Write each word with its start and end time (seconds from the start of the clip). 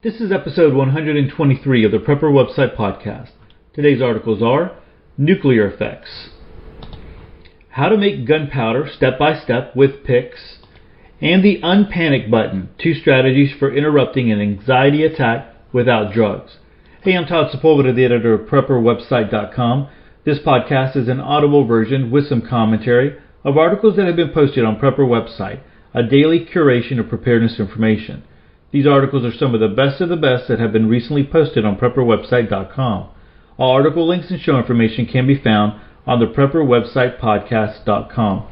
This 0.00 0.20
is 0.20 0.30
episode 0.30 0.74
123 0.74 1.84
of 1.84 1.90
the 1.90 1.98
Prepper 1.98 2.30
Website 2.30 2.76
Podcast. 2.76 3.30
Today's 3.74 4.00
articles 4.00 4.40
are 4.40 4.78
Nuclear 5.16 5.68
Effects, 5.68 6.28
How 7.70 7.88
to 7.88 7.96
Make 7.96 8.24
Gunpowder 8.24 8.88
Step 8.94 9.18
by 9.18 9.36
Step 9.36 9.74
with 9.74 10.04
Pics, 10.04 10.58
and 11.20 11.42
the 11.42 11.60
Unpanic 11.64 12.30
Button 12.30 12.68
Two 12.78 12.94
Strategies 12.94 13.50
for 13.58 13.74
Interrupting 13.74 14.30
an 14.30 14.40
Anxiety 14.40 15.02
Attack 15.02 15.52
Without 15.72 16.12
Drugs. 16.12 16.58
Hey, 17.02 17.16
I'm 17.16 17.26
Todd 17.26 17.50
Sepulveda, 17.50 17.92
the 17.92 18.04
editor 18.04 18.34
of 18.34 18.48
PrepperWebsite.com. 18.48 19.88
This 20.24 20.38
podcast 20.38 20.96
is 20.96 21.08
an 21.08 21.18
audible 21.18 21.66
version 21.66 22.12
with 22.12 22.28
some 22.28 22.48
commentary 22.48 23.18
of 23.42 23.56
articles 23.56 23.96
that 23.96 24.06
have 24.06 24.14
been 24.14 24.30
posted 24.32 24.64
on 24.64 24.78
Prepper 24.78 24.98
Website, 24.98 25.58
a 25.92 26.04
daily 26.04 26.46
curation 26.46 27.00
of 27.00 27.08
preparedness 27.08 27.58
information. 27.58 28.22
These 28.70 28.86
articles 28.86 29.24
are 29.24 29.32
some 29.36 29.54
of 29.54 29.60
the 29.60 29.68
best 29.68 30.02
of 30.02 30.10
the 30.10 30.16
best 30.16 30.46
that 30.48 30.60
have 30.60 30.72
been 30.72 30.88
recently 30.88 31.24
posted 31.24 31.64
on 31.64 31.76
PrepperWebsite.com. 31.76 33.08
All 33.56 33.72
article 33.72 34.06
links 34.06 34.30
and 34.30 34.38
show 34.40 34.58
information 34.58 35.06
can 35.06 35.26
be 35.26 35.40
found 35.42 35.80
on 36.06 36.20
the 36.20 36.26
PrepperWebsitePodcast.com. 36.26 38.46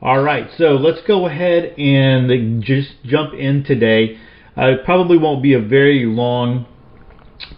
All 0.00 0.22
right, 0.22 0.48
so 0.56 0.76
let's 0.76 1.02
go 1.06 1.26
ahead 1.26 1.74
and 1.78 2.62
just 2.62 2.88
jump 3.04 3.34
in 3.34 3.64
today. 3.64 4.18
Uh, 4.56 4.68
it 4.68 4.82
probably 4.84 5.18
won't 5.18 5.42
be 5.42 5.52
a 5.54 5.60
very 5.60 6.06
long 6.06 6.66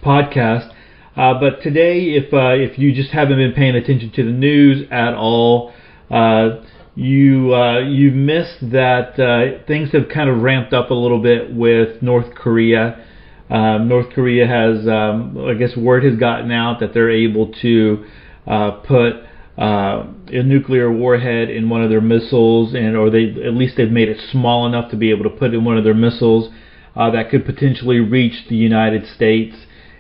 podcast, 0.03 0.73
uh, 1.17 1.39
but 1.39 1.63
today, 1.63 2.15
if 2.15 2.33
uh, 2.33 2.55
if 2.55 2.79
you 2.79 2.95
just 2.95 3.11
haven't 3.11 3.37
been 3.37 3.53
paying 3.53 3.77
attention 3.77 4.11
to 4.13 4.25
the 4.25 4.31
news 4.31 4.89
at 4.91 5.13
all, 5.15 5.75
uh, 6.11 6.63
you 6.95 7.55
uh, 7.55 7.81
you 7.81 8.11
missed 8.11 8.71
that 8.73 9.19
uh, 9.19 9.65
things 9.67 9.91
have 9.93 10.09
kind 10.09 10.29
of 10.29 10.43
ramped 10.43 10.73
up 10.73 10.91
a 10.91 10.95
little 10.95 11.23
bit 11.23 11.55
with 11.55 12.03
North 12.03 12.35
Korea. 12.35 13.07
Um, 13.49 13.89
North 13.89 14.11
Korea 14.15 14.47
has, 14.47 14.87
um, 14.87 15.37
I 15.39 15.55
guess, 15.55 15.77
word 15.77 16.05
has 16.05 16.17
gotten 16.17 16.53
out 16.53 16.79
that 16.81 16.95
they're 16.95 17.11
able 17.11 17.53
to 17.63 18.05
uh, 18.47 18.71
put 18.87 19.15
uh, 19.59 20.07
a 20.29 20.43
nuclear 20.43 20.91
warhead 20.91 21.51
in 21.51 21.69
one 21.69 21.83
of 21.83 21.91
their 21.91 22.01
missiles, 22.01 22.75
and 22.75 22.97
or 22.97 23.11
they 23.11 23.31
at 23.45 23.55
least 23.55 23.77
they've 23.77 23.91
made 23.91 24.09
it 24.09 24.21
small 24.31 24.67
enough 24.67 24.91
to 24.91 24.97
be 24.97 25.11
able 25.11 25.25
to 25.25 25.31
put 25.31 25.53
in 25.53 25.65
one 25.65 25.77
of 25.77 25.85
their 25.85 25.95
missiles 25.95 26.53
uh, 26.97 27.11
that 27.11 27.31
could 27.31 27.45
potentially 27.45 27.99
reach 27.99 28.49
the 28.49 28.57
United 28.57 29.07
States 29.07 29.55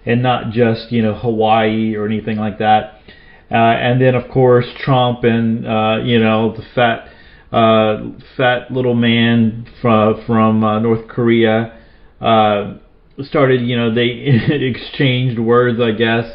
and 0.07 0.23
not 0.23 0.51
just 0.51 0.91
you 0.91 1.03
know 1.03 1.14
Hawaii 1.14 1.95
or 1.95 2.07
anything 2.07 2.36
like 2.36 2.59
that. 2.59 3.01
Uh, 3.51 3.56
and 3.56 4.01
then 4.01 4.15
of 4.15 4.31
course 4.31 4.67
Trump 4.79 5.25
and 5.25 5.67
uh, 5.67 5.98
you 6.05 6.19
know 6.19 6.55
the 6.56 6.62
fat 6.75 7.09
uh, 7.53 8.11
fat 8.37 8.70
little 8.70 8.95
man 8.95 9.67
from 9.83 10.25
from 10.25 10.62
uh, 10.62 10.79
North 10.79 11.09
Korea 11.09 11.77
uh, 12.20 12.75
started 13.23 13.62
you 13.62 13.77
know 13.77 13.92
they 13.92 14.05
exchanged 14.51 15.39
words 15.39 15.81
I 15.81 15.92
guess. 15.92 16.27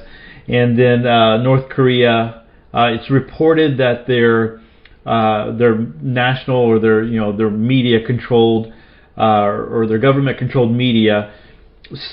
And 0.47 0.77
then 0.77 1.07
uh, 1.07 1.37
North 1.37 1.69
Korea 1.69 2.43
uh, 2.73 2.91
it's 2.91 3.09
reported 3.09 3.77
that 3.77 4.05
their 4.07 4.59
uh, 5.05 5.55
their 5.55 5.77
national 6.01 6.57
or 6.57 6.79
their 6.79 7.03
you 7.03 7.19
know 7.19 7.35
their 7.35 7.49
media 7.49 8.05
controlled 8.05 8.73
uh, 9.17 9.45
or 9.45 9.85
their 9.87 9.99
government 9.99 10.37
controlled 10.37 10.71
media 10.71 11.33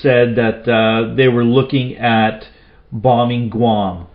said 0.01 0.35
that 0.35 0.69
uh, 0.69 1.13
they 1.15 1.27
were 1.27 1.43
looking 1.43 1.97
at 1.97 2.45
bombing 2.91 3.49
Guam 3.49 4.07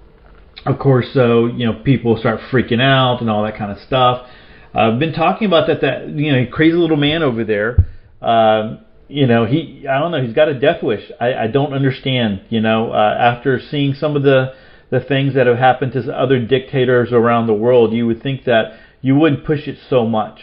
of 0.69 0.79
course, 0.79 1.07
so 1.15 1.47
you 1.47 1.67
know 1.67 1.81
people 1.83 2.17
start 2.19 2.41
freaking 2.51 2.81
out 2.81 3.21
and 3.21 3.31
all 3.31 3.43
that 3.45 3.57
kind 3.57 3.73
of 3.73 3.79
stuff. 3.79 4.27
I've 4.75 4.95
uh, 4.95 4.99
been 4.99 5.15
talking 5.15 5.47
about 5.47 5.67
that. 5.69 5.81
That 5.81 6.09
you 6.11 6.33
know, 6.33 6.47
crazy 6.51 6.77
little 6.77 6.97
man 6.97 7.23
over 7.23 7.45
there. 7.45 7.87
Uh, 8.21 8.77
you 9.09 9.27
know, 9.27 9.47
he 9.47 9.87
I 9.89 9.99
don't 9.99 10.13
know. 10.13 10.23
He's 10.23 10.35
got 10.35 10.49
a 10.49 10.59
death 10.59 10.83
wish. 10.83 11.11
I, 11.21 11.35
I 11.35 11.47
don't 11.47 11.73
understand. 11.73 12.43
You 12.51 12.61
know, 12.61 12.93
uh, 12.93 13.17
after 13.19 13.59
seeing 13.71 13.95
some 13.95 14.15
of 14.15 14.23
the 14.23 14.55
the 14.91 15.01
things 15.01 15.35
that 15.35 15.47
have 15.47 15.59
happened 15.59 15.93
to 15.93 16.13
other 16.13 16.39
dictators 16.39 17.13
around 17.13 17.47
the 17.47 17.55
world, 17.55 17.93
you 17.93 18.07
would 18.07 18.23
think 18.23 18.45
that 18.45 18.79
you 19.01 19.17
wouldn't 19.17 19.45
push 19.45 19.67
it 19.67 19.79
so 19.89 20.07
much. 20.07 20.41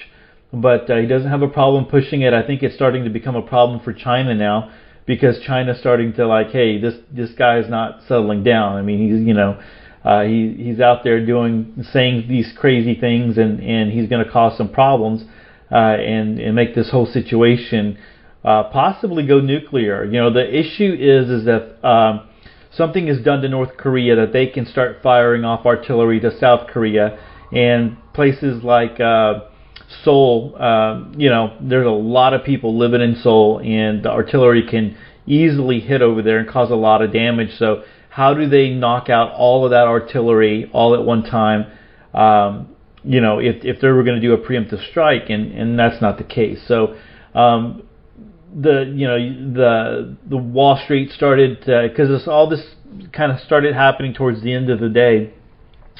But 0.52 0.90
uh, 0.90 0.98
he 0.98 1.08
doesn't 1.08 1.30
have 1.30 1.42
a 1.42 1.48
problem 1.48 1.86
pushing 1.86 2.22
it. 2.22 2.34
I 2.34 2.46
think 2.46 2.64
it's 2.64 2.76
starting 2.76 3.04
to 3.04 3.10
become 3.10 3.36
a 3.36 3.42
problem 3.42 3.80
for 3.82 3.94
China 3.94 4.34
now 4.34 4.72
because 5.06 5.40
China's 5.46 5.80
starting 5.80 6.14
to 6.14 6.28
like, 6.28 6.50
hey, 6.50 6.80
this 6.80 6.96
this 7.12 7.32
guy 7.32 7.60
is 7.60 7.70
not 7.70 8.02
settling 8.08 8.44
down. 8.44 8.76
I 8.76 8.82
mean, 8.82 9.00
he's 9.00 9.28
you 9.28 9.34
know 9.34 9.62
uh, 10.06 10.24
he 10.24 10.54
he's 10.60 10.80
out 10.80 11.04
there 11.04 11.26
doing 11.26 11.84
saying 11.92 12.28
these 12.30 12.54
crazy 12.56 12.94
things 12.94 13.40
and 13.40 13.60
and 13.60 13.92
he's 13.92 14.08
going 14.08 14.24
to 14.24 14.32
cause 14.32 14.56
some 14.56 14.70
problems 14.70 15.24
uh, 15.72 15.76
and 15.76 16.40
and 16.40 16.56
make 16.56 16.76
this 16.76 16.92
whole 16.92 17.08
situation 17.08 17.98
uh, 18.44 18.66
possibly 18.66 19.26
go 19.26 19.40
nuclear. 19.40 20.06
You 20.06 20.20
know 20.20 20.32
the 20.32 20.48
issue 20.48 20.94
is 20.94 21.30
is 21.30 21.46
that 21.46 21.84
um, 21.86 22.30
something 22.72 23.08
is 23.08 23.24
done 23.24 23.42
to 23.42 23.50
North 23.50 23.78
Korea 23.78 24.16
that 24.18 24.32
they 24.32 24.46
can 24.46 24.68
start 24.68 24.98
firing 25.02 25.44
off 25.44 25.66
artillery 25.66 26.20
to 26.20 26.38
South 26.38 26.68
Korea 26.68 27.18
and 27.52 27.98
places 28.14 28.64
like 28.64 29.00
uh, 29.00 29.46
Seoul. 30.04 30.56
Uh, 30.56 31.06
you 31.18 31.32
know 31.32 31.58
there's 31.60 31.88
a 31.88 31.90
lot 31.90 32.36
of 32.36 32.44
people 32.44 32.78
living 32.78 33.02
in 33.02 33.16
Seoul 33.16 33.60
and 33.60 34.04
the 34.04 34.12
artillery 34.12 34.68
can 34.70 34.96
easily 35.26 35.80
hit 35.80 36.04
over 36.04 36.22
there 36.22 36.38
and 36.38 36.48
cause 36.48 36.70
a 36.70 36.76
lot 36.76 37.02
of 37.02 37.12
damage. 37.12 37.58
So 37.58 37.84
how 38.16 38.34
do 38.34 38.48
they 38.48 38.70
knock 38.70 39.10
out 39.10 39.34
all 39.34 39.66
of 39.66 39.72
that 39.72 39.88
artillery 39.88 40.70
all 40.72 40.96
at 40.96 41.04
one 41.04 41.22
time? 41.22 41.66
Um, 42.14 42.74
you 43.04 43.20
know, 43.20 43.40
if 43.40 43.66
if 43.66 43.82
they 43.82 43.90
were 43.90 44.04
going 44.04 44.22
to 44.22 44.26
do 44.26 44.34
a 44.34 44.38
preemptive 44.38 44.90
strike, 44.90 45.30
and 45.30 45.52
and 45.52 45.78
that's 45.78 46.02
not 46.02 46.18
the 46.18 46.24
case. 46.24 46.64
So, 46.66 46.96
um, 47.34 47.84
the 48.56 48.90
you 48.96 49.06
know 49.06 49.18
the 49.54 50.18
the 50.30 50.38
Wall 50.38 50.80
Street 50.82 51.12
started 51.12 51.60
because 51.60 52.26
all 52.26 52.50
this 52.50 52.64
kind 53.12 53.34
of 53.34 53.40
started 53.42 53.76
happening 53.76 54.14
towards 54.14 54.42
the 54.42 54.54
end 54.54 54.70
of 54.70 54.80
the 54.80 54.88
day, 54.88 55.34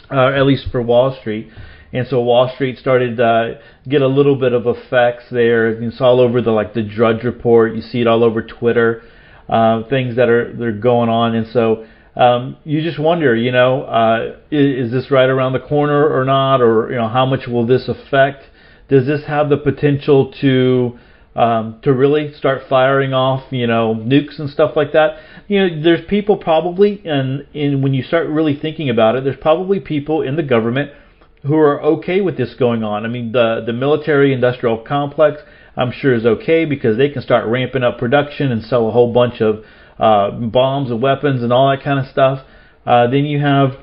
uh, 0.10 0.28
at 0.28 0.46
least 0.46 0.72
for 0.72 0.82
Wall 0.82 1.18
Street. 1.20 1.50
And 1.92 2.08
so 2.08 2.22
Wall 2.22 2.50
Street 2.56 2.78
started 2.78 3.20
uh, 3.20 3.56
get 3.90 4.02
a 4.02 4.08
little 4.08 4.38
bit 4.38 4.54
of 4.54 4.66
effects 4.68 5.26
there. 5.32 5.68
It's 5.84 6.00
all 6.00 6.22
over 6.22 6.42
the 6.42 6.52
like 6.52 6.74
the 6.74 6.82
Drudge 6.82 7.26
Report. 7.26 7.76
You 7.76 7.82
see 7.82 8.00
it 8.00 8.08
all 8.08 8.24
over 8.24 8.42
Twitter, 8.42 9.04
uh, 9.50 9.84
things 9.90 10.16
that 10.16 10.30
are 10.30 10.54
they're 10.54 10.72
going 10.72 11.10
on. 11.10 11.36
And 11.36 11.48
so 11.52 11.86
um, 12.16 12.58
you 12.64 12.82
just 12.82 13.00
wonder, 13.00 13.36
you 13.36 13.52
know, 13.52 13.84
uh, 13.84 14.38
is, 14.50 14.88
is 14.88 14.92
this 14.92 15.12
right 15.12 15.30
around 15.30 15.54
the 15.54 15.60
corner 15.60 16.08
or 16.08 16.24
not, 16.24 16.62
or 16.62 16.90
you 16.90 16.96
know, 16.96 17.10
how 17.10 17.26
much 17.26 17.48
will 17.48 17.66
this 17.66 17.88
affect? 17.88 18.44
Does 18.88 19.06
this 19.06 19.26
have 19.26 19.50
the 19.50 19.58
potential 19.58 20.32
to 20.42 20.98
um, 21.36 21.80
to 21.82 21.92
really 21.92 22.32
start 22.34 22.62
firing 22.70 23.14
off, 23.14 23.52
you 23.52 23.68
know, 23.68 23.94
nukes 23.94 24.40
and 24.40 24.50
stuff 24.50 24.76
like 24.76 24.94
that? 24.94 25.18
You 25.48 25.60
know, 25.60 25.84
there's 25.84 26.06
people 26.08 26.38
probably, 26.38 27.02
and, 27.06 27.46
and 27.54 27.84
when 27.84 27.94
you 27.94 28.04
start 28.04 28.30
really 28.30 28.58
thinking 28.58 28.90
about 28.90 29.16
it, 29.16 29.26
there's 29.26 29.40
probably 29.42 29.82
people 29.82 30.22
in 30.22 30.38
the 30.38 30.44
government 30.44 30.92
who 31.44 31.56
are 31.56 31.82
okay 31.82 32.22
with 32.22 32.38
this 32.38 32.56
going 32.56 32.84
on. 32.84 33.06
I 33.06 33.10
mean, 33.10 33.32
the 33.32 33.62
the 33.66 33.74
military 33.74 34.34
industrial 34.34 34.78
complex, 34.80 35.42
I'm 35.76 35.92
sure, 35.92 36.14
is 36.14 36.26
okay 36.26 36.66
because 36.66 36.98
they 36.98 37.10
can 37.10 37.22
start 37.22 37.46
ramping 37.48 37.84
up 37.84 37.98
production 37.98 38.52
and 38.52 38.64
sell 38.64 38.88
a 38.88 38.92
whole 38.92 39.14
bunch 39.14 39.42
of 39.42 39.64
uh, 40.00 40.32
bombs 40.32 40.92
and 40.92 41.02
weapons 41.02 41.44
and 41.44 41.52
all 41.54 41.70
that 41.70 41.84
kind 41.84 42.00
of 42.00 42.12
stuff. 42.12 42.46
Uh, 42.86 43.08
then 43.08 43.26
you 43.26 43.40
have 43.40 43.78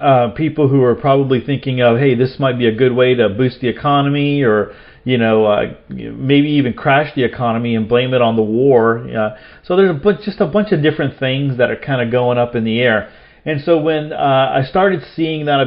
uh, 0.00 0.30
people 0.30 0.68
who 0.68 0.82
are 0.82 0.94
probably 0.94 1.40
thinking 1.40 1.80
of, 1.80 1.98
hey, 1.98 2.14
this 2.14 2.36
might 2.38 2.58
be 2.58 2.66
a 2.66 2.74
good 2.74 2.94
way 2.94 3.14
to 3.14 3.28
boost 3.28 3.60
the 3.60 3.68
economy, 3.68 4.42
or 4.42 4.74
you 5.04 5.18
know, 5.18 5.46
uh, 5.46 5.74
maybe 5.88 6.48
even 6.50 6.72
crash 6.74 7.14
the 7.14 7.24
economy 7.24 7.74
and 7.74 7.88
blame 7.88 8.14
it 8.14 8.22
on 8.22 8.36
the 8.36 8.42
war. 8.42 8.98
Uh, 8.98 9.36
so 9.64 9.76
there's 9.76 9.90
a 9.90 9.94
bunch, 9.98 10.24
just 10.24 10.40
a 10.40 10.46
bunch 10.46 10.72
of 10.72 10.82
different 10.82 11.18
things 11.18 11.58
that 11.58 11.70
are 11.70 11.76
kind 11.76 12.00
of 12.00 12.10
going 12.10 12.38
up 12.38 12.54
in 12.54 12.64
the 12.64 12.80
air. 12.80 13.12
And 13.44 13.60
so 13.62 13.80
when 13.80 14.12
uh, 14.12 14.16
I 14.16 14.62
started 14.68 15.02
seeing 15.16 15.46
that, 15.46 15.60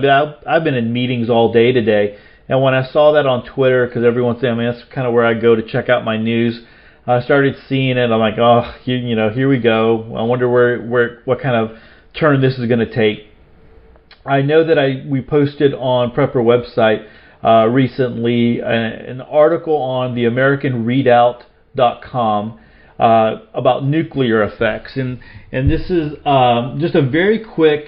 I've, 0.47 0.63
been 0.63 0.75
in 0.75 0.93
meetings 0.93 1.29
all 1.29 1.51
day 1.51 1.73
today, 1.73 2.17
and 2.47 2.61
when 2.61 2.73
I 2.73 2.89
saw 2.89 3.11
that 3.13 3.25
on 3.25 3.45
Twitter, 3.45 3.87
because 3.87 4.05
everyone's 4.05 4.43
I 4.43 4.53
mean, 4.53 4.71
that's 4.71 4.83
kind 4.93 5.05
of 5.05 5.13
where 5.13 5.25
I 5.25 5.33
go 5.33 5.55
to 5.55 5.61
check 5.63 5.89
out 5.89 6.05
my 6.05 6.15
news. 6.17 6.61
I 7.07 7.21
started 7.21 7.55
seeing 7.69 7.97
it. 7.97 8.09
I'm 8.09 8.19
like, 8.19 8.39
oh, 8.39 8.75
you, 8.85 8.95
you 8.95 9.15
know, 9.15 9.29
here 9.29 9.47
we 9.47 9.59
go. 9.59 10.15
I 10.17 10.23
wonder 10.23 10.49
where, 10.49 10.81
where, 10.81 11.21
what 11.25 11.39
kind 11.39 11.55
of 11.55 11.77
turn 12.19 12.41
this 12.41 12.57
is 12.57 12.67
going 12.67 12.79
to 12.79 12.91
take. 12.91 13.27
I 14.25 14.41
know 14.41 14.65
that 14.65 14.79
I 14.79 15.05
we 15.07 15.21
posted 15.21 15.75
on 15.75 16.09
Prepper 16.11 16.37
website 16.37 17.07
uh, 17.43 17.67
recently 17.67 18.59
a, 18.59 18.65
an 18.65 19.21
article 19.21 19.75
on 19.75 20.15
the 20.15 20.23
AmericanRedoubt.com 20.23 22.59
uh, 22.97 23.35
about 23.53 23.85
nuclear 23.85 24.41
effects, 24.41 24.95
and 24.95 25.19
and 25.51 25.69
this 25.69 25.91
is 25.91 26.13
um, 26.25 26.79
just 26.79 26.95
a 26.95 27.03
very 27.03 27.37
quick 27.43 27.85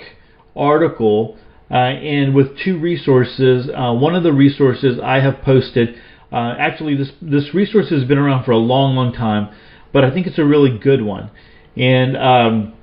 article. 0.56 1.40
Uh, 1.70 1.74
and 1.74 2.34
with 2.34 2.58
two 2.60 2.80
resources, 2.80 3.70
uh, 3.76 3.92
one 3.92 4.16
of 4.16 4.24
the 4.24 4.32
resources 4.32 4.98
I 5.04 5.20
have 5.20 5.42
posted 5.42 6.02
uh, 6.32 6.56
actually, 6.60 6.96
this 6.96 7.12
this 7.22 7.54
resource 7.54 7.90
has 7.90 8.04
been 8.04 8.18
around 8.18 8.44
for 8.44 8.52
a 8.52 8.58
long, 8.58 8.96
long 8.96 9.14
time, 9.14 9.50
but 9.94 10.04
I 10.04 10.12
think 10.12 10.28
it's 10.28 10.40
a 10.40 10.46
really 10.46 10.78
good 10.78 11.02
one. 11.02 11.32
And 11.78 12.18
um, 12.18 12.74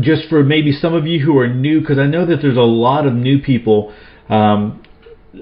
just 0.00 0.28
for 0.28 0.42
maybe 0.42 0.72
some 0.72 0.94
of 0.94 1.06
you 1.06 1.24
who 1.24 1.38
are 1.38 1.48
new, 1.48 1.80
because 1.80 1.98
I 1.98 2.06
know 2.06 2.24
that 2.26 2.40
there's 2.40 2.56
a 2.56 2.60
lot 2.60 3.06
of 3.06 3.12
new 3.12 3.38
people. 3.38 3.94
Um, 4.28 4.82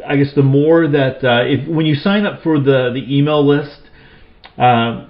I 0.07 0.17
guess 0.17 0.35
the 0.35 0.43
more 0.43 0.89
that 0.89 1.23
uh, 1.23 1.45
if 1.45 1.69
when 1.69 1.87
you 1.87 1.95
sign 1.95 2.27
up 2.27 2.43
for 2.43 2.59
the 2.59 2.91
the 2.93 3.05
email 3.09 3.47
list, 3.47 3.81
uh, 4.59 5.07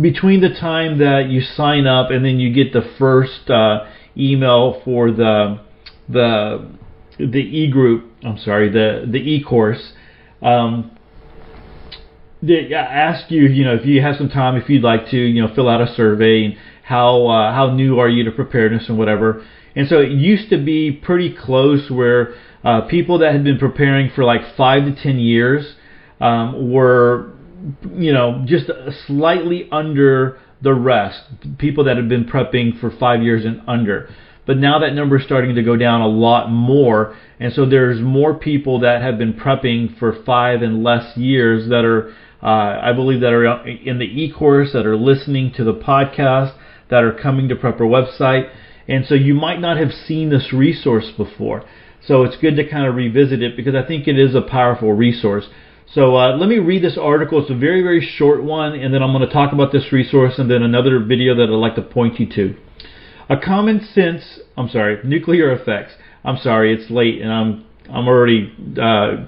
between 0.00 0.40
the 0.40 0.50
time 0.50 0.98
that 0.98 1.28
you 1.28 1.40
sign 1.40 1.86
up 1.86 2.10
and 2.10 2.24
then 2.24 2.38
you 2.38 2.52
get 2.52 2.72
the 2.72 2.88
first 2.98 3.50
uh, 3.50 3.86
email 4.16 4.80
for 4.84 5.10
the 5.10 5.60
the 6.08 6.70
the 7.18 7.38
e 7.38 7.70
group, 7.70 8.10
I'm 8.22 8.38
sorry, 8.38 8.70
the 8.70 9.06
the 9.10 9.18
e 9.18 9.42
course. 9.42 9.92
Um, 10.42 10.96
ask 12.42 13.30
you, 13.30 13.42
you 13.42 13.64
know, 13.64 13.74
if 13.74 13.84
you 13.84 14.00
have 14.00 14.16
some 14.16 14.28
time, 14.28 14.56
if 14.56 14.68
you'd 14.68 14.82
like 14.82 15.10
to, 15.10 15.16
you 15.16 15.42
know, 15.42 15.54
fill 15.54 15.68
out 15.68 15.80
a 15.80 15.94
survey 15.94 16.44
and 16.44 16.54
how 16.82 17.26
uh, 17.26 17.54
how 17.54 17.70
new 17.70 17.98
are 17.98 18.08
you 18.08 18.24
to 18.24 18.32
preparedness 18.32 18.88
and 18.88 18.98
whatever. 18.98 19.44
And 19.76 19.88
so 19.88 20.00
it 20.00 20.10
used 20.10 20.50
to 20.50 20.58
be 20.58 20.90
pretty 20.90 21.34
close 21.34 21.90
where 21.90 22.34
uh, 22.64 22.82
people 22.82 23.18
that 23.18 23.32
had 23.32 23.44
been 23.44 23.58
preparing 23.58 24.10
for 24.10 24.24
like 24.24 24.56
five 24.56 24.84
to 24.84 25.02
ten 25.02 25.18
years 25.18 25.74
um, 26.20 26.72
were, 26.72 27.32
you 27.94 28.12
know, 28.12 28.44
just 28.46 28.70
slightly 29.06 29.68
under 29.70 30.38
the 30.62 30.74
rest. 30.74 31.22
People 31.58 31.84
that 31.84 31.96
had 31.96 32.08
been 32.08 32.24
prepping 32.24 32.78
for 32.80 32.90
five 32.90 33.22
years 33.22 33.44
and 33.44 33.62
under. 33.66 34.08
But 34.50 34.58
now 34.58 34.80
that 34.80 34.94
number 34.94 35.16
is 35.16 35.24
starting 35.24 35.54
to 35.54 35.62
go 35.62 35.76
down 35.76 36.00
a 36.00 36.08
lot 36.08 36.50
more, 36.50 37.16
and 37.38 37.52
so 37.52 37.64
there's 37.64 38.00
more 38.00 38.34
people 38.34 38.80
that 38.80 39.00
have 39.00 39.16
been 39.16 39.32
prepping 39.32 39.96
for 39.96 40.24
five 40.24 40.60
and 40.62 40.82
less 40.82 41.16
years 41.16 41.68
that 41.68 41.84
are, 41.84 42.08
uh, 42.42 42.80
I 42.82 42.92
believe, 42.92 43.20
that 43.20 43.32
are 43.32 43.64
in 43.64 44.00
the 44.00 44.06
e-course, 44.06 44.72
that 44.72 44.86
are 44.86 44.96
listening 44.96 45.52
to 45.52 45.62
the 45.62 45.72
podcast, 45.72 46.56
that 46.88 47.04
are 47.04 47.12
coming 47.12 47.48
to 47.48 47.54
Prepper 47.54 47.82
website, 47.82 48.50
and 48.88 49.06
so 49.06 49.14
you 49.14 49.34
might 49.34 49.60
not 49.60 49.76
have 49.76 49.92
seen 49.92 50.30
this 50.30 50.52
resource 50.52 51.12
before. 51.16 51.64
So 52.04 52.24
it's 52.24 52.36
good 52.38 52.56
to 52.56 52.68
kind 52.68 52.88
of 52.88 52.96
revisit 52.96 53.42
it 53.42 53.56
because 53.56 53.76
I 53.76 53.86
think 53.86 54.08
it 54.08 54.18
is 54.18 54.34
a 54.34 54.42
powerful 54.42 54.92
resource. 54.92 55.48
So 55.94 56.16
uh, 56.16 56.36
let 56.36 56.48
me 56.48 56.58
read 56.58 56.82
this 56.82 56.98
article. 57.00 57.40
It's 57.40 57.52
a 57.52 57.54
very, 57.54 57.82
very 57.82 58.04
short 58.04 58.42
one, 58.42 58.74
and 58.74 58.92
then 58.92 59.00
I'm 59.00 59.12
going 59.12 59.24
to 59.24 59.32
talk 59.32 59.52
about 59.52 59.70
this 59.70 59.92
resource 59.92 60.40
and 60.40 60.50
then 60.50 60.64
another 60.64 60.98
video 60.98 61.36
that 61.36 61.44
I'd 61.44 61.50
like 61.50 61.76
to 61.76 61.82
point 61.82 62.18
you 62.18 62.28
to. 62.34 62.56
A 63.30 63.36
common 63.36 63.80
sense, 63.94 64.40
I'm 64.56 64.68
sorry, 64.68 64.98
nuclear 65.04 65.52
effects. 65.52 65.92
I'm 66.24 66.36
sorry, 66.36 66.74
it's 66.74 66.90
late 66.90 67.22
and 67.22 67.32
I'm 67.32 67.64
I'm 67.88 68.08
already 68.08 68.52
uh, 68.80 69.24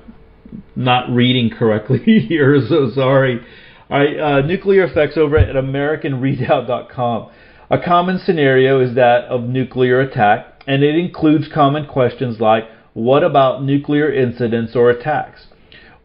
not 0.74 1.08
reading 1.08 1.50
correctly 1.50 1.98
here, 2.28 2.60
so 2.68 2.90
sorry. 2.90 3.40
All 3.88 3.98
right, 3.98 4.18
uh, 4.18 4.40
nuclear 4.40 4.84
effects 4.84 5.16
over 5.16 5.38
at 5.38 5.54
AmericanRedoubt.com. 5.54 7.30
A 7.70 7.78
common 7.78 8.18
scenario 8.18 8.80
is 8.80 8.96
that 8.96 9.24
of 9.26 9.44
nuclear 9.44 10.00
attack, 10.00 10.62
and 10.66 10.82
it 10.82 10.96
includes 10.96 11.46
common 11.52 11.86
questions 11.86 12.40
like 12.40 12.64
what 12.94 13.22
about 13.22 13.62
nuclear 13.62 14.12
incidents 14.12 14.74
or 14.74 14.90
attacks? 14.90 15.46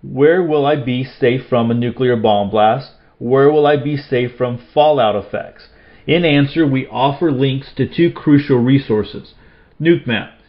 Where 0.04 0.44
will 0.44 0.68
I 0.68 0.76
be 0.76 1.04
safe 1.04 1.48
from 1.50 1.72
a 1.72 1.74
nuclear 1.74 2.16
bomb 2.16 2.52
blast? 2.52 2.92
Where 3.18 3.52
will 3.52 3.66
I 3.66 3.76
be 3.76 3.98
safe 3.98 4.38
from 4.38 4.62
fallout 4.74 5.16
effects? 5.16 5.68
In 6.08 6.24
answer, 6.24 6.66
we 6.66 6.88
offer 6.88 7.34
links 7.34 7.74
to 7.76 7.86
two 7.86 8.12
crucial 8.12 8.60
resources. 8.60 9.34
Nuke 9.80 10.08
Map. 10.08 10.40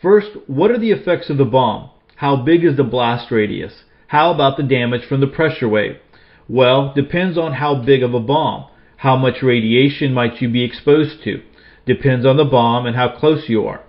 First, 0.00 0.30
what 0.46 0.70
are 0.70 0.78
the 0.78 0.90
effects 0.90 1.28
of 1.28 1.36
the 1.36 1.44
bomb? 1.44 1.90
How 2.16 2.36
big 2.36 2.64
is 2.64 2.78
the 2.78 2.82
blast 2.82 3.30
radius? 3.30 3.84
How 4.06 4.32
about 4.32 4.56
the 4.56 4.62
damage 4.62 5.04
from 5.04 5.20
the 5.20 5.26
pressure 5.26 5.68
wave? 5.68 5.98
Well, 6.48 6.94
depends 6.94 7.36
on 7.36 7.52
how 7.52 7.74
big 7.74 8.02
of 8.02 8.14
a 8.14 8.20
bomb. 8.20 8.68
How 8.96 9.16
much 9.16 9.42
radiation 9.42 10.14
might 10.14 10.40
you 10.40 10.48
be 10.48 10.64
exposed 10.64 11.22
to? 11.24 11.42
Depends 11.84 12.24
on 12.24 12.38
the 12.38 12.44
bomb 12.44 12.86
and 12.86 12.96
how 12.96 13.10
close 13.10 13.48
you 13.48 13.66
are. 13.66 13.82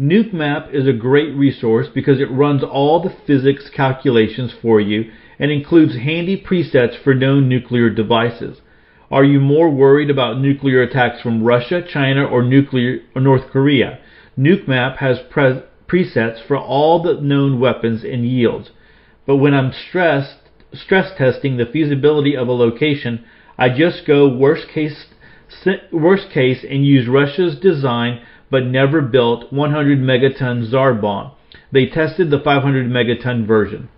Nuke 0.00 0.32
Map 0.32 0.68
is 0.72 0.88
a 0.88 0.92
great 0.92 1.34
resource 1.36 1.88
because 1.94 2.20
it 2.20 2.30
runs 2.30 2.62
all 2.64 3.02
the 3.02 3.14
physics 3.26 3.68
calculations 3.68 4.52
for 4.62 4.80
you 4.80 5.10
and 5.38 5.50
includes 5.50 5.96
handy 5.96 6.42
presets 6.42 7.00
for 7.02 7.14
known 7.14 7.48
nuclear 7.48 7.90
devices. 7.90 8.60
Are 9.10 9.24
you 9.24 9.38
more 9.38 9.70
worried 9.70 10.10
about 10.10 10.40
nuclear 10.40 10.82
attacks 10.82 11.20
from 11.20 11.44
Russia, 11.44 11.82
China, 11.82 12.24
or 12.24 12.42
nuclear 12.42 13.00
or 13.14 13.20
North 13.20 13.50
Korea? 13.50 13.98
NukeMap 14.38 14.96
has 14.96 15.18
pre- 15.30 15.62
presets 15.86 16.44
for 16.46 16.56
all 16.56 17.02
the 17.02 17.20
known 17.20 17.60
weapons 17.60 18.02
and 18.02 18.26
yields. 18.26 18.70
But 19.26 19.36
when 19.36 19.54
I'm 19.54 19.72
stressed, 19.72 20.38
stress 20.72 21.16
testing 21.16 21.56
the 21.56 21.66
feasibility 21.66 22.36
of 22.36 22.48
a 22.48 22.52
location, 22.52 23.24
I 23.58 23.68
just 23.68 24.06
go 24.06 24.28
worst 24.28 24.68
case 24.68 25.06
worst 25.92 26.30
case 26.30 26.64
and 26.68 26.84
use 26.84 27.06
Russia's 27.06 27.56
design 27.56 28.20
but 28.50 28.64
never 28.66 29.00
built 29.00 29.52
100 29.52 29.98
megaton 29.98 30.68
Tsar 30.68 30.94
bomb. 30.94 31.32
They 31.70 31.86
tested 31.86 32.30
the 32.30 32.40
500 32.40 32.88
megaton 32.88 33.46
version. 33.46 33.88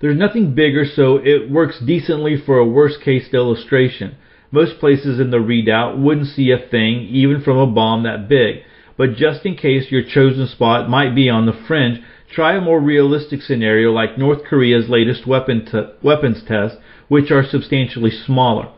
There's 0.00 0.18
nothing 0.18 0.54
bigger, 0.54 0.84
so 0.84 1.16
it 1.16 1.50
works 1.50 1.80
decently 1.80 2.36
for 2.36 2.58
a 2.58 2.66
worst 2.66 3.00
case 3.00 3.32
illustration. 3.32 4.16
Most 4.50 4.78
places 4.78 5.18
in 5.18 5.30
the 5.30 5.40
Redoubt 5.40 5.98
wouldn't 5.98 6.28
see 6.28 6.50
a 6.50 6.58
thing, 6.58 7.00
even 7.10 7.42
from 7.42 7.56
a 7.56 7.66
bomb 7.66 8.02
that 8.02 8.28
big. 8.28 8.62
But 8.96 9.16
just 9.16 9.44
in 9.44 9.56
case 9.56 9.90
your 9.90 10.02
chosen 10.02 10.46
spot 10.48 10.88
might 10.88 11.14
be 11.14 11.28
on 11.28 11.46
the 11.46 11.52
fringe, 11.66 12.00
try 12.30 12.56
a 12.56 12.60
more 12.60 12.80
realistic 12.80 13.42
scenario 13.42 13.90
like 13.90 14.18
North 14.18 14.44
Korea's 14.44 14.88
latest 14.88 15.26
weapon 15.26 15.66
weapons 16.02 16.42
test, 16.46 16.76
which 17.08 17.30
are 17.30 17.44
substantially 17.44 18.10
smaller. 18.10 18.70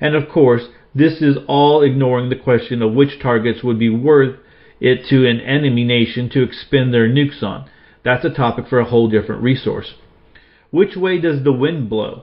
And 0.00 0.14
of 0.14 0.28
course, 0.28 0.68
this 0.94 1.20
is 1.20 1.36
all 1.46 1.82
ignoring 1.82 2.28
the 2.28 2.36
question 2.36 2.82
of 2.82 2.94
which 2.94 3.20
targets 3.20 3.62
would 3.62 3.78
be 3.78 3.90
worth 3.90 4.36
it 4.80 5.06
to 5.08 5.26
an 5.26 5.40
enemy 5.40 5.84
nation 5.84 6.28
to 6.30 6.42
expend 6.42 6.92
their 6.92 7.08
nukes 7.08 7.42
on. 7.42 7.68
That's 8.04 8.24
a 8.24 8.30
topic 8.30 8.66
for 8.68 8.78
a 8.78 8.84
whole 8.84 9.08
different 9.08 9.42
resource. 9.42 9.94
Which 10.70 10.96
way 10.96 11.18
does 11.20 11.42
the 11.42 11.52
wind 11.52 11.88
blow? 11.88 12.22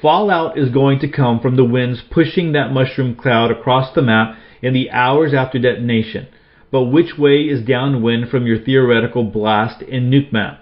Fallout 0.00 0.58
is 0.58 0.70
going 0.70 1.00
to 1.00 1.08
come 1.08 1.40
from 1.40 1.56
the 1.56 1.64
winds 1.64 2.02
pushing 2.10 2.52
that 2.52 2.72
mushroom 2.72 3.14
cloud 3.14 3.50
across 3.50 3.92
the 3.94 4.02
map 4.02 4.36
in 4.62 4.74
the 4.74 4.90
hours 4.90 5.34
after 5.34 5.58
detonation. 5.58 6.28
But 6.70 6.84
which 6.84 7.16
way 7.18 7.42
is 7.42 7.66
downwind 7.66 8.28
from 8.28 8.46
your 8.46 8.58
theoretical 8.58 9.24
blast 9.24 9.82
in 9.82 10.10
nuke 10.10 10.32
map? 10.32 10.60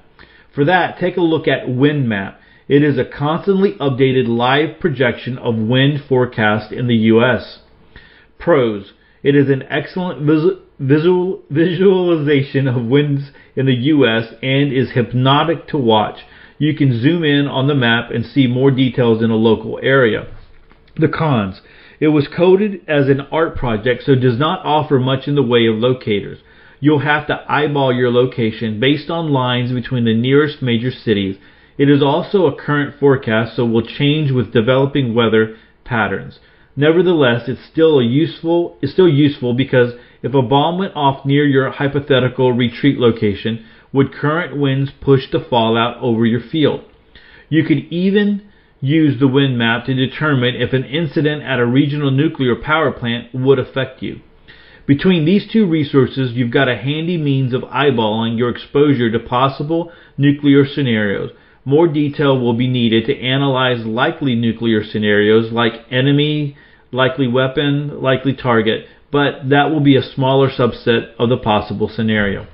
For 0.55 0.65
that, 0.65 0.99
take 0.99 1.17
a 1.17 1.23
look 1.23 1.47
at 1.49 1.69
wind 1.69 2.09
map. 2.09 2.41
It 2.69 2.83
is 2.83 2.99
a 2.99 3.05
constantly 3.05 3.73
updated 3.75 4.27
live 4.29 4.81
projection 4.81 5.37
of 5.39 5.57
wind 5.57 6.03
forecast 6.09 6.73
in 6.73 6.87
the 6.87 6.97
U.S. 6.97 7.61
Pros. 8.39 8.93
It 9.23 9.35
is 9.35 9.51
an 9.51 9.65
excellent 9.69 10.21
visual, 10.79 11.43
visualization 11.51 12.69
of 12.69 12.87
winds 12.87 13.31
in 13.55 13.67
the 13.67 13.75
U.S. 13.75 14.33
and 14.43 14.73
is 14.73 14.93
hypnotic 14.93 15.67
to 15.69 15.77
watch. 15.77 16.21
You 16.59 16.75
can 16.75 17.01
zoom 17.01 17.25
in 17.25 17.47
on 17.47 17.67
the 17.67 17.75
map 17.75 18.11
and 18.11 18.25
see 18.25 18.47
more 18.47 18.71
details 18.71 19.23
in 19.23 19.31
a 19.31 19.37
local 19.37 19.79
area. 19.83 20.27
The 20.97 21.09
cons. 21.09 21.61
It 22.01 22.09
was 22.09 22.29
coded 22.29 22.81
as 22.89 23.09
an 23.09 23.23
art 23.33 23.57
project, 23.57 24.05
so 24.05 24.15
does 24.15 24.39
not 24.39 24.65
offer 24.65 24.99
much 24.99 25.27
in 25.27 25.35
the 25.35 25.43
way 25.43 25.67
of 25.67 25.77
locators. 25.77 26.39
You'll 26.81 27.01
have 27.01 27.27
to 27.29 27.45
eyeball 27.49 27.93
your 27.93 28.11
location 28.11 28.81
based 28.81 29.11
on 29.11 29.33
lines 29.33 29.73
between 29.73 30.05
the 30.05 30.15
nearest 30.15 30.63
major 30.63 30.91
cities 30.91 31.37
it 31.79 31.91
is 31.91 32.03
also 32.03 32.47
a 32.47 32.57
current 32.57 32.99
forecast, 32.99 33.57
so 33.57 33.67
will 33.67 33.87
change 33.87 34.31
with 34.31 34.53
developing 34.53 35.15
weather 35.15 35.57
patterns. 35.85 36.39
Nevertheless, 36.75 37.49
it's 37.49 37.65
still 37.71 38.03
useful 38.03 38.79
it's 38.81 38.93
still 38.93 39.09
useful 39.09 39.55
because 39.55 39.93
if 40.23 40.35
a 40.35 40.43
bomb 40.43 40.79
went 40.79 40.97
off 40.97 41.25
near 41.25 41.45
your 41.45 41.71
hypothetical 41.71 42.53
retreat 42.53 42.99
location, 42.99 43.65
would 43.97 44.15
current 44.15 44.57
winds 44.57 44.93
push 45.01 45.29
the 45.33 45.41
fallout 45.41 45.97
over 46.01 46.25
your 46.25 46.41
field? 46.41 46.83
You 47.49 47.65
could 47.65 47.79
even 47.91 48.47
use 48.81 49.19
the 49.19 49.27
wind 49.27 49.59
map 49.59 49.87
to 49.87 49.95
determine 49.95 50.55
if 50.55 50.73
an 50.73 50.85
incident 50.85 51.43
at 51.43 51.59
a 51.59 51.67
regional 51.67 52.13
nuclear 52.13 52.55
power 52.55 52.93
plant 52.93 53.35
would 53.35 53.59
affect 53.59 54.03
you. 54.03 54.21
Between 54.87 55.25
these 55.25 55.51
two 55.51 55.67
resources, 55.67 56.33
you've 56.35 56.53
got 56.53 56.69
a 56.69 56.77
handy 56.77 57.17
means 57.17 57.53
of 57.53 57.63
eyeballing 57.63 58.39
your 58.39 58.51
exposure 58.51 59.11
to 59.11 59.19
possible 59.19 59.91
nuclear 60.17 60.65
scenarios 60.65 61.33
more 61.67 61.89
detail 61.89 62.39
will 62.39 62.55
be 62.55 62.69
needed 62.69 63.05
to 63.07 63.21
analyze 63.21 63.85
likely 63.85 64.37
nuclear 64.37 64.85
scenarios 64.85 65.51
like 65.51 65.73
enemy, 65.91 66.57
likely 66.93 67.27
weapon, 67.27 68.01
likely 68.01 68.33
target, 68.33 68.87
but 69.11 69.49
that 69.49 69.71
will 69.71 69.81
be 69.81 69.97
a 69.97 70.03
smaller 70.03 70.49
subset 70.49 71.13
of 71.19 71.29
the 71.29 71.37
possible 71.37 71.89
scenario. 71.89 72.47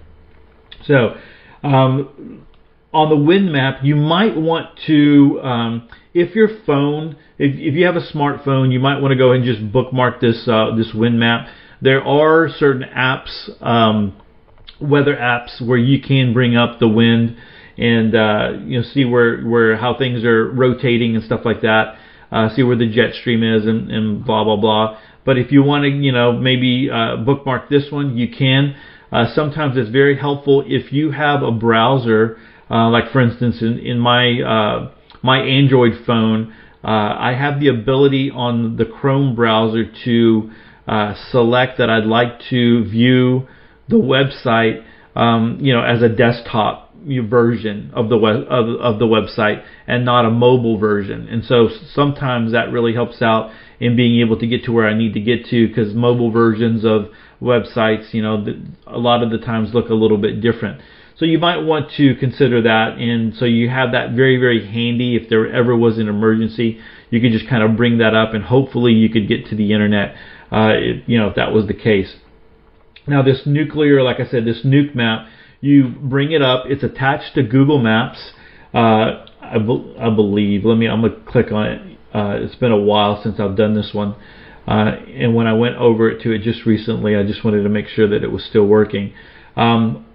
So, 0.87 1.19
um, 1.63 2.47
on 2.93 3.09
the 3.09 3.17
wind 3.17 3.53
map, 3.53 3.79
you 3.83 3.97
might 3.97 4.37
want 4.37 4.79
to, 4.87 5.41
um, 5.43 5.89
if 6.13 6.35
your 6.35 6.49
phone, 6.67 7.17
if, 7.39 7.55
if 7.55 7.75
you 7.75 7.87
have 7.87 7.97
a 7.97 8.07
smartphone, 8.13 8.73
you 8.73 8.81
might 8.81 9.01
want 9.01 9.13
to 9.13 9.19
go 9.19 9.33
and 9.33 9.45
just 9.45 9.73
bookmark 9.73 10.21
this 10.21 10.47
uh, 10.47 10.75
this 10.77 10.93
wind 10.95 11.19
map. 11.19 11.49
There 11.81 12.05
are 12.05 12.49
certain 12.49 12.83
apps, 12.83 13.51
um, 13.65 14.21
weather 14.81 15.17
apps, 15.17 15.67
where 15.67 15.79
you 15.79 16.01
can 16.03 16.33
bring 16.33 16.57
up 16.57 16.79
the 16.79 16.89
wind 16.89 17.37
and 17.79 18.15
uh, 18.15 18.53
you 18.65 18.79
know 18.79 18.85
see 18.93 19.05
where 19.05 19.43
where 19.43 19.77
how 19.77 19.97
things 19.97 20.25
are 20.25 20.51
rotating 20.51 21.17
and 21.17 21.25
stuff 21.25 21.41
like 21.45 21.63
that. 21.63 21.97
Uh, 22.31 22.49
see 22.55 22.63
where 22.63 22.77
the 22.77 22.89
jet 22.89 23.15
stream 23.15 23.43
is 23.43 23.67
and, 23.67 23.91
and 23.91 24.25
blah 24.25 24.45
blah 24.45 24.57
blah. 24.57 24.99
But 25.25 25.39
if 25.39 25.53
you 25.53 25.63
want 25.63 25.85
to 25.85 25.89
you 25.89 26.13
know 26.13 26.33
maybe 26.33 26.91
uh, 26.93 27.17
bookmark 27.17 27.69
this 27.71 27.91
one, 27.91 28.17
you 28.17 28.29
can. 28.29 28.77
Uh, 29.13 29.27
sometimes 29.35 29.77
it's 29.77 29.91
very 29.91 30.17
helpful 30.19 30.65
if 30.67 30.93
you 30.93 31.11
have 31.11 31.43
a 31.43 31.53
browser, 31.53 32.39
uh, 32.71 32.89
like 32.89 33.13
for 33.13 33.21
instance 33.21 33.61
in, 33.61 33.79
in 33.79 33.99
my 33.99 34.41
uh, 34.41 34.91
my 35.23 35.39
Android 35.39 35.93
phone. 36.07 36.53
uh, 36.83 36.89
I 36.89 37.35
have 37.39 37.61
the 37.61 37.69
ability 37.69 38.31
on 38.31 38.77
the 38.77 38.85
Chrome 38.85 39.37
browser 39.37 39.85
to 40.05 40.51
uh, 40.89 41.15
select 41.31 41.79
that 41.79 41.89
I'd 41.91 42.07
like 42.07 42.41
to 42.51 42.85
view 42.85 43.47
the 43.89 43.97
website, 43.97 44.85
um, 45.15 45.59
you 45.61 45.73
know, 45.73 45.83
as 45.83 46.03
a 46.03 46.09
desktop 46.09 46.93
version 47.29 47.91
of 47.95 48.09
the 48.09 48.17
web 48.17 48.37
of, 48.49 48.81
of 48.81 48.99
the 48.99 49.05
website 49.05 49.65
and 49.87 50.05
not 50.05 50.25
a 50.25 50.31
mobile 50.31 50.79
version. 50.79 51.29
And 51.29 51.45
so 51.45 51.69
sometimes 51.95 52.53
that 52.53 52.73
really 52.73 52.95
helps 52.95 53.21
out 53.21 53.51
in 53.81 53.97
being 53.97 54.21
able 54.21 54.39
to 54.39 54.47
get 54.47 54.65
to 54.65 54.73
where 54.73 54.89
I 54.89 54.95
need 54.97 55.15
to 55.15 55.21
get 55.21 55.47
to 55.47 55.69
because 55.69 55.95
mobile 55.95 56.31
versions 56.31 56.85
of 56.85 57.07
websites, 57.43 58.15
you 58.15 58.23
know, 58.23 58.45
a 58.87 58.99
lot 58.99 59.23
of 59.23 59.31
the 59.31 59.39
times 59.39 59.75
look 59.75 59.89
a 59.89 59.95
little 59.95 60.19
bit 60.19 60.41
different. 60.41 60.81
So 61.17 61.27
you 61.27 61.39
might 61.39 61.59
want 61.59 61.91
to 61.99 62.15
consider 62.17 62.63
that, 62.63 62.99
and 62.99 63.35
so 63.37 63.45
you 63.45 63.69
have 63.69 63.93
that 63.93 64.13
very, 64.13 64.39
very 64.39 64.67
handy. 64.67 65.17
If 65.17 65.29
there 65.29 65.53
ever 65.53 65.77
was 65.77 65.99
an 65.99 66.09
emergency, 66.09 66.81
you 67.11 67.21
could 67.21 67.33
just 67.33 67.49
kind 67.49 67.63
of 67.63 67.77
bring 67.77 67.99
that 67.99 68.15
up, 68.15 68.33
and 68.33 68.45
hopefully 68.45 68.93
you 68.93 69.11
could 69.11 69.29
get 69.29 69.47
to 69.47 69.57
the 69.57 69.73
internet. 69.73 70.17
Uh, 70.51 70.73
you 71.07 71.19
know, 71.19 71.29
if 71.29 71.37
that 71.37 71.53
was 71.53 71.67
the 71.67 71.75
case. 71.75 72.17
Now, 73.07 73.23
this 73.23 73.43
nuclear, 73.47 74.03
like 74.03 74.21
I 74.21 74.27
said, 74.27 74.45
this 74.45 74.65
nuke 74.65 74.95
map, 74.95 75.27
you 75.61 75.89
bring 75.89 76.33
it 76.33 76.43
up. 76.43 76.65
It's 76.67 76.83
attached 76.83 77.35
to 77.35 77.43
Google 77.43 77.79
Maps. 77.79 78.33
Uh, 78.75 79.27
I, 79.41 79.59
be- 79.59 79.95
I 79.99 80.11
believe. 80.11 80.65
Let 80.65 80.77
me. 80.77 80.89
I'm 80.89 81.03
gonna 81.03 81.21
click 81.27 81.53
on 81.53 81.67
it. 81.67 81.99
Uh, 82.15 82.37
it's 82.41 82.55
been 82.57 82.73
a 82.73 82.81
while 82.81 83.23
since 83.23 83.39
I've 83.39 83.57
done 83.57 83.75
this 83.75 83.91
one. 83.93 84.15
Uh, 84.67 84.97
and 85.15 85.35
when 85.35 85.47
I 85.47 85.53
went 85.55 85.77
over 85.77 86.09
it 86.11 86.23
to 86.23 86.33
it 86.33 86.43
just 86.43 86.65
recently, 86.67 87.17
I 87.17 87.25
just 87.25 87.45
wanted 87.45 87.63
to 87.63 87.69
make 87.69 87.89
sure 87.89 88.09
that 88.09 88.23
it 88.23 88.31
was 88.31 88.45
still 88.45 88.67
working. 88.67 89.13
Um, 89.57 90.07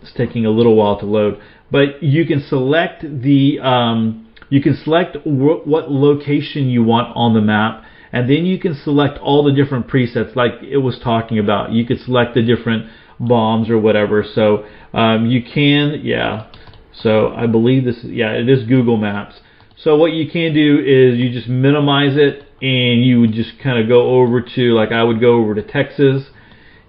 it's 0.00 0.12
taking 0.12 0.46
a 0.46 0.50
little 0.50 0.76
while 0.76 0.98
to 1.00 1.06
load, 1.06 1.40
but 1.70 2.02
you 2.02 2.24
can 2.24 2.40
select 2.40 3.02
the 3.02 3.58
um, 3.60 4.28
you 4.48 4.62
can 4.62 4.76
select 4.76 5.16
wh- 5.24 5.66
what 5.66 5.90
location 5.90 6.68
you 6.68 6.84
want 6.84 7.14
on 7.16 7.34
the 7.34 7.40
map, 7.40 7.84
and 8.12 8.30
then 8.30 8.46
you 8.46 8.58
can 8.58 8.74
select 8.74 9.18
all 9.18 9.42
the 9.42 9.52
different 9.52 9.88
presets, 9.88 10.34
like 10.36 10.52
it 10.62 10.78
was 10.78 10.98
talking 11.00 11.38
about. 11.38 11.72
You 11.72 11.84
could 11.84 12.00
select 12.00 12.34
the 12.34 12.42
different 12.42 12.90
bombs 13.20 13.68
or 13.68 13.78
whatever. 13.78 14.24
So 14.24 14.64
um, 14.92 15.26
you 15.26 15.42
can, 15.42 16.00
yeah. 16.02 16.50
So 16.92 17.28
I 17.28 17.46
believe 17.46 17.84
this, 17.84 17.98
yeah, 18.04 18.32
it 18.32 18.48
is 18.48 18.64
Google 18.64 18.96
Maps. 18.96 19.34
So 19.76 19.96
what 19.96 20.12
you 20.12 20.30
can 20.30 20.54
do 20.54 20.78
is 20.78 21.18
you 21.18 21.30
just 21.32 21.48
minimize 21.48 22.16
it 22.16 22.47
and 22.60 23.04
you 23.04 23.20
would 23.20 23.32
just 23.32 23.58
kind 23.62 23.78
of 23.78 23.88
go 23.88 24.20
over 24.20 24.40
to, 24.40 24.74
like 24.74 24.92
I 24.92 25.02
would 25.02 25.20
go 25.20 25.36
over 25.36 25.54
to 25.54 25.62
Texas. 25.62 26.24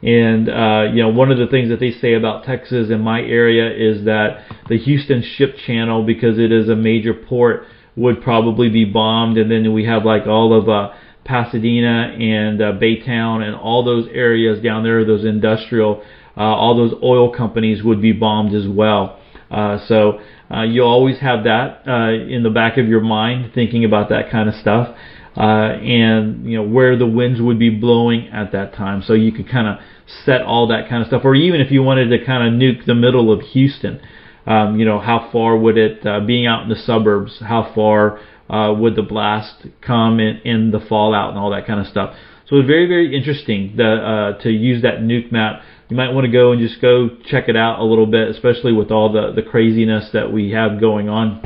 And, 0.02 0.50
uh, 0.50 0.88
you 0.94 1.04
know, 1.04 1.10
one 1.10 1.30
of 1.30 1.38
the 1.38 1.48
things 1.48 1.70
that 1.70 1.80
they 1.80 1.92
say 1.92 2.14
about 2.14 2.46
Texas 2.46 2.90
in 2.90 3.02
my 3.02 3.20
area 3.20 3.70
is 3.70 4.06
that 4.06 4.46
the 4.70 4.78
Houston 4.78 5.22
ship 5.22 5.58
channel, 5.68 6.04
because 6.06 6.40
it 6.40 6.52
is 6.52 6.70
a 6.70 6.76
major 6.76 7.14
port, 7.14 7.66
would 7.96 8.22
probably 8.22 8.70
be 8.70 8.86
bombed. 8.86 9.38
And 9.38 9.52
then 9.52 9.74
we 9.74 9.86
have 9.86 10.06
like 10.06 10.26
all 10.26 10.54
of 10.54 10.70
uh, 10.70 10.94
Pasadena 11.26 12.16
and 12.18 12.62
uh, 12.62 12.72
Baytown 12.74 13.44
and 13.44 13.56
all 13.56 13.84
those 13.84 14.08
areas 14.14 14.64
down 14.64 14.84
there, 14.84 15.04
those 15.04 15.26
industrial, 15.26 16.02
uh, 16.38 16.42
all 16.42 16.78
those 16.78 16.94
oil 17.04 17.36
companies 17.36 17.84
would 17.84 18.02
be 18.02 18.14
bombed 18.14 18.56
as 18.56 18.68
well. 18.68 19.19
Uh, 19.50 19.80
so 19.88 20.20
uh, 20.52 20.64
you'll 20.64 20.88
always 20.88 21.20
have 21.20 21.44
that 21.44 21.82
uh, 21.88 22.12
in 22.12 22.44
the 22.44 22.50
back 22.50 22.78
of 22.78 22.88
your 22.88 23.02
mind, 23.02 23.52
thinking 23.54 23.84
about 23.84 24.10
that 24.10 24.30
kind 24.30 24.48
of 24.48 24.56
stuff, 24.56 24.96
and 25.36 26.46
you 26.46 26.58
know 26.58 26.64
where 26.64 26.98
the 26.98 27.08
winds 27.08 27.42
would 27.42 27.58
be 27.60 27.70
blowing 27.70 28.28
at 28.30 28.52
that 28.52 28.74
time. 28.74 29.02
So 29.02 29.14
you 29.14 29.32
could 29.32 29.50
kind 29.50 29.68
of 29.68 29.78
set 30.26 30.42
all 30.42 30.68
that 30.68 30.90
kind 30.90 31.02
of 31.02 31.08
stuff, 31.08 31.22
or 31.24 31.36
even 31.36 31.62
if 31.62 31.72
you 31.72 31.82
wanted 31.84 32.10
to 32.10 32.26
kind 32.26 32.48
of 32.48 32.60
nuke 32.60 32.86
the 32.86 32.96
middle 32.96 33.32
of 33.32 33.42
Houston, 33.42 34.02
um, 34.46 34.80
you 34.80 34.86
know 34.86 35.00
how 35.00 35.30
far 35.32 35.58
would 35.58 35.78
it, 35.78 36.06
uh, 36.06 36.20
being 36.22 36.46
out 36.46 36.64
in 36.64 36.70
the 36.70 36.76
suburbs, 36.76 37.40
how 37.40 37.72
far 37.74 38.20
uh, 38.50 38.74
would 38.74 38.96
the 38.96 39.04
blast 39.04 39.68
come 39.82 40.20
in, 40.20 40.38
in 40.44 40.72
the 40.72 40.80
fallout 40.80 41.30
and 41.30 41.40
all 41.40 41.52
that 41.52 41.68
kind 41.68 41.80
of 41.80 41.88
stuff. 41.88 42.16
So 42.48 42.58
it's 42.58 42.68
very 42.68 42.88
very 42.88 43.16
interesting 43.16 43.76
the, 43.78 44.36
uh, 44.38 44.42
to 44.42 44.50
use 44.50 44.82
that 44.82 45.00
nuke 45.00 45.32
map 45.32 45.62
you 45.90 45.98
might 45.98 46.12
want 46.12 46.26
to 46.26 46.32
go 46.32 46.52
and 46.52 46.62
just 46.62 46.80
go 46.82 47.10
check 47.26 47.50
it 47.50 47.56
out 47.56 47.80
a 47.80 47.84
little 47.84 48.06
bit, 48.06 48.30
especially 48.30 48.72
with 48.74 48.92
all 48.92 49.12
the, 49.12 49.32
the 49.36 49.42
craziness 49.42 50.12
that 50.14 50.32
we 50.32 50.52
have 50.52 50.80
going 50.80 51.10
on. 51.10 51.42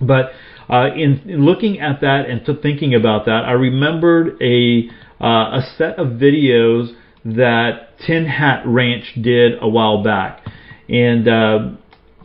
But 0.00 0.32
uh, 0.68 0.90
in, 0.94 1.22
in, 1.28 1.44
looking 1.44 1.80
at 1.80 2.02
that 2.02 2.28
and 2.28 2.44
to 2.46 2.54
thinking 2.54 2.94
about 2.94 3.24
that, 3.26 3.44
I 3.44 3.52
remembered 3.52 4.40
a 4.42 4.88
uh, 5.20 5.58
a 5.58 5.74
set 5.78 5.98
of 5.98 6.18
videos 6.18 6.94
that 7.24 7.98
Tin 8.00 8.26
Hat 8.26 8.64
Ranch 8.66 9.14
did 9.20 9.52
a 9.60 9.68
while 9.68 10.02
back, 10.02 10.44
and 10.88 11.28
uh, 11.28 11.70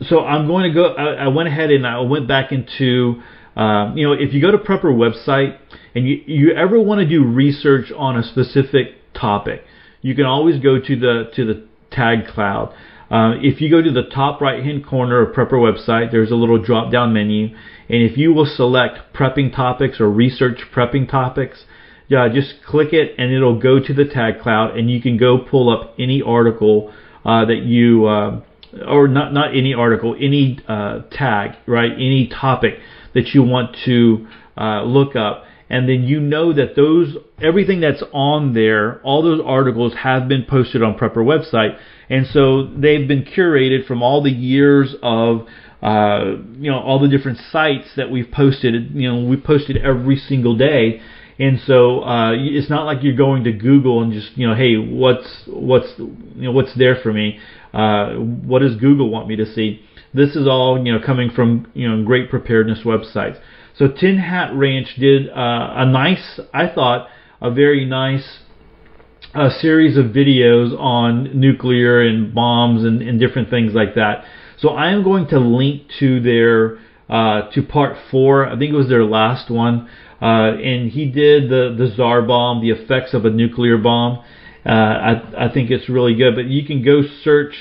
so 0.08 0.24
I'm 0.24 0.46
going 0.46 0.64
to 0.64 0.74
go. 0.74 0.94
I, 0.94 1.24
I, 1.24 1.28
went 1.28 1.48
ahead 1.48 1.70
and 1.70 1.86
I 1.86 2.00
went 2.00 2.26
back 2.26 2.52
into 2.52 3.22
uh, 3.56 3.92
you 3.94 4.06
know 4.06 4.12
if 4.12 4.34
you 4.34 4.40
go 4.40 4.50
to 4.50 4.58
Prepper 4.58 4.92
website 4.92 5.58
and 5.94 6.06
you 6.06 6.22
you 6.26 6.52
ever 6.52 6.80
want 6.80 7.00
to 7.00 7.08
do 7.08 7.24
research 7.24 7.92
on 7.96 8.18
a 8.18 8.22
specific 8.22 9.12
topic 9.14 9.62
you 10.00 10.14
can 10.14 10.24
always 10.24 10.60
go 10.60 10.78
to 10.78 10.96
the 10.96 11.30
to 11.34 11.44
the 11.44 11.66
tag 11.90 12.26
cloud. 12.26 12.74
Uh, 13.10 13.32
if 13.40 13.60
you 13.60 13.70
go 13.70 13.80
to 13.80 13.90
the 13.90 14.02
top 14.02 14.40
right 14.40 14.62
hand 14.62 14.86
corner 14.86 15.22
of 15.22 15.34
Prepper 15.34 15.52
website, 15.52 16.12
there's 16.12 16.30
a 16.30 16.34
little 16.34 16.62
drop 16.62 16.92
down 16.92 17.12
menu, 17.12 17.46
and 17.88 18.02
if 18.02 18.18
you 18.18 18.34
will 18.34 18.46
select 18.46 18.98
prepping 19.14 19.54
topics 19.54 19.98
or 19.98 20.10
research 20.10 20.60
prepping 20.74 21.10
topics, 21.10 21.64
yeah, 22.08 22.28
just 22.28 22.54
click 22.66 22.92
it 22.92 23.14
and 23.18 23.32
it'll 23.32 23.58
go 23.58 23.80
to 23.80 23.94
the 23.94 24.04
tag 24.04 24.40
cloud, 24.40 24.76
and 24.76 24.90
you 24.90 25.00
can 25.00 25.16
go 25.16 25.38
pull 25.38 25.70
up 25.70 25.94
any 25.98 26.20
article 26.20 26.92
uh, 27.24 27.44
that 27.46 27.62
you 27.64 28.06
uh, 28.06 28.42
or 28.86 29.08
not 29.08 29.32
not 29.32 29.56
any 29.56 29.72
article, 29.72 30.14
any 30.18 30.58
uh, 30.68 31.00
tag, 31.10 31.52
right? 31.66 31.92
Any 31.92 32.28
topic 32.28 32.78
that 33.14 33.28
you 33.28 33.42
want 33.42 33.76
to 33.86 34.26
uh, 34.56 34.82
look 34.82 35.16
up 35.16 35.44
and 35.70 35.88
then 35.88 36.04
you 36.04 36.20
know 36.20 36.52
that 36.52 36.74
those 36.76 37.16
everything 37.42 37.80
that's 37.80 38.02
on 38.12 38.54
there, 38.54 39.00
all 39.02 39.22
those 39.22 39.40
articles 39.44 39.94
have 40.02 40.28
been 40.28 40.44
posted 40.48 40.82
on 40.82 40.96
Prepper 40.96 41.16
website, 41.16 41.78
and 42.08 42.26
so 42.26 42.64
they've 42.64 43.06
been 43.06 43.24
curated 43.24 43.86
from 43.86 44.02
all 44.02 44.22
the 44.22 44.30
years 44.30 44.94
of 45.02 45.46
uh, 45.82 46.36
you 46.56 46.70
know 46.70 46.80
all 46.80 46.98
the 46.98 47.08
different 47.08 47.38
sites 47.50 47.88
that 47.96 48.10
we've 48.10 48.30
posted. 48.30 48.94
You 48.94 49.12
know, 49.12 49.28
we 49.28 49.36
posted 49.36 49.76
every 49.76 50.16
single 50.16 50.56
day. 50.56 51.00
And 51.40 51.60
so 51.66 52.00
uh, 52.00 52.32
it's 52.34 52.68
not 52.68 52.84
like 52.84 52.98
you're 53.02 53.14
going 53.14 53.44
to 53.44 53.52
Google 53.52 54.02
and 54.02 54.12
just 54.12 54.36
you 54.36 54.48
know, 54.48 54.56
hey, 54.56 54.76
what's 54.76 55.44
what's 55.46 55.86
you 55.98 56.16
know 56.34 56.52
what's 56.52 56.76
there 56.76 56.96
for 57.00 57.12
me? 57.12 57.38
Uh, 57.72 58.14
what 58.14 58.58
does 58.60 58.74
Google 58.74 59.08
want 59.08 59.28
me 59.28 59.36
to 59.36 59.46
see? 59.46 59.80
This 60.12 60.34
is 60.34 60.48
all 60.48 60.84
you 60.84 60.92
know 60.92 60.98
coming 61.04 61.30
from 61.30 61.70
you 61.74 61.88
know 61.88 62.02
great 62.04 62.28
preparedness 62.28 62.80
websites. 62.84 63.38
So 63.78 63.86
Tin 63.86 64.18
Hat 64.18 64.50
Ranch 64.54 64.96
did 64.98 65.28
uh, 65.30 65.72
a 65.76 65.86
nice, 65.86 66.40
I 66.52 66.66
thought, 66.66 67.06
a 67.40 67.52
very 67.52 67.84
nice 67.84 68.40
uh, 69.34 69.50
series 69.50 69.96
of 69.96 70.06
videos 70.06 70.76
on 70.76 71.38
nuclear 71.38 72.02
and 72.02 72.34
bombs 72.34 72.84
and, 72.84 73.00
and, 73.00 73.20
different 73.20 73.50
things 73.50 73.74
like 73.74 73.94
that. 73.94 74.24
So 74.58 74.70
I 74.70 74.90
am 74.90 75.04
going 75.04 75.28
to 75.28 75.38
link 75.38 75.82
to 76.00 76.20
their 76.20 76.78
uh, 77.08 77.50
to 77.52 77.62
part 77.62 77.96
four. 78.10 78.48
I 78.48 78.58
think 78.58 78.72
it 78.72 78.76
was 78.76 78.88
their 78.88 79.04
last 79.04 79.48
one, 79.48 79.88
uh, 80.20 80.56
and 80.56 80.90
he 80.90 81.06
did 81.06 81.48
the 81.48 81.76
the 81.78 81.92
Tsar 81.94 82.22
bomb, 82.22 82.60
the 82.60 82.70
effects 82.70 83.14
of 83.14 83.24
a 83.26 83.30
nuclear 83.30 83.78
bomb. 83.78 84.24
Uh, 84.66 84.70
I, 84.70 85.46
I 85.46 85.54
think 85.54 85.70
it's 85.70 85.88
really 85.88 86.16
good. 86.16 86.34
But 86.34 86.46
you 86.46 86.66
can 86.66 86.84
go 86.84 87.02
search. 87.22 87.54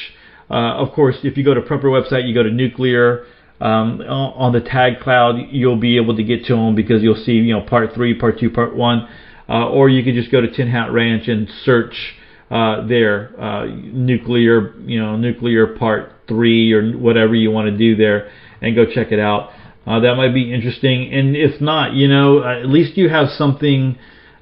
Uh, 0.50 0.82
of 0.82 0.94
course, 0.94 1.18
if 1.24 1.38
you 1.38 1.44
go 1.44 1.54
to 1.54 1.62
Prepper 1.62 1.84
website, 1.84 2.28
you 2.28 2.34
go 2.34 2.42
to 2.42 2.52
nuclear 2.52 3.26
um, 3.60 4.02
on 4.02 4.54
the 4.54 4.62
tag 4.62 5.00
cloud, 5.00 5.36
you'll 5.50 5.80
be 5.80 5.98
able 5.98 6.16
to 6.16 6.24
get 6.24 6.46
to 6.46 6.56
them 6.56 6.76
because 6.76 7.02
you'll 7.02 7.16
see, 7.16 7.34
you 7.34 7.54
know, 7.54 7.62
part 7.62 7.94
three, 7.94 8.14
part 8.14 8.40
two, 8.40 8.52
part 8.52 8.76
one, 8.76 9.08
uh, 9.50 9.70
or 9.70 9.90
you 9.90 10.04
can 10.04 10.14
just 10.14 10.32
go 10.32 10.42
to 10.42 10.52
Tin 10.52 10.70
Hat 10.70 10.92
Ranch 10.92 11.28
and 11.28 11.50
search 11.64 12.16
uh, 12.52 12.86
there, 12.88 13.40
uh, 13.42 13.66
nuclear, 13.66 14.76
you 14.82 15.02
know, 15.02 15.18
nuclear 15.18 15.76
part 15.76 16.12
three 16.28 16.72
or 16.72 16.92
whatever 16.98 17.34
you 17.34 17.52
want 17.52 17.68
to 17.68 17.78
do 17.78 17.96
there, 17.96 18.30
and 18.62 18.76
go 18.76 18.86
check 18.86 19.12
it 19.12 19.20
out. 19.20 19.52
Uh, 19.86 20.02
that 20.02 20.16
might 20.16 20.34
be 20.34 20.54
interesting, 20.54 21.12
and 21.14 21.36
if 21.36 21.60
not, 21.62 21.94
you 21.94 22.08
know, 22.08 22.44
at 22.44 22.68
least 22.68 22.98
you 22.98 23.10
have 23.10 23.30
something 23.30 23.98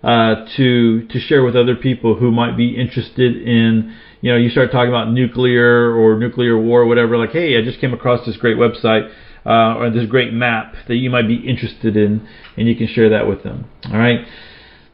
uh, 0.06 0.46
to 0.56 1.08
to 1.08 1.20
share 1.20 1.44
with 1.44 1.56
other 1.56 1.76
people 1.76 2.16
who 2.16 2.32
might 2.32 2.56
be 2.56 2.78
interested 2.78 3.36
in 3.36 3.94
you 4.26 4.32
know, 4.32 4.38
you 4.38 4.50
start 4.50 4.72
talking 4.72 4.90
about 4.90 5.12
nuclear 5.12 5.94
or 5.94 6.18
nuclear 6.18 6.60
war 6.60 6.82
or 6.82 6.86
whatever, 6.88 7.16
like, 7.16 7.30
hey, 7.30 7.60
I 7.60 7.64
just 7.64 7.80
came 7.80 7.94
across 7.94 8.26
this 8.26 8.36
great 8.38 8.58
website 8.58 9.12
uh, 9.46 9.78
or 9.78 9.92
this 9.92 10.10
great 10.10 10.34
map 10.34 10.74
that 10.88 10.96
you 10.96 11.12
might 11.12 11.28
be 11.28 11.36
interested 11.36 11.96
in, 11.96 12.28
and 12.58 12.68
you 12.68 12.76
can 12.76 12.88
share 12.88 13.10
that 13.10 13.28
with 13.28 13.44
them. 13.44 13.70
All 13.86 14.00
right. 14.00 14.26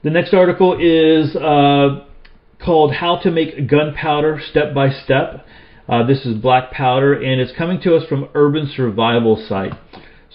The 0.03 0.09
next 0.09 0.33
article 0.33 0.77
is 0.77 1.33
uh, 1.37 2.03
called 2.59 2.93
How 2.93 3.19
to 3.19 3.31
Make 3.31 3.69
Gunpowder 3.69 4.41
Step 4.49 4.73
by 4.73 4.89
Step. 4.89 5.45
Uh, 5.87 6.05
this 6.05 6.25
is 6.25 6.35
black 6.35 6.71
powder, 6.71 7.13
and 7.13 7.39
it's 7.39 7.55
coming 7.57 7.79
to 7.83 7.95
us 7.95 8.05
from 8.09 8.27
Urban 8.33 8.69
Survival 8.75 9.41
Site. 9.47 9.73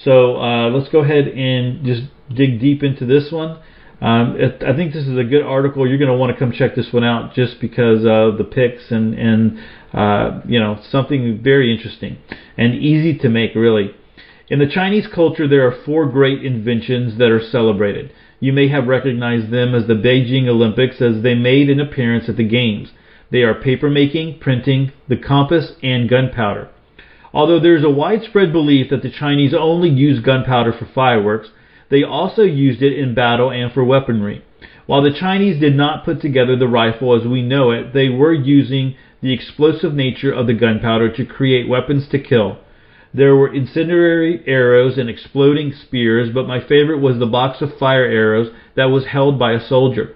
So 0.05 0.37
uh, 0.41 0.71
let's 0.71 0.91
go 0.91 1.01
ahead 1.01 1.29
and 1.29 1.85
just 1.85 2.05
dig 2.35 2.61
deep 2.61 2.83
into 2.83 3.05
this 3.05 3.31
one. 3.31 3.61
Um, 4.01 4.37
it, 4.39 4.63
I 4.63 4.77
think 4.77 4.93
this 4.93 5.07
is 5.07 5.17
a 5.17 5.25
good 5.25 5.43
article. 5.43 5.89
You're 5.89 5.99
going 5.99 6.11
to 6.11 6.17
want 6.17 6.33
to 6.33 6.39
come 6.39 6.53
check 6.53 6.75
this 6.75 6.93
one 6.93 7.05
out 7.05 7.35
just 7.35 7.61
because 7.61 8.05
of 8.05 8.37
the 8.37 8.45
pics 8.45 8.91
and 8.91 9.15
and 9.15 9.59
uh, 9.95 10.41
you 10.47 10.61
know 10.61 10.79
something 10.91 11.41
very 11.43 11.75
interesting 11.75 12.19
and 12.59 12.75
easy 12.75 13.17
to 13.19 13.29
make 13.29 13.55
really. 13.55 13.95
In 14.49 14.61
the 14.61 14.69
Chinese 14.69 15.09
culture, 15.13 15.49
there 15.49 15.67
are 15.67 15.83
four 15.85 16.07
great 16.07 16.45
inventions 16.45 17.19
that 17.19 17.31
are 17.31 17.43
celebrated. 17.43 18.13
You 18.39 18.53
may 18.53 18.69
have 18.69 18.87
recognized 18.87 19.51
them 19.51 19.75
as 19.75 19.87
the 19.87 19.95
Beijing 19.95 20.47
Olympics 20.47 21.01
as 21.01 21.23
they 21.23 21.35
made 21.35 21.69
an 21.69 21.81
appearance 21.81 22.29
at 22.29 22.37
the 22.37 22.47
Games. 22.47 22.91
They 23.33 23.43
are 23.43 23.61
papermaking, 23.61 24.41
printing, 24.41 24.93
the 25.09 25.17
compass, 25.17 25.73
and 25.83 26.09
gunpowder. 26.09 26.69
Although 27.33 27.59
there 27.59 27.77
is 27.77 27.83
a 27.83 27.91
widespread 27.91 28.53
belief 28.53 28.89
that 28.91 29.03
the 29.03 29.11
Chinese 29.11 29.53
only 29.53 29.89
use 29.89 30.21
gunpowder 30.21 30.73
for 30.73 30.87
fireworks, 30.87 31.49
they 31.89 32.03
also 32.03 32.43
used 32.43 32.83
it 32.83 32.99
in 32.99 33.15
battle 33.15 33.51
and 33.51 33.73
for 33.73 33.85
weaponry. 33.85 34.45
While 34.87 35.03
the 35.03 35.13
Chinese 35.13 35.61
did 35.61 35.77
not 35.77 36.05
put 36.05 36.21
together 36.21 36.57
the 36.57 36.69
rifle 36.69 37.15
as 37.15 37.27
we 37.27 37.43
know 37.43 37.71
it, 37.71 37.93
they 37.93 38.09
were 38.09 38.33
using 38.33 38.95
the 39.21 39.33
explosive 39.33 39.95
nature 39.95 40.33
of 40.33 40.47
the 40.47 40.55
gunpowder 40.55 41.11
to 41.17 41.25
create 41.25 41.69
weapons 41.69 42.07
to 42.09 42.19
kill. 42.19 42.59
There 43.13 43.35
were 43.35 43.53
incendiary 43.53 44.43
arrows 44.47 44.99
and 44.99 45.09
exploding 45.09 45.73
spears, 45.73 46.31
but 46.33 46.47
my 46.47 46.61
favorite 46.61 47.01
was 47.01 47.19
the 47.19 47.27
box 47.27 47.63
of 47.63 47.79
fire 47.79 48.05
arrows 48.05 48.53
that 48.75 48.91
was 48.91 49.07
held 49.07 49.39
by 49.39 49.53
a 49.53 49.67
soldier. 49.67 50.15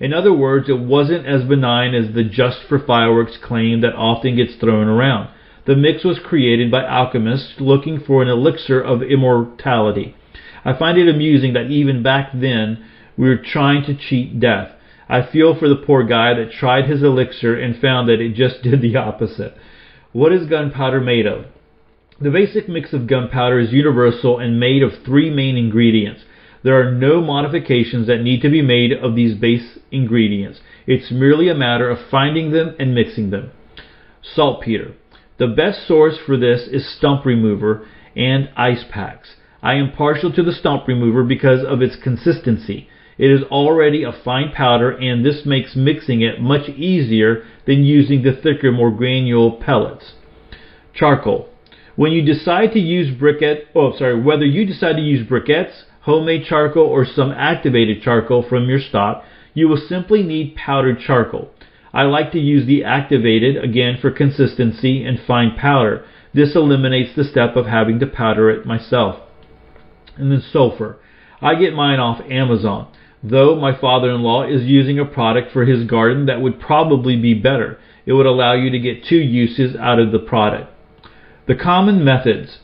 In 0.00 0.14
other 0.14 0.32
words, 0.32 0.68
it 0.68 0.78
wasn't 0.78 1.26
as 1.26 1.44
benign 1.44 1.94
as 1.94 2.14
the 2.14 2.24
just 2.24 2.62
for 2.68 2.78
fireworks 2.78 3.36
claim 3.36 3.80
that 3.82 3.94
often 3.94 4.36
gets 4.36 4.54
thrown 4.54 4.86
around. 4.88 5.28
The 5.66 5.76
mix 5.76 6.04
was 6.04 6.18
created 6.18 6.70
by 6.70 6.84
alchemists 6.84 7.60
looking 7.60 8.00
for 8.00 8.22
an 8.22 8.28
elixir 8.28 8.80
of 8.80 9.02
immortality. 9.02 10.14
I 10.64 10.76
find 10.78 10.98
it 10.98 11.08
amusing 11.08 11.52
that 11.54 11.70
even 11.70 12.02
back 12.02 12.30
then 12.34 12.84
we 13.16 13.28
were 13.28 13.42
trying 13.42 13.84
to 13.84 13.96
cheat 13.96 14.40
death. 14.40 14.72
I 15.08 15.22
feel 15.22 15.58
for 15.58 15.68
the 15.68 15.82
poor 15.86 16.04
guy 16.04 16.34
that 16.34 16.52
tried 16.52 16.84
his 16.84 17.02
elixir 17.02 17.58
and 17.58 17.80
found 17.80 18.08
that 18.08 18.20
it 18.20 18.34
just 18.34 18.62
did 18.62 18.80
the 18.80 18.96
opposite. 18.96 19.54
What 20.12 20.32
is 20.32 20.48
gunpowder 20.48 21.00
made 21.00 21.26
of? 21.26 21.46
The 22.20 22.30
basic 22.30 22.68
mix 22.68 22.92
of 22.92 23.06
gunpowder 23.06 23.60
is 23.60 23.72
universal 23.72 24.38
and 24.38 24.58
made 24.58 24.82
of 24.82 25.04
three 25.04 25.30
main 25.30 25.56
ingredients. 25.56 26.22
There 26.64 26.80
are 26.80 26.90
no 26.90 27.20
modifications 27.20 28.08
that 28.08 28.22
need 28.22 28.42
to 28.42 28.50
be 28.50 28.62
made 28.62 28.92
of 28.92 29.14
these 29.14 29.36
base 29.36 29.78
ingredients. 29.92 30.60
It's 30.86 31.12
merely 31.12 31.48
a 31.48 31.54
matter 31.54 31.88
of 31.88 32.08
finding 32.10 32.50
them 32.50 32.74
and 32.78 32.94
mixing 32.94 33.30
them. 33.30 33.52
Saltpeter. 34.22 34.94
The 35.38 35.46
best 35.46 35.86
source 35.86 36.18
for 36.18 36.36
this 36.36 36.66
is 36.66 36.96
stump 36.96 37.24
remover 37.24 37.86
and 38.16 38.50
ice 38.56 38.84
packs. 38.90 39.36
I 39.62 39.74
am 39.74 39.92
partial 39.92 40.32
to 40.32 40.42
the 40.42 40.52
stump 40.52 40.86
remover 40.86 41.24
because 41.24 41.64
of 41.64 41.82
its 41.82 41.96
consistency. 41.96 42.88
It 43.18 43.30
is 43.30 43.42
already 43.44 44.04
a 44.04 44.12
fine 44.12 44.52
powder 44.52 44.92
and 44.92 45.24
this 45.24 45.44
makes 45.44 45.74
mixing 45.74 46.22
it 46.22 46.40
much 46.40 46.68
easier 46.68 47.44
than 47.66 47.82
using 47.82 48.22
the 48.22 48.32
thicker, 48.32 48.70
more 48.70 48.92
granular 48.92 49.56
pellets. 49.56 50.12
Charcoal. 50.94 51.48
When 51.96 52.12
you 52.12 52.22
decide 52.22 52.72
to 52.72 52.78
use 52.78 53.12
briquette, 53.16 53.64
oh 53.74 53.96
sorry, 53.98 54.20
whether 54.20 54.46
you 54.46 54.64
decide 54.64 54.94
to 54.94 55.02
use 55.02 55.26
briquettes, 55.26 55.82
homemade 56.02 56.44
charcoal, 56.46 56.86
or 56.86 57.04
some 57.04 57.32
activated 57.32 58.00
charcoal 58.00 58.44
from 58.48 58.68
your 58.68 58.78
stock, 58.78 59.24
you 59.52 59.68
will 59.68 59.76
simply 59.88 60.22
need 60.22 60.54
powdered 60.54 61.00
charcoal. 61.00 61.50
I 61.92 62.04
like 62.04 62.30
to 62.32 62.38
use 62.38 62.66
the 62.66 62.84
activated, 62.84 63.56
again 63.56 63.98
for 64.00 64.12
consistency 64.12 65.04
and 65.04 65.18
fine 65.18 65.56
powder. 65.56 66.04
This 66.32 66.54
eliminates 66.54 67.16
the 67.16 67.24
step 67.24 67.56
of 67.56 67.66
having 67.66 67.98
to 67.98 68.06
powder 68.06 68.48
it 68.50 68.64
myself. 68.64 69.20
And 70.18 70.32
then 70.32 70.42
sulfur. 70.52 70.98
I 71.40 71.54
get 71.54 71.74
mine 71.74 72.00
off 72.00 72.20
Amazon, 72.28 72.92
though 73.22 73.54
my 73.54 73.78
father-in-law 73.78 74.48
is 74.48 74.62
using 74.64 74.98
a 74.98 75.04
product 75.04 75.52
for 75.52 75.64
his 75.64 75.84
garden 75.84 76.26
that 76.26 76.40
would 76.40 76.60
probably 76.60 77.16
be 77.16 77.34
better. 77.34 77.78
It 78.04 78.14
would 78.14 78.26
allow 78.26 78.54
you 78.54 78.70
to 78.70 78.78
get 78.78 79.04
two 79.04 79.16
uses 79.16 79.76
out 79.76 80.00
of 80.00 80.12
the 80.12 80.18
product. 80.18 80.72
The 81.46 81.54
common 81.54 82.04
methods. 82.04 82.58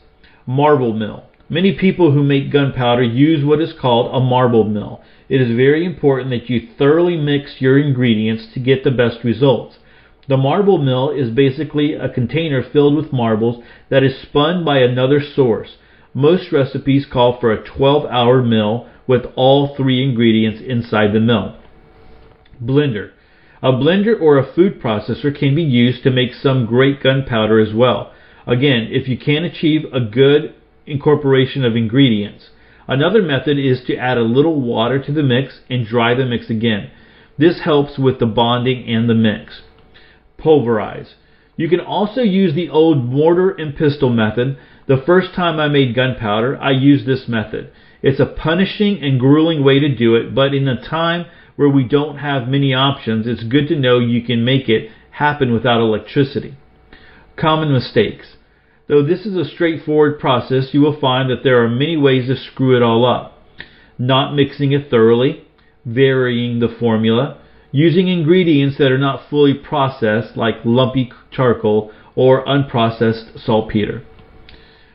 Marble 0.45 0.93
mill. 0.93 1.23
Many 1.49 1.77
people 1.77 2.11
who 2.11 2.23
make 2.23 2.51
gunpowder 2.51 3.03
use 3.03 3.45
what 3.45 3.61
is 3.61 3.73
called 3.79 4.13
a 4.13 4.19
marble 4.19 4.63
mill. 4.63 5.01
It 5.29 5.41
is 5.41 5.55
very 5.55 5.85
important 5.85 6.29
that 6.31 6.49
you 6.49 6.69
thoroughly 6.77 7.17
mix 7.17 7.55
your 7.59 7.79
ingredients 7.79 8.47
to 8.53 8.59
get 8.59 8.83
the 8.83 8.91
best 8.91 9.23
results. 9.23 9.77
The 10.27 10.37
marble 10.37 10.79
mill 10.79 11.11
is 11.11 11.29
basically 11.29 11.93
a 11.93 12.09
container 12.09 12.63
filled 12.63 12.95
with 12.95 13.13
marbles 13.13 13.63
that 13.89 14.03
is 14.03 14.19
spun 14.21 14.65
by 14.65 14.79
another 14.79 15.21
source. 15.21 15.77
Most 16.17 16.53
recipes 16.53 17.05
call 17.05 17.37
for 17.41 17.51
a 17.51 17.61
12 17.61 18.05
hour 18.05 18.41
mill 18.41 18.87
with 19.05 19.25
all 19.35 19.75
three 19.75 20.01
ingredients 20.01 20.61
inside 20.65 21.11
the 21.11 21.19
mill. 21.19 21.57
Blender. 22.63 23.11
A 23.61 23.73
blender 23.73 24.19
or 24.19 24.37
a 24.37 24.53
food 24.53 24.81
processor 24.81 25.37
can 25.37 25.53
be 25.53 25.61
used 25.61 26.03
to 26.03 26.11
make 26.11 26.33
some 26.33 26.65
great 26.65 27.03
gunpowder 27.03 27.59
as 27.59 27.73
well. 27.73 28.13
Again, 28.47 28.87
if 28.91 29.09
you 29.09 29.17
can 29.17 29.43
achieve 29.43 29.81
a 29.91 29.99
good 29.99 30.55
incorporation 30.87 31.65
of 31.65 31.75
ingredients. 31.75 32.49
Another 32.87 33.21
method 33.21 33.59
is 33.59 33.83
to 33.87 33.97
add 33.97 34.17
a 34.17 34.21
little 34.21 34.61
water 34.61 35.03
to 35.03 35.11
the 35.11 35.23
mix 35.23 35.59
and 35.69 35.85
dry 35.85 36.13
the 36.13 36.25
mix 36.25 36.49
again. 36.49 36.91
This 37.37 37.59
helps 37.61 37.97
with 37.97 38.19
the 38.19 38.25
bonding 38.25 38.87
and 38.87 39.09
the 39.09 39.15
mix. 39.15 39.63
Pulverize. 40.37 41.15
You 41.57 41.69
can 41.69 41.79
also 41.79 42.21
use 42.21 42.53
the 42.53 42.69
old 42.69 43.05
mortar 43.05 43.51
and 43.51 43.75
pestle 43.75 44.09
method. 44.09 44.57
The 44.87 45.01
first 45.05 45.33
time 45.33 45.59
I 45.59 45.67
made 45.67 45.95
gunpowder, 45.95 46.57
I 46.61 46.71
used 46.71 47.05
this 47.05 47.27
method. 47.27 47.71
It's 48.01 48.19
a 48.19 48.25
punishing 48.25 49.01
and 49.01 49.19
grueling 49.19 49.63
way 49.63 49.79
to 49.79 49.95
do 49.95 50.15
it, 50.15 50.35
but 50.35 50.53
in 50.53 50.67
a 50.67 50.87
time 50.87 51.25
where 51.55 51.69
we 51.69 51.87
don't 51.87 52.17
have 52.17 52.47
many 52.47 52.73
options, 52.73 53.25
it's 53.25 53.43
good 53.43 53.67
to 53.69 53.79
know 53.79 53.99
you 53.99 54.23
can 54.23 54.43
make 54.43 54.67
it 54.67 54.89
happen 55.11 55.53
without 55.53 55.79
electricity. 55.79 56.55
Common 57.37 57.71
mistakes. 57.71 58.35
Though 58.87 59.03
this 59.03 59.25
is 59.25 59.35
a 59.35 59.49
straightforward 59.49 60.19
process, 60.19 60.73
you 60.73 60.81
will 60.81 60.99
find 60.99 61.29
that 61.29 61.43
there 61.43 61.63
are 61.63 61.69
many 61.69 61.97
ways 61.97 62.27
to 62.27 62.35
screw 62.35 62.75
it 62.75 62.83
all 62.83 63.05
up. 63.05 63.39
Not 63.97 64.35
mixing 64.35 64.73
it 64.73 64.89
thoroughly, 64.89 65.47
varying 65.85 66.59
the 66.59 66.75
formula, 66.79 67.39
using 67.75 68.07
ingredients 68.07 68.77
that 68.77 68.89
are 68.89 68.97
not 68.97 69.29
fully 69.29 69.53
processed 69.53 70.37
like 70.37 70.55
lumpy 70.63 71.11
charcoal 71.29 71.91
or 72.15 72.45
unprocessed 72.45 73.37
saltpeter. 73.37 74.01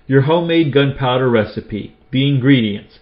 Your 0.07 0.23
homemade 0.23 0.73
gunpowder 0.73 1.29
recipe. 1.29 1.95
The 2.11 2.27
ingredients 2.27 2.99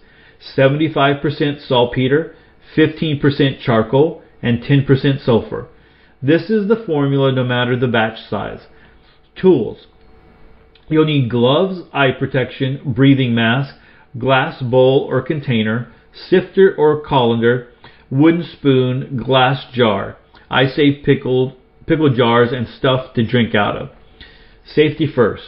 75% 0.57 1.65
saltpeter, 1.65 2.35
15% 2.75 3.61
charcoal, 3.61 4.21
and 4.41 4.61
10% 4.61 5.23
sulfur. 5.23 5.69
This 6.21 6.49
is 6.49 6.67
the 6.67 6.83
formula 6.85 7.31
no 7.31 7.45
matter 7.45 7.79
the 7.79 7.87
batch 7.87 8.19
size. 8.29 8.67
Tools 9.39 9.87
You'll 10.89 11.05
need 11.05 11.29
gloves, 11.29 11.83
eye 11.93 12.11
protection, 12.11 12.81
breathing 12.85 13.33
mask, 13.33 13.75
glass 14.17 14.61
bowl 14.61 15.07
or 15.09 15.21
container, 15.21 15.89
sifter 16.11 16.75
or 16.77 17.01
colander, 17.01 17.68
wooden 18.11 18.43
spoon, 18.43 19.17
glass 19.17 19.65
jar. 19.73 20.17
I 20.49 20.67
save 20.67 21.03
pickled 21.03 21.55
pickle 21.85 22.13
jars 22.13 22.51
and 22.51 22.67
stuff 22.67 23.13
to 23.15 23.25
drink 23.25 23.55
out 23.55 23.75
of. 23.75 23.89
Safety 24.63 25.07
first. 25.07 25.43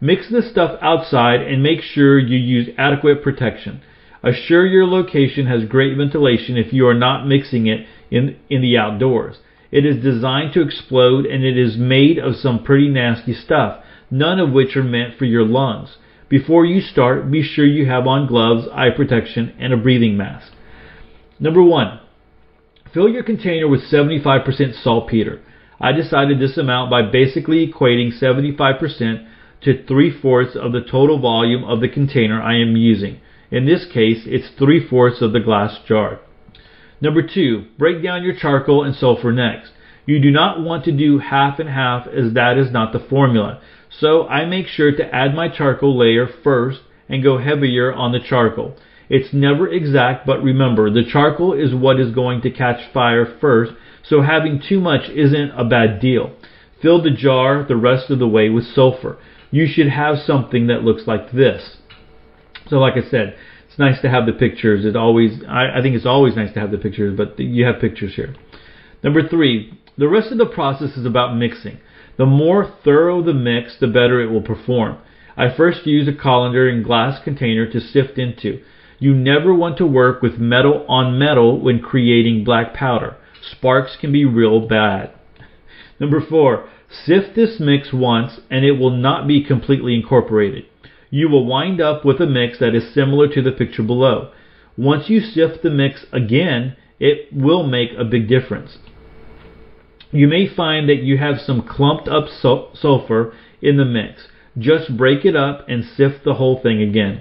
Mix 0.00 0.28
the 0.30 0.42
stuff 0.42 0.78
outside 0.82 1.40
and 1.40 1.62
make 1.62 1.80
sure 1.80 2.18
you 2.18 2.36
use 2.36 2.68
adequate 2.76 3.22
protection. 3.22 3.80
Assure 4.22 4.66
your 4.66 4.86
location 4.86 5.46
has 5.46 5.68
great 5.68 5.96
ventilation 5.96 6.56
if 6.56 6.72
you 6.72 6.86
are 6.86 6.94
not 6.94 7.26
mixing 7.26 7.66
it 7.66 7.86
in, 8.10 8.36
in 8.50 8.62
the 8.62 8.76
outdoors. 8.76 9.36
It 9.70 9.86
is 9.86 10.02
designed 10.02 10.52
to 10.54 10.62
explode 10.62 11.24
and 11.26 11.44
it 11.44 11.56
is 11.56 11.76
made 11.76 12.18
of 12.18 12.36
some 12.36 12.64
pretty 12.64 12.88
nasty 12.88 13.32
stuff 13.32 13.82
none 14.10 14.38
of 14.38 14.52
which 14.52 14.76
are 14.76 14.84
meant 14.84 15.18
for 15.18 15.24
your 15.24 15.44
lungs. 15.44 15.96
Before 16.28 16.64
you 16.64 16.80
start, 16.80 17.30
be 17.30 17.42
sure 17.42 17.66
you 17.66 17.86
have 17.86 18.06
on 18.06 18.26
gloves, 18.26 18.66
eye 18.72 18.90
protection, 18.90 19.54
and 19.58 19.72
a 19.72 19.76
breathing 19.76 20.16
mask. 20.16 20.52
Number 21.38 21.62
one, 21.62 22.00
fill 22.92 23.08
your 23.08 23.22
container 23.22 23.68
with 23.68 23.90
75% 23.90 24.82
saltpeter. 24.82 25.42
I 25.80 25.92
decided 25.92 26.40
this 26.40 26.56
amount 26.56 26.90
by 26.90 27.02
basically 27.02 27.66
equating 27.66 28.18
75% 28.18 29.26
to 29.62 29.84
3 29.84 30.20
fourths 30.20 30.56
of 30.56 30.72
the 30.72 30.80
total 30.80 31.18
volume 31.18 31.64
of 31.64 31.80
the 31.80 31.88
container 31.88 32.40
I 32.40 32.56
am 32.56 32.76
using. 32.76 33.20
In 33.50 33.66
this 33.66 33.84
case, 33.84 34.22
it's 34.26 34.48
3 34.58 34.88
fourths 34.88 35.20
of 35.20 35.32
the 35.32 35.40
glass 35.40 35.78
jar. 35.86 36.20
Number 37.00 37.22
two, 37.22 37.66
break 37.78 38.02
down 38.02 38.22
your 38.22 38.34
charcoal 38.34 38.82
and 38.82 38.96
sulfur 38.96 39.32
next. 39.32 39.72
You 40.06 40.18
do 40.20 40.30
not 40.30 40.62
want 40.62 40.84
to 40.84 40.92
do 40.92 41.18
half 41.18 41.58
and 41.58 41.68
half 41.68 42.06
as 42.06 42.32
that 42.32 42.56
is 42.56 42.72
not 42.72 42.92
the 42.92 42.98
formula. 42.98 43.60
So 43.90 44.26
I 44.28 44.46
make 44.46 44.66
sure 44.66 44.92
to 44.92 45.14
add 45.14 45.34
my 45.34 45.48
charcoal 45.48 45.98
layer 45.98 46.26
first 46.26 46.80
and 47.08 47.22
go 47.22 47.38
heavier 47.38 47.92
on 47.92 48.12
the 48.12 48.20
charcoal. 48.20 48.76
It's 49.08 49.32
never 49.32 49.68
exact, 49.68 50.26
but 50.26 50.42
remember, 50.42 50.90
the 50.90 51.04
charcoal 51.04 51.52
is 51.52 51.74
what 51.74 52.00
is 52.00 52.14
going 52.14 52.40
to 52.42 52.50
catch 52.50 52.92
fire 52.92 53.38
first, 53.40 53.72
so 54.02 54.22
having 54.22 54.60
too 54.66 54.80
much 54.80 55.08
isn't 55.10 55.52
a 55.56 55.64
bad 55.64 56.00
deal. 56.00 56.34
Fill 56.82 57.02
the 57.02 57.10
jar 57.10 57.64
the 57.66 57.76
rest 57.76 58.10
of 58.10 58.18
the 58.18 58.28
way 58.28 58.48
with 58.48 58.64
sulfur. 58.64 59.18
You 59.50 59.66
should 59.66 59.88
have 59.88 60.18
something 60.18 60.66
that 60.66 60.82
looks 60.82 61.06
like 61.06 61.32
this. 61.32 61.76
So 62.68 62.78
like 62.78 62.94
I 62.94 63.08
said, 63.08 63.36
it's 63.68 63.78
nice 63.78 64.00
to 64.02 64.10
have 64.10 64.26
the 64.26 64.32
pictures. 64.32 64.84
It 64.84 64.96
always, 64.96 65.42
I, 65.48 65.78
I 65.78 65.82
think 65.82 65.94
it's 65.94 66.06
always 66.06 66.34
nice 66.34 66.52
to 66.54 66.60
have 66.60 66.70
the 66.70 66.78
pictures, 66.78 67.16
but 67.16 67.38
you 67.38 67.64
have 67.64 67.80
pictures 67.80 68.14
here. 68.16 68.34
Number 69.02 69.26
three, 69.26 69.78
the 69.96 70.08
rest 70.08 70.32
of 70.32 70.38
the 70.38 70.46
process 70.46 70.96
is 70.96 71.06
about 71.06 71.36
mixing. 71.36 71.78
The 72.18 72.26
more 72.26 72.72
thorough 72.84 73.22
the 73.22 73.34
mix, 73.34 73.76
the 73.78 73.86
better 73.86 74.20
it 74.20 74.30
will 74.30 74.42
perform. 74.42 74.98
I 75.36 75.54
first 75.54 75.86
use 75.86 76.08
a 76.08 76.12
colander 76.14 76.68
and 76.68 76.84
glass 76.84 77.22
container 77.22 77.70
to 77.70 77.80
sift 77.80 78.18
into. 78.18 78.62
You 78.98 79.14
never 79.14 79.52
want 79.52 79.76
to 79.78 79.86
work 79.86 80.22
with 80.22 80.38
metal 80.38 80.84
on 80.88 81.18
metal 81.18 81.60
when 81.60 81.80
creating 81.80 82.44
black 82.44 82.72
powder. 82.72 83.16
Sparks 83.42 83.96
can 84.00 84.12
be 84.12 84.24
real 84.24 84.66
bad. 84.66 85.10
Number 86.00 86.20
four, 86.20 86.68
sift 86.88 87.34
this 87.34 87.60
mix 87.60 87.92
once 87.92 88.40
and 88.50 88.64
it 88.64 88.78
will 88.78 88.90
not 88.90 89.26
be 89.26 89.44
completely 89.44 89.94
incorporated. 89.94 90.64
You 91.10 91.28
will 91.28 91.46
wind 91.46 91.80
up 91.80 92.04
with 92.04 92.20
a 92.20 92.26
mix 92.26 92.58
that 92.58 92.74
is 92.74 92.92
similar 92.92 93.28
to 93.28 93.42
the 93.42 93.52
picture 93.52 93.82
below. 93.82 94.32
Once 94.76 95.08
you 95.08 95.20
sift 95.20 95.62
the 95.62 95.70
mix 95.70 96.06
again, 96.12 96.76
it 96.98 97.32
will 97.32 97.62
make 97.62 97.90
a 97.96 98.04
big 98.04 98.28
difference. 98.28 98.78
You 100.10 100.28
may 100.28 100.46
find 100.46 100.88
that 100.88 101.02
you 101.02 101.18
have 101.18 101.40
some 101.40 101.62
clumped 101.62 102.08
up 102.08 102.28
sulfur 102.28 103.34
in 103.60 103.76
the 103.76 103.84
mix. 103.84 104.28
Just 104.58 104.96
break 104.96 105.24
it 105.24 105.36
up 105.36 105.66
and 105.68 105.84
sift 105.84 106.24
the 106.24 106.34
whole 106.34 106.60
thing 106.60 106.80
again. 106.80 107.20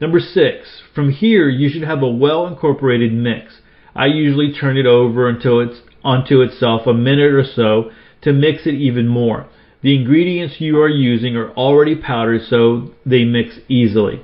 Number 0.00 0.18
six, 0.18 0.80
from 0.94 1.10
here 1.10 1.48
you 1.48 1.68
should 1.68 1.82
have 1.82 2.02
a 2.02 2.08
well 2.08 2.46
incorporated 2.46 3.12
mix. 3.12 3.60
I 3.94 4.06
usually 4.06 4.50
turn 4.52 4.78
it 4.78 4.86
over 4.86 5.28
until 5.28 5.60
it's 5.60 5.82
onto 6.02 6.40
itself 6.40 6.86
a 6.86 6.94
minute 6.94 7.32
or 7.32 7.44
so 7.44 7.90
to 8.22 8.32
mix 8.32 8.66
it 8.66 8.74
even 8.74 9.06
more. 9.06 9.46
The 9.82 9.94
ingredients 9.94 10.56
you 10.58 10.80
are 10.80 10.88
using 10.88 11.36
are 11.36 11.50
already 11.52 11.96
powdered 11.96 12.42
so 12.48 12.92
they 13.04 13.24
mix 13.24 13.58
easily. 13.68 14.22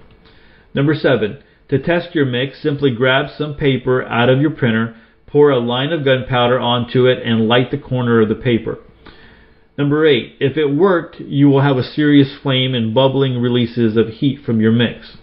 Number 0.75 0.95
seven, 0.95 1.43
to 1.69 1.79
test 1.79 2.15
your 2.15 2.27
mix, 2.27 2.63
simply 2.63 2.91
grab 2.95 3.27
some 3.37 3.55
paper 3.55 4.03
out 4.05 4.31
of 4.31 4.41
your 4.41 4.51
printer, 4.51 4.97
pour 5.27 5.51
a 5.51 5.59
line 5.59 5.93
of 5.93 6.05
gunpowder 6.05 6.59
onto 6.59 7.07
it, 7.07 7.23
and 7.23 7.49
light 7.49 7.71
the 7.71 7.79
corner 7.79 8.21
of 8.23 8.29
the 8.29 8.35
paper. 8.35 8.79
Number 9.77 10.07
eight, 10.07 10.37
if 10.41 10.57
it 10.57 10.75
worked, 10.75 11.21
you 11.21 11.49
will 11.49 11.63
have 11.63 11.77
a 11.77 11.83
serious 11.83 12.35
flame 12.43 12.75
and 12.75 12.95
bubbling 12.95 13.39
releases 13.39 13.97
of 13.97 14.09
heat 14.09 14.41
from 14.45 14.61
your 14.61 14.73
mix. 14.73 15.17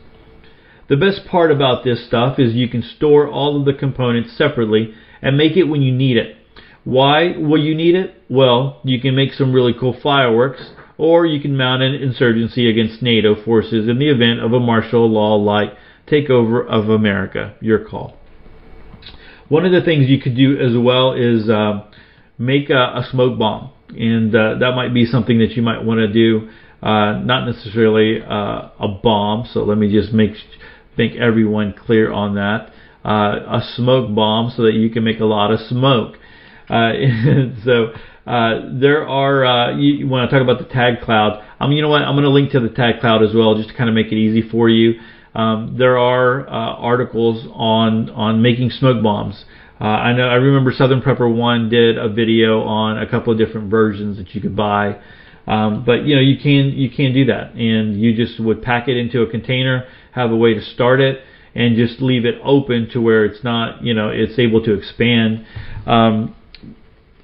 The 0.89 0.97
best 0.97 1.25
part 1.27 1.51
about 1.51 1.83
this 1.83 2.05
stuff 2.05 2.39
is 2.39 2.53
you 2.53 2.67
can 2.67 2.83
store 2.83 3.27
all 3.27 3.57
of 3.57 3.65
the 3.65 3.73
components 3.73 4.37
separately 4.37 4.93
and 5.21 5.37
make 5.37 5.55
it 5.55 5.63
when 5.63 5.81
you 5.81 5.93
need 5.93 6.17
it. 6.17 6.35
Why 6.83 7.37
will 7.37 7.63
you 7.63 7.73
need 7.73 7.95
it? 7.95 8.21
Well, 8.29 8.81
you 8.83 8.99
can 8.99 9.15
make 9.15 9.33
some 9.33 9.53
really 9.53 9.73
cool 9.79 9.97
fireworks, 10.03 10.71
or 10.97 11.25
you 11.25 11.39
can 11.39 11.55
mount 11.55 11.81
an 11.81 11.95
insurgency 11.95 12.69
against 12.69 13.01
NATO 13.01 13.41
forces 13.43 13.87
in 13.87 13.99
the 13.99 14.09
event 14.09 14.41
of 14.41 14.51
a 14.51 14.59
martial 14.59 15.09
law 15.09 15.35
like 15.35 15.73
takeover 16.07 16.65
of 16.67 16.89
America. 16.89 17.55
Your 17.61 17.85
call. 17.85 18.17
One 19.47 19.65
of 19.65 19.71
the 19.71 19.81
things 19.81 20.09
you 20.09 20.19
could 20.19 20.35
do 20.35 20.57
as 20.59 20.77
well 20.77 21.13
is 21.13 21.49
uh, 21.49 21.85
make 22.37 22.69
a, 22.69 22.73
a, 22.73 23.07
smoke 23.11 23.39
bomb, 23.39 23.71
and 23.89 24.35
uh, 24.35 24.55
that 24.59 24.73
might 24.75 24.93
be 24.93 25.05
something 25.05 25.39
that 25.39 25.51
you 25.51 25.61
might 25.61 25.83
want 25.83 25.99
to 25.99 26.11
do. 26.11 26.49
Uh, 26.81 27.19
not 27.19 27.45
necessarily 27.45 28.21
uh, 28.21 28.69
a 28.77 28.87
bomb, 29.01 29.47
so 29.53 29.63
let 29.63 29.77
me 29.77 29.89
just 29.89 30.11
make 30.11 30.33
make 30.97 31.15
everyone 31.15 31.73
clear 31.73 32.11
on 32.11 32.35
that. 32.35 32.71
Uh, 33.05 33.59
a 33.59 33.61
smoke 33.75 34.13
bomb, 34.15 34.49
so 34.55 34.63
that 34.63 34.73
you 34.73 34.89
can 34.89 35.03
make 35.03 35.19
a 35.19 35.25
lot 35.25 35.51
of 35.51 35.59
smoke. 35.61 36.15
Uh, 36.69 36.93
so 37.65 37.93
there 38.25 39.07
are. 39.07 39.71
you, 39.73 40.07
when 40.07 40.21
I 40.21 40.29
talk 40.29 40.41
about 40.41 40.59
the 40.59 40.73
tag 40.73 41.01
cloud, 41.01 41.43
um, 41.59 41.71
you 41.71 41.81
know 41.81 41.89
what? 41.89 42.01
I'm 42.01 42.15
going 42.15 42.23
to 42.23 42.29
link 42.29 42.51
to 42.51 42.61
the 42.61 42.69
tag 42.69 43.01
cloud 43.01 43.21
as 43.21 43.35
well, 43.35 43.55
just 43.55 43.69
to 43.69 43.75
kind 43.75 43.89
of 43.89 43.95
make 43.95 44.07
it 44.07 44.15
easy 44.15 44.47
for 44.49 44.69
you. 44.69 44.99
Um, 45.35 45.75
there 45.77 45.97
are 45.97 46.47
uh, 46.47 46.75
articles 46.75 47.47
on 47.53 48.09
on 48.11 48.41
making 48.41 48.69
smoke 48.69 49.01
bombs. 49.01 49.45
Uh, 49.81 49.85
I 49.85 50.13
know 50.13 50.27
I 50.27 50.35
remember 50.35 50.71
Southern 50.71 51.01
Prepper 51.01 51.33
One 51.33 51.69
did 51.69 51.97
a 51.97 52.07
video 52.07 52.61
on 52.61 52.99
a 52.99 53.09
couple 53.09 53.33
of 53.33 53.39
different 53.39 53.69
versions 53.69 54.17
that 54.17 54.33
you 54.35 54.41
could 54.41 54.55
buy. 54.55 54.99
Um, 55.45 55.83
but 55.85 56.05
you 56.05 56.15
know 56.15 56.21
you 56.21 56.37
can 56.37 56.71
you 56.71 56.89
can 56.89 57.13
do 57.13 57.25
that, 57.25 57.53
and 57.55 57.99
you 57.99 58.15
just 58.15 58.39
would 58.39 58.61
pack 58.61 58.87
it 58.87 58.95
into 58.95 59.23
a 59.23 59.29
container, 59.29 59.85
have 60.13 60.31
a 60.31 60.35
way 60.35 60.53
to 60.53 60.61
start 60.61 60.99
it, 60.99 61.21
and 61.55 61.75
just 61.75 62.01
leave 62.01 62.25
it 62.25 62.35
open 62.43 62.89
to 62.93 63.01
where 63.01 63.25
it's 63.25 63.43
not 63.43 63.83
you 63.83 63.93
know 63.93 64.09
it's 64.09 64.37
able 64.39 64.63
to 64.63 64.73
expand. 64.73 65.45
Um, 65.85 66.35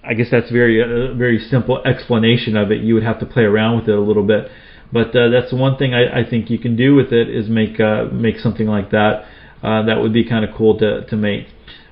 I 0.03 0.13
guess 0.13 0.27
that's 0.31 0.51
very 0.51 0.81
a 0.81 1.13
very 1.13 1.39
simple 1.39 1.81
explanation 1.85 2.55
of 2.55 2.71
it. 2.71 2.81
You 2.81 2.93
would 2.95 3.03
have 3.03 3.19
to 3.19 3.25
play 3.25 3.43
around 3.43 3.79
with 3.79 3.89
it 3.89 3.95
a 3.95 4.01
little 4.01 4.25
bit. 4.25 4.49
But 4.91 5.15
uh, 5.15 5.29
that's 5.29 5.53
one 5.53 5.77
thing 5.77 5.93
I, 5.93 6.21
I 6.21 6.29
think 6.29 6.49
you 6.49 6.57
can 6.57 6.75
do 6.75 6.95
with 6.95 7.13
it 7.13 7.29
is 7.29 7.47
make 7.47 7.79
uh, 7.79 8.05
make 8.11 8.37
something 8.37 8.67
like 8.67 8.91
that. 8.91 9.25
Uh, 9.61 9.83
that 9.83 10.01
would 10.01 10.13
be 10.13 10.27
kind 10.27 10.45
of 10.45 10.55
cool 10.55 10.79
to 10.79 11.05
to 11.05 11.15
make. 11.15 11.47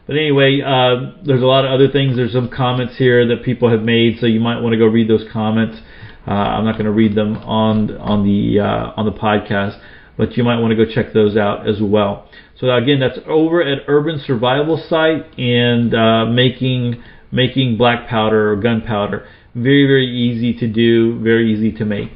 But 0.08 0.16
anyway, 0.16 0.62
uh, 0.66 1.22
there's 1.26 1.42
a 1.42 1.46
lot 1.46 1.66
of 1.66 1.72
other 1.72 1.90
things. 1.92 2.16
There's 2.16 2.32
some 2.32 2.50
comments 2.50 2.96
here 2.98 3.28
that 3.28 3.44
people 3.44 3.70
have 3.70 3.82
made, 3.82 4.20
so 4.20 4.26
you 4.26 4.40
might 4.40 4.62
want 4.62 4.72
to 4.72 4.80
go 4.80 4.86
read 4.86 5.10
those 5.10 5.26
comments. 5.32 5.78
Uh, 6.26 6.32
I'm 6.32 6.64
not 6.66 6.74
going 6.74 6.86
to 6.86 6.92
read 6.92 7.14
them 7.14 7.38
on 7.38 7.96
on 7.98 8.24
the 8.24 8.62
uh, 8.62 8.94
on 8.96 9.06
the 9.06 9.12
podcast, 9.12 9.80
but 10.18 10.36
you 10.36 10.44
might 10.44 10.60
want 10.60 10.72
to 10.72 10.86
go 10.86 10.92
check 10.92 11.14
those 11.14 11.38
out 11.38 11.68
as 11.68 11.80
well. 11.82 12.30
So 12.60 12.70
again, 12.74 13.00
that's 13.00 13.20
over 13.28 13.62
at 13.62 13.84
Urban 13.88 14.20
Survival 14.26 14.84
site 14.90 15.38
and 15.38 15.94
uh, 15.94 16.26
making 16.26 17.04
making 17.32 17.78
black 17.78 18.08
powder 18.08 18.52
or 18.52 18.56
gunpowder. 18.56 19.28
Very 19.54 19.86
very 19.86 20.08
easy 20.08 20.54
to 20.60 20.68
do, 20.68 21.20
very 21.22 21.54
easy 21.54 21.72
to 21.78 21.86
make. 21.86 22.10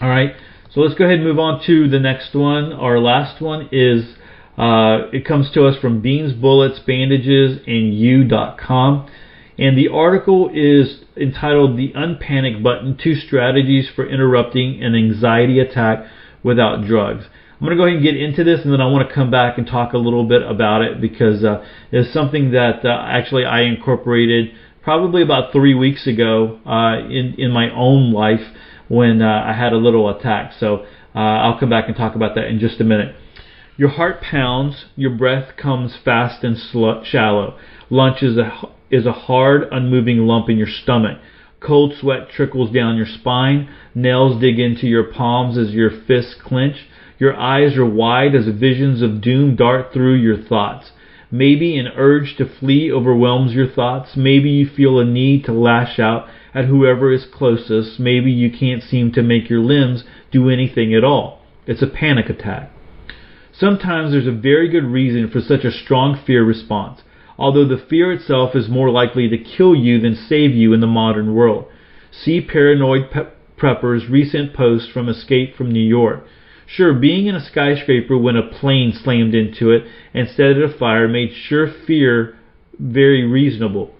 All 0.00 0.08
right, 0.08 0.34
so 0.70 0.80
let's 0.80 0.94
go 0.94 1.04
ahead 1.04 1.16
and 1.16 1.24
move 1.24 1.38
on 1.38 1.64
to 1.66 1.88
the 1.88 1.98
next 1.98 2.34
one. 2.34 2.72
Our 2.72 2.98
last 2.98 3.40
one 3.40 3.68
is 3.72 4.16
uh, 4.58 5.08
it 5.12 5.24
comes 5.26 5.50
to 5.52 5.66
us 5.66 5.78
from 5.80 6.00
Beans, 6.00 6.32
Bullets, 6.32 6.78
Bandages, 6.80 7.60
and 7.66 7.94
You.com. 7.94 9.08
And 9.58 9.76
the 9.76 9.88
article 9.88 10.50
is 10.52 11.00
entitled 11.16 11.78
The 11.78 11.92
Unpanic 11.94 12.62
Button 12.62 12.98
Two 13.02 13.14
Strategies 13.14 13.88
for 13.94 14.06
Interrupting 14.06 14.82
an 14.82 14.94
Anxiety 14.94 15.60
Attack 15.60 16.06
Without 16.46 16.86
Drugs. 16.86 17.24
I'm 17.58 17.66
going 17.66 17.76
to 17.76 17.82
go 17.82 17.86
ahead 17.86 17.96
and 17.96 18.04
get 18.04 18.16
into 18.16 18.44
this 18.44 18.60
and 18.62 18.72
then 18.72 18.80
I 18.80 18.86
want 18.86 19.08
to 19.08 19.12
come 19.14 19.32
back 19.32 19.58
and 19.58 19.66
talk 19.66 19.94
a 19.94 19.98
little 19.98 20.28
bit 20.28 20.42
about 20.42 20.82
it 20.82 21.00
because 21.00 21.42
uh, 21.42 21.64
it's 21.90 22.12
something 22.12 22.52
that 22.52 22.84
uh, 22.84 23.04
actually 23.08 23.44
I 23.44 23.62
incorporated 23.62 24.52
probably 24.82 25.22
about 25.22 25.52
three 25.52 25.74
weeks 25.74 26.06
ago 26.06 26.60
uh, 26.64 26.98
in, 26.98 27.34
in 27.38 27.50
my 27.50 27.68
own 27.74 28.12
life 28.12 28.54
when 28.86 29.20
uh, 29.22 29.44
I 29.44 29.54
had 29.54 29.72
a 29.72 29.76
little 29.76 30.08
attack. 30.08 30.52
So 30.60 30.86
uh, 31.14 31.18
I'll 31.18 31.58
come 31.58 31.70
back 31.70 31.88
and 31.88 31.96
talk 31.96 32.14
about 32.14 32.36
that 32.36 32.44
in 32.44 32.60
just 32.60 32.80
a 32.80 32.84
minute. 32.84 33.16
Your 33.76 33.88
heart 33.88 34.22
pounds, 34.22 34.84
your 34.94 35.10
breath 35.10 35.56
comes 35.56 35.96
fast 36.04 36.44
and 36.44 36.56
sl- 36.56 37.02
shallow. 37.02 37.58
Lunch 37.90 38.22
is 38.22 38.36
a, 38.36 38.52
is 38.90 39.06
a 39.06 39.12
hard, 39.12 39.66
unmoving 39.72 40.18
lump 40.18 40.48
in 40.48 40.56
your 40.56 40.68
stomach. 40.68 41.18
Cold 41.66 41.94
sweat 42.00 42.30
trickles 42.30 42.70
down 42.70 42.96
your 42.96 43.06
spine. 43.06 43.68
Nails 43.94 44.40
dig 44.40 44.58
into 44.58 44.86
your 44.86 45.04
palms 45.04 45.58
as 45.58 45.74
your 45.74 45.90
fists 45.90 46.34
clench. 46.34 46.86
Your 47.18 47.36
eyes 47.36 47.76
are 47.76 47.84
wide 47.84 48.34
as 48.34 48.46
visions 48.46 49.02
of 49.02 49.20
doom 49.20 49.56
dart 49.56 49.92
through 49.92 50.14
your 50.14 50.36
thoughts. 50.36 50.92
Maybe 51.30 51.76
an 51.76 51.88
urge 51.96 52.36
to 52.36 52.46
flee 52.46 52.92
overwhelms 52.92 53.52
your 53.52 53.68
thoughts. 53.68 54.16
Maybe 54.16 54.50
you 54.50 54.68
feel 54.68 55.00
a 55.00 55.04
need 55.04 55.44
to 55.46 55.52
lash 55.52 55.98
out 55.98 56.28
at 56.56 56.64
whoever 56.64 57.12
is 57.12 57.26
closest, 57.26 58.00
maybe 58.00 58.32
you 58.32 58.50
can't 58.50 58.82
seem 58.82 59.12
to 59.12 59.22
make 59.22 59.50
your 59.50 59.60
limbs 59.60 60.04
do 60.32 60.48
anything 60.48 60.94
at 60.94 61.04
all. 61.04 61.42
It's 61.66 61.82
a 61.82 61.86
panic 61.86 62.30
attack. 62.30 62.70
Sometimes 63.52 64.12
there's 64.12 64.26
a 64.26 64.32
very 64.32 64.70
good 64.70 64.84
reason 64.84 65.28
for 65.28 65.42
such 65.42 65.64
a 65.64 65.70
strong 65.70 66.18
fear 66.26 66.42
response, 66.42 67.02
although 67.38 67.66
the 67.66 67.84
fear 67.88 68.12
itself 68.12 68.54
is 68.54 68.68
more 68.68 68.90
likely 68.90 69.28
to 69.28 69.38
kill 69.38 69.74
you 69.74 70.00
than 70.00 70.14
save 70.14 70.52
you 70.52 70.72
in 70.72 70.80
the 70.80 70.86
modern 70.86 71.34
world. 71.34 71.66
See 72.10 72.40
Paranoid 72.40 73.10
Pe- 73.10 73.30
Prepper's 73.56 74.08
recent 74.08 74.54
post 74.54 74.90
from 74.90 75.08
Escape 75.08 75.56
from 75.56 75.70
New 75.70 75.86
York. 75.86 76.24
Sure, 76.66 76.92
being 76.92 77.26
in 77.26 77.34
a 77.34 77.44
skyscraper 77.44 78.18
when 78.18 78.36
a 78.36 78.48
plane 78.48 78.92
slammed 78.92 79.34
into 79.34 79.70
it 79.70 79.84
and 80.12 80.28
set 80.28 80.56
it 80.56 80.62
afire 80.62 81.06
made 81.06 81.32
sure 81.32 81.72
fear 81.86 82.36
very 82.78 83.24
reasonable 83.24 83.92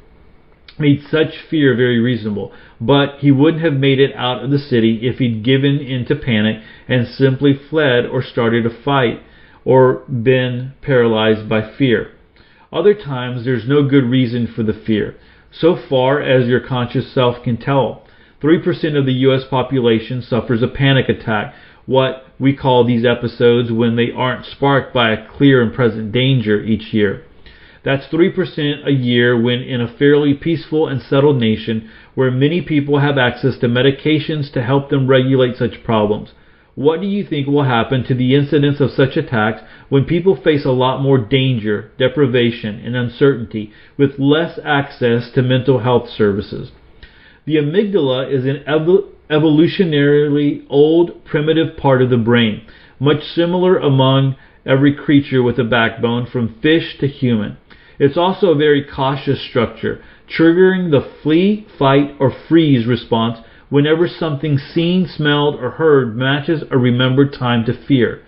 made 0.78 1.02
such 1.10 1.38
fear 1.50 1.74
very 1.74 1.98
reasonable. 1.98 2.52
But 2.80 3.18
he 3.18 3.30
wouldn't 3.30 3.62
have 3.62 3.74
made 3.74 3.98
it 3.98 4.14
out 4.14 4.44
of 4.44 4.50
the 4.50 4.58
city 4.58 5.00
if 5.02 5.18
he'd 5.18 5.44
given 5.44 5.78
in 5.78 6.04
to 6.06 6.16
panic 6.16 6.62
and 6.88 7.06
simply 7.06 7.58
fled 7.70 8.06
or 8.06 8.22
started 8.22 8.66
a 8.66 8.82
fight 8.82 9.22
or 9.64 10.04
been 10.08 10.72
paralyzed 10.82 11.48
by 11.48 11.72
fear. 11.76 12.12
Other 12.76 12.92
times 12.92 13.46
there's 13.46 13.66
no 13.66 13.84
good 13.84 14.04
reason 14.04 14.46
for 14.46 14.62
the 14.62 14.74
fear, 14.74 15.14
so 15.50 15.76
far 15.88 16.20
as 16.20 16.46
your 16.46 16.60
conscious 16.60 17.10
self 17.10 17.42
can 17.42 17.56
tell. 17.56 18.02
3% 18.42 18.98
of 18.98 19.06
the 19.06 19.14
US 19.14 19.44
population 19.48 20.20
suffers 20.20 20.62
a 20.62 20.68
panic 20.68 21.08
attack, 21.08 21.54
what 21.86 22.26
we 22.38 22.54
call 22.54 22.84
these 22.84 23.06
episodes 23.06 23.72
when 23.72 23.96
they 23.96 24.12
aren't 24.12 24.44
sparked 24.44 24.92
by 24.92 25.10
a 25.10 25.26
clear 25.26 25.62
and 25.62 25.72
present 25.72 26.12
danger 26.12 26.62
each 26.62 26.92
year. 26.92 27.22
That's 27.82 28.08
3% 28.08 28.86
a 28.86 28.92
year 28.92 29.40
when 29.40 29.62
in 29.62 29.80
a 29.80 29.96
fairly 29.96 30.34
peaceful 30.34 30.86
and 30.86 31.00
settled 31.00 31.40
nation 31.40 31.88
where 32.14 32.30
many 32.30 32.60
people 32.60 32.98
have 32.98 33.16
access 33.16 33.56
to 33.60 33.68
medications 33.68 34.52
to 34.52 34.62
help 34.62 34.90
them 34.90 35.06
regulate 35.06 35.56
such 35.56 35.82
problems. 35.82 36.32
What 36.76 37.00
do 37.00 37.06
you 37.06 37.24
think 37.24 37.46
will 37.48 37.64
happen 37.64 38.04
to 38.04 38.14
the 38.14 38.34
incidence 38.34 38.80
of 38.80 38.90
such 38.90 39.16
attacks 39.16 39.62
when 39.88 40.04
people 40.04 40.36
face 40.36 40.66
a 40.66 40.72
lot 40.72 41.00
more 41.00 41.16
danger, 41.16 41.90
deprivation, 41.98 42.82
and 42.84 42.94
uncertainty 42.94 43.72
with 43.96 44.18
less 44.18 44.58
access 44.62 45.30
to 45.30 45.42
mental 45.42 45.78
health 45.78 46.10
services? 46.10 46.72
The 47.46 47.56
amygdala 47.56 48.30
is 48.30 48.44
an 48.44 48.62
ev- 48.66 49.04
evolutionarily 49.30 50.66
old, 50.68 51.24
primitive 51.24 51.78
part 51.78 52.02
of 52.02 52.10
the 52.10 52.18
brain, 52.18 52.60
much 53.00 53.22
similar 53.22 53.78
among 53.78 54.36
every 54.66 54.94
creature 54.94 55.42
with 55.42 55.58
a 55.58 55.64
backbone, 55.64 56.26
from 56.26 56.60
fish 56.60 56.98
to 56.98 57.08
human. 57.08 57.56
It's 57.98 58.18
also 58.18 58.48
a 58.48 58.54
very 58.54 58.84
cautious 58.84 59.40
structure, 59.40 60.02
triggering 60.28 60.90
the 60.90 61.08
flee, 61.22 61.66
fight, 61.78 62.16
or 62.20 62.30
freeze 62.30 62.86
response 62.86 63.38
whenever 63.68 64.06
something 64.08 64.58
seen, 64.58 65.06
smelled, 65.06 65.56
or 65.56 65.70
heard 65.72 66.16
matches 66.16 66.62
a 66.70 66.78
remembered 66.78 67.32
time 67.32 67.64
to 67.64 67.86
fear. 67.86 68.22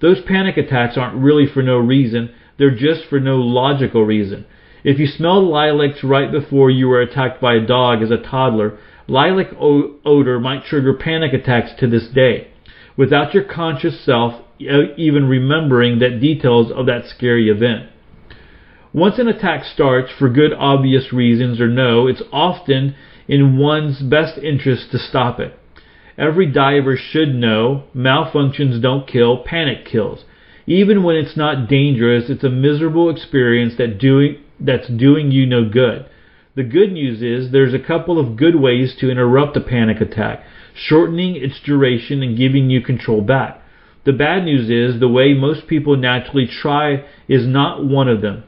Those 0.00 0.20
panic 0.20 0.56
attacks 0.56 0.96
aren't 0.96 1.22
really 1.22 1.46
for 1.46 1.62
no 1.62 1.78
reason, 1.78 2.30
they're 2.58 2.74
just 2.74 3.06
for 3.06 3.18
no 3.18 3.36
logical 3.36 4.04
reason. 4.04 4.44
If 4.84 4.98
you 4.98 5.06
smelled 5.06 5.48
lilacs 5.48 6.04
right 6.04 6.30
before 6.30 6.70
you 6.70 6.88
were 6.88 7.00
attacked 7.00 7.40
by 7.40 7.54
a 7.54 7.66
dog 7.66 8.02
as 8.02 8.10
a 8.10 8.18
toddler, 8.18 8.78
lilac 9.08 9.48
odor 9.58 10.38
might 10.38 10.64
trigger 10.64 10.94
panic 10.94 11.32
attacks 11.32 11.70
to 11.78 11.86
this 11.86 12.08
day, 12.08 12.48
without 12.96 13.32
your 13.32 13.44
conscious 13.44 14.04
self 14.04 14.42
even 14.58 15.26
remembering 15.26 15.98
that 15.98 16.20
details 16.20 16.70
of 16.70 16.86
that 16.86 17.06
scary 17.06 17.48
event. 17.48 17.88
Once 18.92 19.18
an 19.18 19.26
attack 19.26 19.64
starts 19.64 20.12
for 20.16 20.28
good 20.28 20.52
obvious 20.52 21.12
reasons 21.12 21.60
or 21.60 21.66
no, 21.66 22.06
it's 22.06 22.22
often 22.32 22.94
in 23.28 23.58
one's 23.58 24.00
best 24.00 24.38
interest 24.38 24.90
to 24.90 24.98
stop 24.98 25.40
it. 25.40 25.58
Every 26.16 26.46
diver 26.46 26.96
should 26.96 27.34
know 27.34 27.84
malfunctions 27.94 28.80
don't 28.80 29.06
kill, 29.06 29.38
panic 29.38 29.84
kills. 29.84 30.24
Even 30.66 31.02
when 31.02 31.16
it's 31.16 31.36
not 31.36 31.68
dangerous, 31.68 32.30
it's 32.30 32.44
a 32.44 32.50
miserable 32.50 33.10
experience 33.10 33.74
that 33.78 33.98
doing, 33.98 34.38
that's 34.60 34.88
doing 34.88 35.30
you 35.30 35.46
no 35.46 35.68
good. 35.68 36.06
The 36.54 36.62
good 36.62 36.92
news 36.92 37.20
is 37.20 37.50
there's 37.50 37.74
a 37.74 37.84
couple 37.84 38.18
of 38.18 38.36
good 38.36 38.54
ways 38.54 38.94
to 39.00 39.10
interrupt 39.10 39.56
a 39.56 39.60
panic 39.60 40.00
attack, 40.00 40.44
shortening 40.74 41.34
its 41.34 41.60
duration 41.64 42.22
and 42.22 42.38
giving 42.38 42.70
you 42.70 42.80
control 42.80 43.20
back. 43.20 43.60
The 44.04 44.12
bad 44.12 44.44
news 44.44 44.70
is 44.70 45.00
the 45.00 45.08
way 45.08 45.34
most 45.34 45.66
people 45.66 45.96
naturally 45.96 46.46
try 46.46 47.04
is 47.26 47.46
not 47.46 47.84
one 47.84 48.08
of 48.08 48.20
them. 48.20 48.44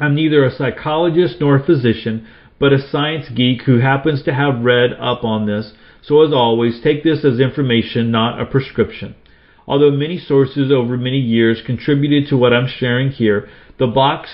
I'm 0.00 0.14
neither 0.14 0.44
a 0.44 0.54
psychologist 0.54 1.36
nor 1.40 1.56
a 1.56 1.64
physician, 1.64 2.26
but 2.58 2.72
a 2.72 2.88
science 2.90 3.28
geek 3.34 3.62
who 3.62 3.78
happens 3.78 4.22
to 4.22 4.34
have 4.34 4.64
read 4.64 4.92
up 4.94 5.24
on 5.24 5.46
this, 5.46 5.72
so 6.02 6.22
as 6.22 6.32
always, 6.32 6.80
take 6.80 7.02
this 7.04 7.24
as 7.24 7.40
information, 7.40 8.10
not 8.10 8.40
a 8.40 8.46
prescription. 8.46 9.14
Although 9.66 9.90
many 9.90 10.18
sources 10.18 10.72
over 10.72 10.96
many 10.96 11.18
years 11.18 11.62
contributed 11.64 12.28
to 12.28 12.36
what 12.36 12.52
I'm 12.52 12.68
sharing 12.68 13.10
here, 13.10 13.48
the 13.78 13.86
box 13.86 14.30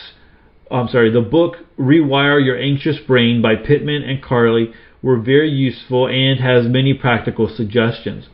I'm 0.71 0.89
sorry, 0.89 1.11
the 1.11 1.21
book 1.21 1.57
Rewire 1.79 2.45
Your 2.45 2.59
Anxious 2.59 2.99
Brain 3.07 3.43
by 3.43 3.55
Pittman 3.55 4.03
and 4.03 4.23
Karle 4.23 4.69
were 5.03 5.21
very 5.21 5.51
useful 5.51 6.09
and 6.09 6.41
has 6.41 6.67
many 6.67 6.95
practical 6.95 7.49
suggestions. 7.55 8.29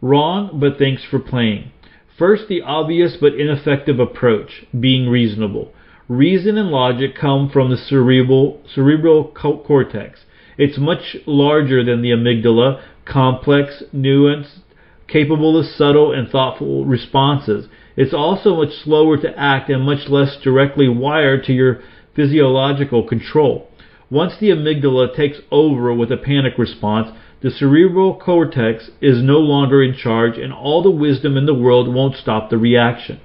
Wrong, 0.00 0.58
but 0.60 0.78
thanks 0.78 1.04
for 1.04 1.18
playing. 1.18 1.70
First, 2.18 2.48
the 2.48 2.62
obvious 2.62 3.16
but 3.20 3.34
ineffective 3.34 4.00
approach, 4.00 4.66
being 4.78 5.08
reasonable. 5.08 5.72
Reason 6.08 6.56
and 6.56 6.70
logic 6.70 7.14
come 7.14 7.50
from 7.50 7.68
the 7.68 7.76
cerebral, 7.76 8.62
cerebral 8.74 9.24
cortex. 9.24 10.20
It's 10.56 10.78
much 10.78 11.18
larger 11.26 11.84
than 11.84 12.00
the 12.00 12.12
amygdala, 12.12 12.80
complex, 13.04 13.82
nuanced, 13.94 14.60
capable 15.06 15.58
of 15.58 15.66
subtle 15.66 16.10
and 16.12 16.26
thoughtful 16.26 16.86
responses. 16.86 17.68
It's 17.94 18.14
also 18.14 18.56
much 18.56 18.72
slower 18.72 19.18
to 19.18 19.38
act 19.38 19.68
and 19.68 19.82
much 19.82 20.08
less 20.08 20.38
directly 20.42 20.88
wired 20.88 21.44
to 21.44 21.52
your 21.52 21.82
physiological 22.16 23.06
control. 23.06 23.68
Once 24.08 24.32
the 24.40 24.48
amygdala 24.48 25.14
takes 25.14 25.40
over 25.50 25.92
with 25.92 26.10
a 26.10 26.16
panic 26.16 26.56
response, 26.56 27.08
the 27.42 27.50
cerebral 27.50 28.18
cortex 28.18 28.90
is 29.02 29.22
no 29.22 29.40
longer 29.40 29.82
in 29.82 29.94
charge 29.94 30.38
and 30.38 30.54
all 30.54 30.82
the 30.82 30.90
wisdom 30.90 31.36
in 31.36 31.44
the 31.44 31.52
world 31.52 31.86
won't 31.86 32.16
stop 32.16 32.48
the 32.48 32.56
reaction. 32.56 33.20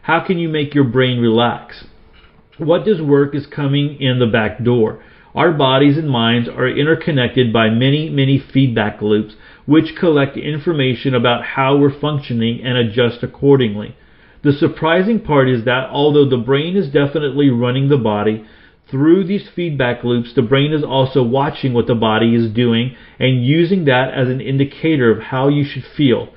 How 0.00 0.20
can 0.20 0.38
you 0.38 0.48
make 0.48 0.74
your 0.74 0.84
brain 0.84 1.20
relax? 1.20 1.84
What 2.58 2.84
does 2.84 3.00
work 3.00 3.36
is 3.36 3.46
coming 3.46 4.00
in 4.00 4.18
the 4.18 4.26
back 4.26 4.64
door. 4.64 5.00
Our 5.32 5.52
bodies 5.52 5.96
and 5.96 6.10
minds 6.10 6.48
are 6.48 6.68
interconnected 6.68 7.52
by 7.52 7.70
many, 7.70 8.10
many 8.10 8.38
feedback 8.38 9.00
loops 9.00 9.34
which 9.64 9.94
collect 9.94 10.36
information 10.36 11.14
about 11.14 11.44
how 11.44 11.76
we're 11.76 12.00
functioning 12.00 12.60
and 12.64 12.76
adjust 12.76 13.22
accordingly. 13.22 13.94
The 14.42 14.52
surprising 14.52 15.20
part 15.20 15.48
is 15.48 15.64
that 15.66 15.88
although 15.90 16.28
the 16.28 16.42
brain 16.42 16.76
is 16.76 16.88
definitely 16.88 17.48
running 17.48 17.88
the 17.88 17.96
body, 17.96 18.44
through 18.90 19.24
these 19.24 19.48
feedback 19.54 20.02
loops, 20.02 20.32
the 20.34 20.42
brain 20.42 20.72
is 20.72 20.82
also 20.82 21.22
watching 21.22 21.74
what 21.74 21.86
the 21.86 21.94
body 21.94 22.34
is 22.34 22.50
doing 22.50 22.96
and 23.20 23.44
using 23.44 23.84
that 23.84 24.12
as 24.14 24.28
an 24.28 24.40
indicator 24.40 25.12
of 25.12 25.24
how 25.24 25.46
you 25.46 25.64
should 25.64 25.84
feel. 25.84 26.30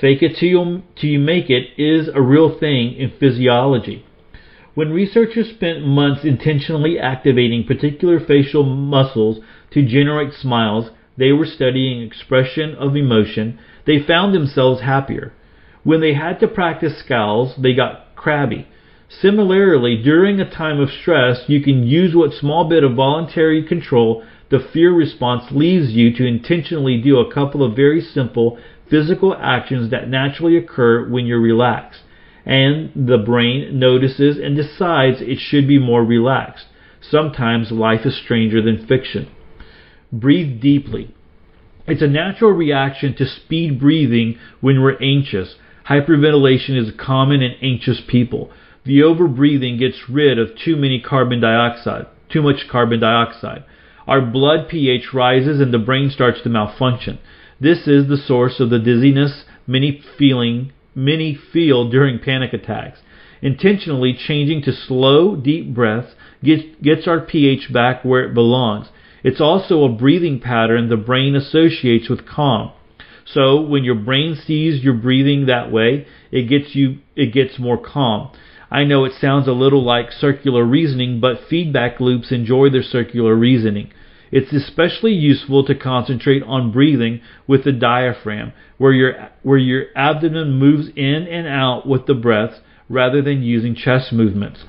Fake 0.00 0.22
it 0.22 0.36
till 0.36 0.48
you, 0.48 0.82
till 0.96 1.10
you 1.10 1.18
make 1.18 1.50
it 1.50 1.68
is 1.76 2.08
a 2.14 2.22
real 2.22 2.58
thing 2.58 2.94
in 2.94 3.10
physiology. 3.18 4.06
When 4.78 4.92
researchers 4.92 5.50
spent 5.50 5.84
months 5.84 6.24
intentionally 6.24 7.00
activating 7.00 7.64
particular 7.64 8.20
facial 8.20 8.62
muscles 8.62 9.40
to 9.72 9.82
generate 9.82 10.32
smiles, 10.32 10.90
they 11.16 11.32
were 11.32 11.46
studying 11.46 12.02
expression 12.02 12.76
of 12.76 12.94
emotion, 12.94 13.58
they 13.86 13.98
found 13.98 14.32
themselves 14.32 14.82
happier. 14.82 15.32
When 15.82 16.00
they 16.00 16.14
had 16.14 16.38
to 16.38 16.46
practice 16.46 16.96
scowls, 16.96 17.56
they 17.56 17.74
got 17.74 18.14
crabby. 18.14 18.68
Similarly, 19.08 20.00
during 20.00 20.38
a 20.38 20.48
time 20.48 20.78
of 20.78 20.92
stress, 20.92 21.48
you 21.48 21.60
can 21.60 21.82
use 21.84 22.14
what 22.14 22.32
small 22.32 22.68
bit 22.68 22.84
of 22.84 22.94
voluntary 22.94 23.64
control 23.64 24.22
the 24.48 24.60
fear 24.60 24.92
response 24.92 25.50
leaves 25.50 25.90
you 25.90 26.14
to 26.14 26.24
intentionally 26.24 27.02
do 27.02 27.18
a 27.18 27.34
couple 27.34 27.64
of 27.64 27.74
very 27.74 28.00
simple 28.00 28.56
physical 28.88 29.34
actions 29.34 29.90
that 29.90 30.08
naturally 30.08 30.56
occur 30.56 31.08
when 31.08 31.26
you're 31.26 31.40
relaxed 31.40 32.02
and 32.48 32.90
the 32.96 33.18
brain 33.18 33.78
notices 33.78 34.38
and 34.38 34.56
decides 34.56 35.20
it 35.20 35.38
should 35.38 35.68
be 35.68 35.78
more 35.78 36.02
relaxed. 36.02 36.64
Sometimes 37.00 37.70
life 37.70 38.06
is 38.06 38.16
stranger 38.16 38.62
than 38.62 38.86
fiction. 38.86 39.30
Breathe 40.10 40.60
deeply. 40.60 41.14
It's 41.86 42.00
a 42.00 42.08
natural 42.08 42.52
reaction 42.52 43.14
to 43.16 43.26
speed 43.26 43.78
breathing 43.78 44.38
when 44.62 44.80
we're 44.80 45.00
anxious. 45.00 45.56
Hyperventilation 45.88 46.76
is 46.76 46.92
common 46.98 47.42
in 47.42 47.52
anxious 47.62 48.00
people. 48.08 48.50
The 48.84 49.00
overbreathing 49.00 49.78
gets 49.78 50.08
rid 50.08 50.38
of 50.38 50.56
too 50.56 50.76
many 50.76 51.00
carbon 51.00 51.40
dioxide, 51.40 52.06
too 52.30 52.40
much 52.40 52.66
carbon 52.70 53.00
dioxide. 53.00 53.64
Our 54.06 54.22
blood 54.22 54.68
pH 54.70 55.12
rises 55.12 55.60
and 55.60 55.72
the 55.72 55.78
brain 55.78 56.10
starts 56.10 56.40
to 56.42 56.48
malfunction. 56.48 57.18
This 57.60 57.86
is 57.86 58.08
the 58.08 58.16
source 58.16 58.58
of 58.58 58.70
the 58.70 58.78
dizziness 58.78 59.44
many 59.66 60.02
feeling 60.16 60.72
many 60.94 61.34
feel 61.34 61.88
during 61.90 62.18
panic 62.18 62.52
attacks. 62.52 63.00
Intentionally 63.40 64.14
changing 64.14 64.62
to 64.62 64.72
slow, 64.72 65.36
deep 65.36 65.72
breaths 65.72 66.14
gets, 66.42 67.06
our 67.06 67.20
pH 67.20 67.72
back 67.72 68.04
where 68.04 68.24
it 68.24 68.34
belongs. 68.34 68.88
It's 69.22 69.40
also 69.40 69.84
a 69.84 69.88
breathing 69.88 70.40
pattern 70.40 70.88
the 70.88 70.96
brain 70.96 71.34
associates 71.34 72.08
with 72.08 72.26
calm. 72.26 72.72
So 73.24 73.60
when 73.60 73.84
your 73.84 73.94
brain 73.94 74.36
sees 74.36 74.82
you're 74.82 74.94
breathing 74.94 75.46
that 75.46 75.70
way, 75.70 76.06
it 76.30 76.48
gets 76.48 76.74
you 76.74 76.98
it 77.14 77.32
gets 77.32 77.58
more 77.58 77.78
calm. 77.78 78.30
I 78.70 78.84
know 78.84 79.04
it 79.04 79.12
sounds 79.20 79.48
a 79.48 79.52
little 79.52 79.82
like 79.82 80.12
circular 80.12 80.64
reasoning, 80.64 81.20
but 81.20 81.48
feedback 81.48 82.00
loops 82.00 82.32
enjoy 82.32 82.70
their 82.70 82.82
circular 82.82 83.34
reasoning. 83.34 83.92
It's 84.30 84.52
especially 84.52 85.12
useful 85.12 85.64
to 85.64 85.74
concentrate 85.74 86.42
on 86.42 86.72
breathing 86.72 87.20
with 87.46 87.64
the 87.64 87.72
diaphragm, 87.72 88.52
where 88.76 88.92
your, 88.92 89.30
where 89.42 89.58
your 89.58 89.86
abdomen 89.96 90.52
moves 90.52 90.88
in 90.94 91.26
and 91.26 91.46
out 91.46 91.86
with 91.86 92.06
the 92.06 92.14
breath 92.14 92.60
rather 92.88 93.22
than 93.22 93.42
using 93.42 93.74
chest 93.74 94.12
movements. 94.12 94.64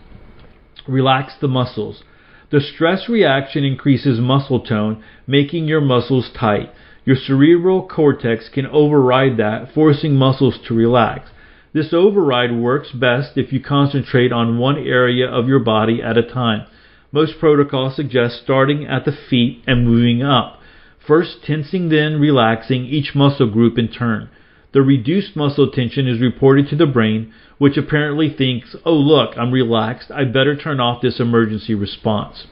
Relax 0.88 1.34
the 1.40 1.48
muscles. 1.48 2.04
The 2.52 2.62
stress 2.62 3.08
reaction 3.08 3.64
increases 3.64 4.20
muscle 4.20 4.62
tone, 4.62 5.04
making 5.28 5.66
your 5.66 5.82
muscles 5.82 6.32
tight. 6.38 6.72
Your 7.06 7.16
cerebral 7.16 7.88
cortex 7.88 8.50
can 8.50 8.66
override 8.66 9.38
that, 9.38 9.74
forcing 9.74 10.16
muscles 10.16 10.58
to 10.68 10.74
relax. 10.74 11.30
This 11.74 11.94
override 11.94 12.56
works 12.56 12.92
best 12.92 13.38
if 13.38 13.54
you 13.54 13.62
concentrate 13.62 14.32
on 14.32 14.58
one 14.58 14.78
area 14.78 15.28
of 15.30 15.48
your 15.48 15.60
body 15.60 16.02
at 16.02 16.18
a 16.18 16.24
time. 16.24 16.66
Most 17.12 17.40
protocols 17.40 17.96
suggest 17.96 18.42
starting 18.44 18.86
at 18.86 19.06
the 19.06 19.12
feet 19.12 19.64
and 19.66 19.86
moving 19.86 20.22
up. 20.22 20.60
First 21.06 21.44
tensing, 21.44 21.90
then 21.90 22.20
relaxing 22.20 22.86
each 22.86 23.16
muscle 23.16 23.50
group 23.50 23.80
in 23.80 23.88
turn. 23.88 24.30
The 24.74 24.84
reduced 24.84 25.36
muscle 25.36 25.72
tension 25.72 26.08
is 26.08 26.22
reported 26.22 26.70
to 26.70 26.76
the 26.76 26.86
brain, 26.86 27.34
which 27.58 27.78
apparently 27.78 28.30
thinks, 28.30 28.76
oh 28.86 28.94
look, 28.94 29.36
I'm 29.36 29.52
relaxed, 29.52 30.12
I 30.12 30.26
better 30.26 30.56
turn 30.56 30.80
off 30.80 31.02
this 31.02 31.20
emergency 31.20 31.74
response. 31.74 32.46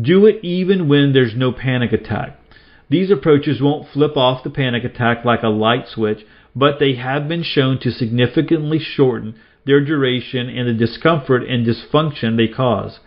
Do 0.00 0.26
it 0.26 0.44
even 0.44 0.88
when 0.88 1.12
there's 1.12 1.34
no 1.34 1.50
panic 1.50 1.92
attack. 1.92 2.38
These 2.88 3.10
approaches 3.10 3.60
won't 3.60 3.88
flip 3.88 4.16
off 4.16 4.44
the 4.44 4.50
panic 4.50 4.84
attack 4.84 5.24
like 5.24 5.42
a 5.42 5.48
light 5.48 5.88
switch, 5.88 6.24
but 6.54 6.78
they 6.78 6.94
have 6.94 7.26
been 7.26 7.42
shown 7.42 7.80
to 7.80 7.90
significantly 7.90 8.78
shorten 8.78 9.34
their 9.64 9.84
duration 9.84 10.48
and 10.48 10.68
the 10.68 10.72
discomfort 10.72 11.42
and 11.42 11.66
dysfunction 11.66 12.36
they 12.36 12.46
cause. 12.46 13.00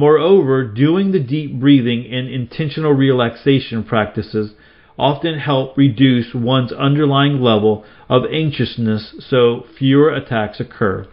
Moreover, 0.00 0.64
doing 0.64 1.12
the 1.12 1.20
deep 1.20 1.60
breathing 1.60 2.10
and 2.10 2.26
intentional 2.26 2.92
relaxation 2.92 3.84
practices 3.84 4.52
often 4.98 5.38
help 5.38 5.76
reduce 5.76 6.32
one's 6.32 6.72
underlying 6.72 7.42
level 7.42 7.84
of 8.08 8.22
anxiousness 8.32 9.14
so 9.28 9.66
fewer 9.78 10.08
attacks 10.08 10.58
occur. 10.58 11.06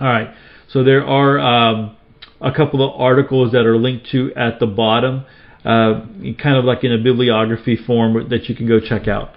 All 0.00 0.06
right, 0.06 0.32
so 0.68 0.84
there 0.84 1.04
are 1.04 1.40
um, 1.40 1.96
a 2.40 2.52
couple 2.52 2.88
of 2.88 2.94
articles 2.94 3.50
that 3.50 3.66
are 3.66 3.76
linked 3.76 4.08
to 4.12 4.32
at 4.36 4.60
the 4.60 4.68
bottom, 4.68 5.24
uh, 5.64 6.06
kind 6.40 6.56
of 6.56 6.64
like 6.64 6.84
in 6.84 6.92
a 6.92 6.98
bibliography 6.98 7.76
form 7.76 8.28
that 8.28 8.48
you 8.48 8.54
can 8.54 8.68
go 8.68 8.78
check 8.78 9.08
out. 9.08 9.34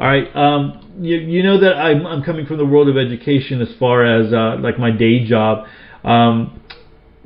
All 0.00 0.06
right, 0.08 0.34
um, 0.34 0.96
you, 0.98 1.14
you, 1.14 1.44
know 1.44 1.60
that 1.60 1.76
I'm, 1.76 2.04
I'm, 2.04 2.24
coming 2.24 2.44
from 2.44 2.56
the 2.56 2.66
world 2.66 2.88
of 2.88 2.96
education 2.96 3.62
as 3.62 3.68
far 3.78 4.04
as 4.04 4.32
uh, 4.32 4.56
like 4.60 4.80
my 4.80 4.90
day 4.90 5.24
job. 5.24 5.68
Um, 6.02 6.60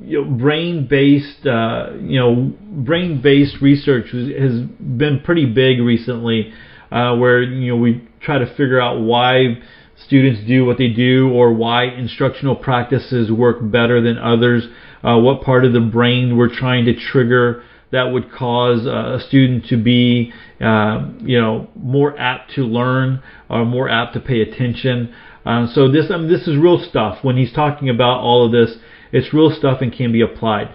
you 0.00 0.22
know, 0.22 0.30
brain-based, 0.30 1.46
uh, 1.46 1.90
you 2.00 2.18
know, 2.18 2.52
brain-based 2.84 3.60
research 3.60 4.06
has 4.12 4.60
been 4.60 5.20
pretty 5.24 5.46
big 5.46 5.80
recently, 5.80 6.52
uh, 6.90 7.16
where 7.16 7.42
you 7.42 7.72
know 7.72 7.76
we 7.76 8.06
try 8.20 8.38
to 8.38 8.46
figure 8.56 8.80
out 8.80 9.00
why 9.00 9.58
students 10.06 10.46
do 10.46 10.64
what 10.64 10.78
they 10.78 10.88
do 10.88 11.30
or 11.30 11.52
why 11.52 11.84
instructional 11.84 12.56
practices 12.56 13.30
work 13.30 13.58
better 13.60 14.00
than 14.00 14.16
others, 14.18 14.64
uh, 15.02 15.16
what 15.18 15.42
part 15.42 15.64
of 15.64 15.72
the 15.72 15.80
brain 15.80 16.36
we're 16.36 16.54
trying 16.54 16.84
to 16.84 16.94
trigger 16.94 17.62
that 17.90 18.12
would 18.12 18.30
cause 18.30 18.84
a 18.86 19.18
student 19.28 19.66
to 19.66 19.76
be, 19.76 20.32
uh, 20.60 21.08
you 21.20 21.40
know, 21.40 21.68
more 21.74 22.18
apt 22.18 22.52
to 22.54 22.62
learn 22.62 23.22
or 23.48 23.64
more 23.64 23.88
apt 23.88 24.12
to 24.14 24.20
pay 24.20 24.42
attention. 24.42 25.12
Uh, 25.46 25.66
so 25.72 25.90
this, 25.90 26.10
I 26.10 26.18
mean, 26.18 26.28
this 26.28 26.46
is 26.46 26.56
real 26.56 26.84
stuff. 26.90 27.24
When 27.24 27.36
he's 27.36 27.52
talking 27.52 27.88
about 27.88 28.20
all 28.20 28.44
of 28.44 28.52
this, 28.52 28.76
it's 29.12 29.32
real 29.32 29.50
stuff 29.50 29.80
and 29.80 29.92
can 29.92 30.12
be 30.12 30.20
applied. 30.20 30.72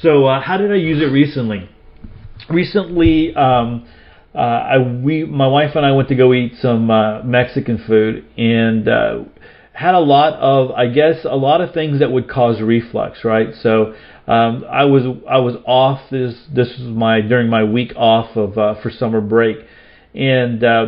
So 0.00 0.26
uh, 0.26 0.40
how 0.40 0.56
did 0.56 0.72
I 0.72 0.76
use 0.76 1.02
it 1.02 1.06
recently? 1.06 1.68
Recently, 2.48 3.34
um, 3.34 3.86
uh, 4.34 4.38
I 4.38 4.78
we 4.78 5.24
my 5.24 5.46
wife 5.46 5.76
and 5.76 5.86
I 5.86 5.92
went 5.92 6.08
to 6.08 6.16
go 6.16 6.32
eat 6.34 6.54
some 6.60 6.90
uh, 6.90 7.22
Mexican 7.22 7.82
food 7.86 8.24
and 8.36 8.88
uh, 8.88 9.24
had 9.72 9.94
a 9.94 10.00
lot 10.00 10.34
of 10.34 10.72
I 10.72 10.88
guess 10.88 11.24
a 11.24 11.36
lot 11.36 11.60
of 11.60 11.72
things 11.72 12.00
that 12.00 12.10
would 12.10 12.28
cause 12.28 12.60
reflux, 12.60 13.24
right? 13.24 13.54
So 13.62 13.94
um, 14.26 14.64
I 14.68 14.84
was 14.84 15.04
I 15.28 15.38
was 15.38 15.54
off 15.66 16.10
this 16.10 16.34
this 16.52 16.68
was 16.78 16.88
my 16.88 17.20
during 17.20 17.48
my 17.48 17.64
week 17.64 17.92
off 17.96 18.36
of 18.36 18.58
uh, 18.58 18.80
for 18.82 18.90
summer 18.90 19.20
break, 19.20 19.58
and 20.14 20.64
uh, 20.64 20.86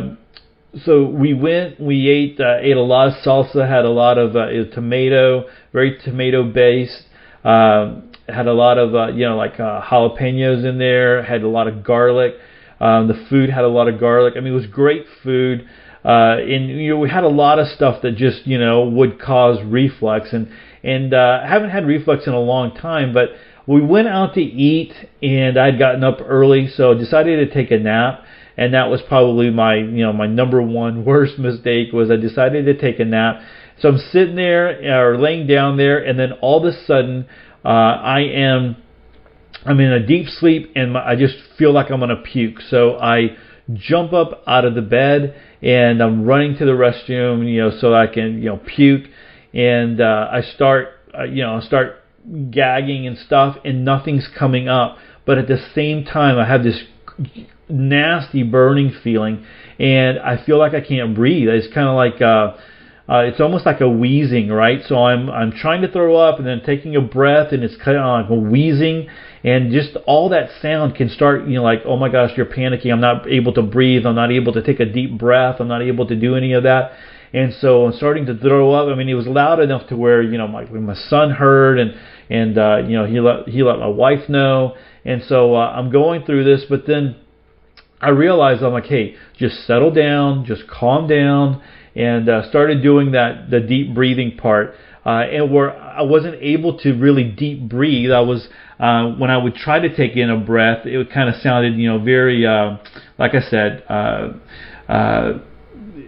so 0.85 1.03
we 1.05 1.33
went 1.33 1.79
we 1.79 2.09
ate 2.09 2.39
uh, 2.39 2.57
ate 2.59 2.77
a 2.77 2.81
lot 2.81 3.07
of 3.07 3.13
salsa, 3.23 3.67
had 3.67 3.85
a 3.85 3.89
lot 3.89 4.17
of 4.17 4.35
uh, 4.35 4.47
tomato, 4.73 5.45
very 5.73 5.99
tomato 5.99 6.43
based. 6.43 7.03
Uh, 7.43 8.01
had 8.27 8.47
a 8.47 8.53
lot 8.53 8.77
of 8.77 8.93
uh, 8.93 9.07
you 9.07 9.25
know 9.25 9.37
like 9.37 9.59
uh, 9.59 9.81
jalapenos 9.81 10.65
in 10.65 10.77
there. 10.77 11.23
Had 11.23 11.43
a 11.43 11.47
lot 11.47 11.67
of 11.67 11.83
garlic. 11.83 12.35
Um, 12.79 13.07
the 13.07 13.25
food 13.29 13.49
had 13.49 13.63
a 13.63 13.69
lot 13.69 13.87
of 13.87 13.99
garlic. 13.99 14.33
I 14.37 14.41
mean, 14.41 14.53
it 14.53 14.55
was 14.55 14.67
great 14.67 15.05
food. 15.23 15.67
Uh, 16.05 16.37
and 16.39 16.69
you 16.69 16.91
know, 16.91 16.99
we 16.99 17.09
had 17.09 17.23
a 17.23 17.29
lot 17.29 17.59
of 17.59 17.67
stuff 17.67 18.01
that 18.03 18.15
just 18.15 18.45
you 18.45 18.57
know 18.57 18.87
would 18.87 19.19
cause 19.19 19.57
reflux, 19.63 20.33
and 20.33 20.51
and 20.83 21.13
uh, 21.13 21.45
haven't 21.45 21.69
had 21.69 21.85
reflux 21.85 22.27
in 22.27 22.33
a 22.33 22.39
long 22.39 22.75
time. 22.75 23.13
But 23.13 23.29
we 23.65 23.81
went 23.81 24.07
out 24.07 24.33
to 24.35 24.41
eat, 24.41 24.93
and 25.21 25.57
I'd 25.57 25.79
gotten 25.79 26.03
up 26.03 26.19
early, 26.23 26.67
so 26.67 26.93
decided 26.93 27.47
to 27.47 27.53
take 27.53 27.71
a 27.71 27.77
nap. 27.77 28.23
And 28.57 28.73
that 28.73 28.89
was 28.89 29.01
probably 29.07 29.51
my 29.51 29.75
you 29.75 30.03
know 30.03 30.13
my 30.13 30.27
number 30.27 30.61
one 30.61 31.05
worst 31.11 31.37
mistake 31.37 31.93
was 31.93 32.09
I 32.09 32.15
decided 32.15 32.65
to 32.65 32.77
take 32.77 32.99
a 32.99 33.05
nap. 33.05 33.41
So 33.79 33.89
I'm 33.89 33.97
sitting 33.97 34.35
there 34.35 35.11
or 35.11 35.19
laying 35.19 35.45
down 35.45 35.77
there, 35.77 36.03
and 36.03 36.17
then 36.19 36.31
all 36.41 36.65
of 36.65 36.73
a 36.73 36.85
sudden 36.85 37.27
uh, 37.63 37.67
I 37.67 38.21
am 38.21 38.77
I'm 39.65 39.79
in 39.79 39.91
a 39.91 40.05
deep 40.05 40.27
sleep 40.27 40.71
and 40.75 40.93
my, 40.93 41.05
I 41.05 41.15
just 41.15 41.35
feel 41.57 41.73
like 41.73 41.89
I'm 41.91 41.99
to 41.99 42.15
puke. 42.15 42.61
So 42.69 42.97
I 42.97 43.35
jump 43.73 44.13
up 44.13 44.43
out 44.47 44.65
of 44.65 44.75
the 44.75 44.81
bed 44.81 45.35
and 45.61 46.01
I'm 46.01 46.23
running 46.25 46.57
to 46.57 46.65
the 46.65 46.71
restroom, 46.71 47.51
you 47.51 47.61
know, 47.61 47.71
so 47.77 47.93
I 47.93 48.07
can, 48.07 48.41
you 48.41 48.49
know, 48.49 48.57
puke. 48.57 49.07
And 49.53 49.99
uh, 49.99 50.29
I 50.31 50.41
start, 50.41 50.89
uh, 51.17 51.23
you 51.23 51.43
know, 51.43 51.55
I 51.55 51.61
start 51.61 52.03
gagging 52.51 53.07
and 53.07 53.17
stuff, 53.17 53.57
and 53.65 53.83
nothing's 53.83 54.27
coming 54.37 54.67
up. 54.67 54.97
But 55.25 55.37
at 55.37 55.47
the 55.47 55.57
same 55.73 56.05
time, 56.05 56.37
I 56.37 56.47
have 56.47 56.63
this 56.63 56.81
nasty 57.69 58.43
burning 58.43 58.93
feeling, 59.03 59.45
and 59.79 60.19
I 60.19 60.43
feel 60.43 60.57
like 60.57 60.73
I 60.73 60.81
can't 60.81 61.15
breathe. 61.15 61.49
It's 61.49 61.73
kind 61.73 61.87
of 61.87 61.95
like. 61.95 62.21
Uh, 62.21 62.57
uh, 63.09 63.19
it's 63.19 63.39
almost 63.39 63.65
like 63.65 63.79
a 63.79 63.87
wheezing, 63.87 64.49
right? 64.49 64.81
So 64.85 64.97
I'm 64.97 65.29
I'm 65.29 65.53
trying 65.53 65.81
to 65.83 65.89
throw 65.89 66.17
up 66.17 66.39
and 66.39 66.45
then 66.45 66.61
taking 66.65 66.97
a 66.97 66.99
breath, 66.99 67.53
and 67.53 67.63
it's 67.63 67.77
kind 67.77 67.95
of 67.95 68.03
like 68.03 68.29
a 68.29 68.35
wheezing, 68.35 69.07
and 69.45 69.71
just 69.71 69.95
all 70.05 70.27
that 70.29 70.49
sound 70.61 70.95
can 70.95 71.07
start, 71.07 71.47
you 71.47 71.55
know, 71.55 71.63
like, 71.63 71.83
oh 71.85 71.95
my 71.95 72.09
gosh, 72.09 72.31
you're 72.35 72.45
panicking. 72.45 72.91
I'm 72.91 72.99
not 72.99 73.25
able 73.29 73.53
to 73.53 73.61
breathe. 73.61 74.05
I'm 74.05 74.15
not 74.15 74.29
able 74.29 74.51
to 74.51 74.61
take 74.61 74.81
a 74.81 74.85
deep 74.85 75.17
breath. 75.17 75.61
I'm 75.61 75.69
not 75.69 75.81
able 75.81 76.05
to 76.07 76.17
do 76.17 76.35
any 76.35 76.51
of 76.51 76.63
that. 76.63 76.91
And 77.33 77.53
so 77.53 77.85
I'm 77.85 77.93
starting 77.93 78.25
to 78.25 78.37
throw 78.37 78.73
up. 78.73 78.87
I 78.87 78.95
mean, 78.95 79.07
it 79.07 79.13
was 79.13 79.27
loud 79.27 79.61
enough 79.61 79.87
to 79.87 79.95
where, 79.95 80.21
you 80.21 80.37
know, 80.37 80.47
my, 80.47 80.65
my 80.65 80.95
son 80.95 81.31
heard 81.31 81.79
and, 81.79 81.93
and, 82.29 82.57
uh, 82.57 82.77
you 82.87 82.97
know, 82.97 83.05
he 83.05 83.19
let, 83.19 83.47
he 83.47 83.63
let 83.63 83.79
my 83.79 83.87
wife 83.87 84.27
know. 84.27 84.75
And 85.05 85.23
so, 85.23 85.55
uh, 85.55 85.71
I'm 85.71 85.91
going 85.91 86.25
through 86.25 86.43
this, 86.43 86.65
but 86.69 86.85
then 86.87 87.15
I 87.99 88.09
realized 88.09 88.63
I'm 88.63 88.73
like, 88.73 88.85
hey, 88.85 89.15
just 89.37 89.65
settle 89.65 89.91
down, 89.91 90.45
just 90.45 90.67
calm 90.67 91.07
down, 91.07 91.61
and 91.95 92.29
uh, 92.29 92.47
started 92.49 92.83
doing 92.83 93.11
that, 93.11 93.49
the 93.49 93.59
deep 93.59 93.93
breathing 93.93 94.37
part. 94.37 94.75
Uh, 95.05 95.21
and 95.21 95.51
where 95.53 95.75
I 95.75 96.01
wasn't 96.01 96.35
able 96.41 96.77
to 96.79 96.93
really 96.93 97.23
deep 97.23 97.69
breathe, 97.69 98.11
I 98.11 98.19
was 98.19 98.47
uh, 98.79 99.11
when 99.13 99.31
I 99.31 99.37
would 99.37 99.55
try 99.55 99.79
to 99.79 99.95
take 99.95 100.15
in 100.15 100.29
a 100.29 100.37
breath, 100.37 100.85
it 100.85 100.97
would 100.97 101.11
kind 101.11 101.29
of 101.29 101.41
sounded, 101.41 101.75
you 101.75 101.89
know, 101.89 102.03
very, 102.03 102.45
uh, 102.45 102.77
like 103.17 103.33
I 103.33 103.41
said, 103.41 103.83
uh, 103.89 104.33
uh, 104.87 105.39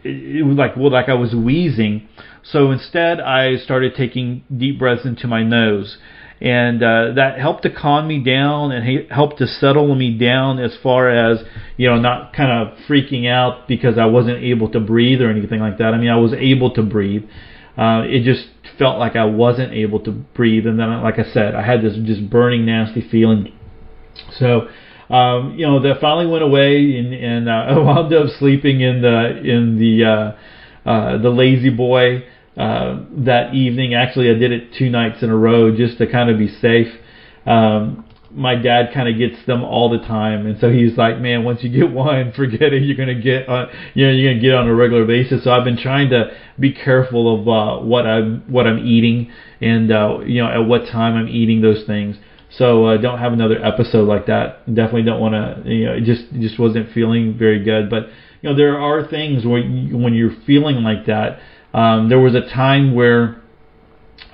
it, 0.04 0.38
it 0.38 0.44
was 0.44 0.58
like 0.58 0.76
well, 0.76 0.92
like 0.92 1.10
I 1.10 1.14
was 1.14 1.34
wheezing. 1.34 2.08
So 2.44 2.72
instead, 2.72 3.20
I 3.20 3.58
started 3.58 3.96
taking 3.96 4.44
deep 4.56 4.80
breaths 4.80 5.06
into 5.06 5.28
my 5.28 5.44
nose, 5.44 5.98
and 6.42 6.82
uh, 6.82 7.14
that 7.16 7.40
helped 7.40 7.64
to 7.64 7.70
calm 7.70 8.08
me 8.08 8.24
down 8.24 8.72
and 8.72 9.12
helped 9.12 9.40
to 9.40 9.48
settle 9.48 9.94
me 9.94 10.18
down 10.18 10.60
as 10.60 10.78
far 10.82 11.10
as 11.10 11.44
you 11.80 11.88
know, 11.88 11.96
not 11.96 12.34
kind 12.34 12.52
of 12.52 12.78
freaking 12.90 13.26
out 13.26 13.66
because 13.66 13.98
I 13.98 14.06
wasn't 14.06 14.44
able 14.44 14.70
to 14.72 14.82
breathe 14.82 15.22
or 15.22 15.30
anything 15.30 15.62
like 15.62 15.78
that. 15.78 15.94
I 15.94 15.98
mean, 15.98 16.10
I 16.10 16.18
was 16.18 16.34
able 16.34 16.74
to 16.74 16.84
breathe. 16.84 17.24
Uh, 17.78 18.04
it 18.06 18.24
just 18.24 18.50
felt 18.78 19.00
like 19.00 19.16
I 19.16 19.24
wasn't 19.24 19.72
able 19.72 20.02
to 20.02 20.12
breathe, 20.12 20.68
and 20.68 20.78
then, 20.78 21.02
like 21.02 21.20
I 21.20 21.24
said, 21.32 21.56
I 21.56 21.66
had 21.66 21.82
this 21.82 21.96
just 22.04 22.30
burning, 22.30 22.66
nasty 22.66 23.08
feeling. 23.10 23.54
So, 24.34 24.68
um, 25.10 25.56
you 25.58 25.66
know, 25.66 25.82
that 25.82 26.02
finally 26.02 26.28
went 26.28 26.44
away, 26.44 26.98
and, 26.98 27.14
and 27.14 27.48
uh, 27.48 27.52
I 27.70 27.78
wound 27.78 28.14
up 28.14 28.28
sleeping 28.38 28.82
in 28.82 29.02
the 29.02 29.38
in 29.38 29.80
the 29.80 30.04
uh, 30.04 30.90
uh, 30.90 31.18
the 31.18 31.30
La-Z-Boy 31.30 32.26
uh, 32.58 33.04
that 33.26 33.54
evening. 33.54 33.94
Actually, 33.94 34.30
I 34.30 34.34
did 34.34 34.52
it 34.52 34.74
two 34.78 34.90
nights 34.90 35.24
in 35.24 35.30
a 35.30 35.36
row 35.36 35.76
just 35.76 35.98
to 36.00 36.08
kind 36.08 36.30
of 36.30 36.38
be 36.38 36.48
safe. 36.48 36.94
Um, 37.46 38.06
my 38.32 38.56
dad 38.56 38.94
kind 38.94 39.10
of 39.10 39.18
gets 39.18 39.44
them 39.46 39.64
all 39.64 39.90
the 39.90 40.06
time, 40.06 40.46
and 40.46 40.60
so 40.60 40.70
he's 40.70 40.98
like, 40.98 41.20
"Man, 41.20 41.44
once 41.44 41.64
you 41.64 41.70
get 41.70 41.92
one, 41.92 42.32
forget 42.36 42.74
it. 42.74 42.84
You're 42.84 42.98
gonna 42.98 43.20
get, 43.20 43.50
uh, 43.50 43.68
you 43.94 44.06
know, 44.06 44.14
you're 44.14 44.32
gonna 44.32 44.42
get 44.42 44.54
on 44.54 44.68
a 44.68 44.74
regular 44.74 45.06
basis." 45.06 45.44
So 45.44 45.52
I've 45.52 45.64
been 45.64 45.78
trying 45.78 46.10
to 46.12 46.32
be 46.60 46.72
careful 46.72 47.42
of 47.42 47.48
uh, 47.48 47.84
what 47.84 48.06
I'm 48.06 48.42
what 48.48 48.68
I'm 48.68 48.86
eating, 48.86 49.32
and 49.62 49.92
uh, 49.92 50.20
you 50.26 50.42
know, 50.44 50.50
at 50.50 50.68
what 50.68 50.88
time 50.88 51.16
I'm 51.16 51.28
eating 51.28 51.62
those 51.62 51.84
things. 51.86 52.18
So 52.52 52.86
uh, 52.86 52.98
don't 52.98 53.20
have 53.20 53.34
another 53.34 53.64
episode 53.64 54.08
like 54.08 54.26
that. 54.28 54.66
Definitely 54.68 55.04
don't 55.04 55.20
want 55.20 55.34
to. 55.34 55.70
You 55.72 55.86
know, 55.86 55.94
it 55.94 56.04
just 56.04 56.32
just 56.34 56.60
wasn't 56.60 56.92
feeling 56.94 57.38
very 57.38 57.64
good. 57.64 57.90
But 57.90 58.10
you 58.42 58.50
know, 58.50 58.56
there 58.56 58.80
are 58.80 59.08
things 59.08 59.46
where 59.46 59.60
you, 59.60 59.98
when 59.98 60.14
you're 60.14 60.36
feeling 60.46 60.78
like 60.78 61.06
that. 61.08 61.40
Um, 61.74 62.10
there 62.10 62.20
was 62.20 62.36
a 62.36 62.42
time 62.42 62.96
where, 62.96 63.42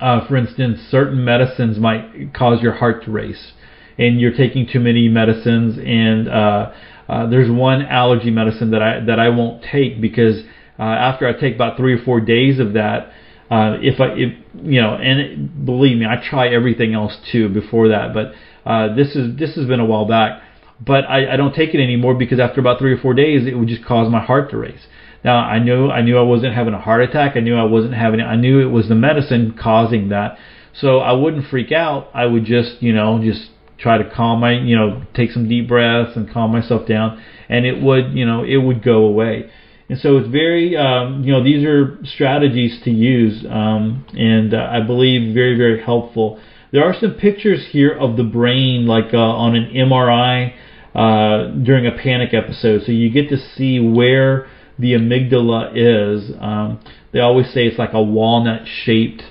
uh, 0.00 0.26
for 0.26 0.36
instance, 0.36 0.80
certain 0.90 1.24
medicines 1.24 1.78
might 1.78 2.32
cause 2.34 2.62
your 2.62 2.72
heart 2.72 3.04
to 3.04 3.10
race 3.10 3.52
and 3.98 4.20
you're 4.20 4.36
taking 4.36 4.66
too 4.66 4.80
many 4.80 5.08
medicines 5.08 5.78
and 5.78 6.28
uh, 6.28 6.72
uh, 7.08 7.26
there's 7.28 7.50
one 7.50 7.82
allergy 7.82 8.30
medicine 8.30 8.70
that 8.72 8.82
I 8.82 9.00
that 9.00 9.18
I 9.18 9.28
won't 9.28 9.62
take 9.62 10.00
because 10.00 10.42
uh, 10.78 10.82
after 10.82 11.26
I 11.26 11.32
take 11.38 11.54
about 11.54 11.76
three 11.76 11.94
or 11.94 12.04
four 12.04 12.20
days 12.20 12.58
of 12.58 12.72
that, 12.74 13.12
uh, 13.50 13.78
if 13.80 14.00
I 14.00 14.08
if 14.08 14.32
you 14.62 14.80
know, 14.80 14.94
and 14.94 15.20
it, 15.20 15.64
believe 15.64 15.98
me, 15.98 16.06
I 16.06 16.16
try 16.28 16.48
everything 16.48 16.94
else 16.94 17.16
too 17.30 17.48
before 17.48 17.88
that, 17.88 18.12
but 18.12 18.32
uh, 18.68 18.94
this 18.94 19.14
is 19.14 19.36
this 19.38 19.54
has 19.54 19.66
been 19.66 19.80
a 19.80 19.84
while 19.84 20.06
back. 20.06 20.42
But 20.84 21.04
I, 21.04 21.32
I 21.32 21.36
don't 21.36 21.54
take 21.54 21.72
it 21.74 21.82
anymore 21.82 22.14
because 22.14 22.38
after 22.38 22.60
about 22.60 22.78
three 22.78 22.92
or 22.92 22.98
four 22.98 23.14
days, 23.14 23.46
it 23.46 23.54
would 23.54 23.68
just 23.68 23.84
cause 23.84 24.10
my 24.10 24.20
heart 24.22 24.50
to 24.50 24.58
race. 24.58 24.86
Now 25.24 25.38
I 25.38 25.58
knew 25.58 25.88
I 25.88 26.02
knew 26.02 26.18
I 26.18 26.22
wasn't 26.22 26.54
having 26.54 26.74
a 26.74 26.80
heart 26.80 27.02
attack. 27.02 27.36
I 27.36 27.40
knew 27.40 27.56
I 27.56 27.64
wasn't 27.64 27.94
having. 27.94 28.20
I 28.20 28.36
knew 28.36 28.60
it 28.60 28.70
was 28.70 28.88
the 28.88 28.94
medicine 28.94 29.56
causing 29.60 30.10
that. 30.10 30.38
So 30.72 30.98
I 30.98 31.12
wouldn't 31.12 31.46
freak 31.48 31.72
out. 31.72 32.08
I 32.14 32.26
would 32.26 32.44
just 32.44 32.82
you 32.82 32.92
know 32.92 33.20
just 33.22 33.50
try 33.78 33.98
to 33.98 34.10
calm 34.10 34.40
my, 34.40 34.52
you 34.52 34.76
know, 34.76 35.02
take 35.14 35.30
some 35.30 35.48
deep 35.48 35.68
breaths 35.68 36.16
and 36.16 36.30
calm 36.30 36.52
myself 36.52 36.86
down, 36.88 37.22
and 37.48 37.66
it 37.66 37.82
would, 37.82 38.12
you 38.12 38.24
know, 38.24 38.42
it 38.42 38.56
would 38.56 38.82
go 38.82 39.04
away. 39.04 39.50
And 39.88 39.98
so 40.00 40.16
it's 40.16 40.28
very, 40.28 40.76
um, 40.76 41.22
you 41.22 41.32
know, 41.32 41.44
these 41.44 41.64
are 41.64 41.98
strategies 42.04 42.80
to 42.84 42.90
use, 42.90 43.44
um, 43.48 44.04
and 44.16 44.52
uh, 44.52 44.68
I 44.70 44.80
believe 44.80 45.34
very, 45.34 45.56
very 45.56 45.82
helpful. 45.82 46.40
There 46.72 46.84
are 46.84 46.94
some 46.98 47.12
pictures 47.12 47.64
here 47.70 47.92
of 47.92 48.16
the 48.16 48.24
brain, 48.24 48.86
like 48.86 49.14
uh, 49.14 49.18
on 49.18 49.54
an 49.54 49.72
MRI 49.72 50.54
uh, 50.94 51.50
during 51.62 51.86
a 51.86 51.92
panic 51.92 52.34
episode, 52.34 52.82
so 52.84 52.92
you 52.92 53.10
get 53.10 53.28
to 53.28 53.36
see 53.38 53.78
where 53.78 54.48
the 54.78 54.92
amygdala 54.92 55.72
is. 55.74 56.32
Um, 56.40 56.80
they 57.12 57.20
always 57.20 57.46
say 57.52 57.66
it's 57.66 57.78
like 57.78 57.92
a 57.92 58.02
walnut-shaped 58.02 59.22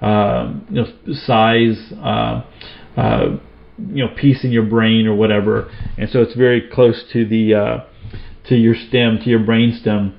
um, 0.00 0.66
you 0.70 0.82
know, 0.82 1.14
size. 1.14 1.92
Uh, 2.02 2.44
uh, 2.96 3.36
you 3.78 4.04
know 4.04 4.14
piece 4.14 4.44
in 4.44 4.52
your 4.52 4.64
brain 4.64 5.06
or 5.06 5.14
whatever, 5.14 5.70
and 5.96 6.08
so 6.10 6.20
it's 6.20 6.34
very 6.34 6.68
close 6.70 7.02
to 7.12 7.26
the 7.26 7.54
uh, 7.54 7.84
to 8.48 8.54
your 8.54 8.74
stem, 8.74 9.18
to 9.18 9.30
your 9.30 9.44
brain 9.44 9.76
stem. 9.80 10.14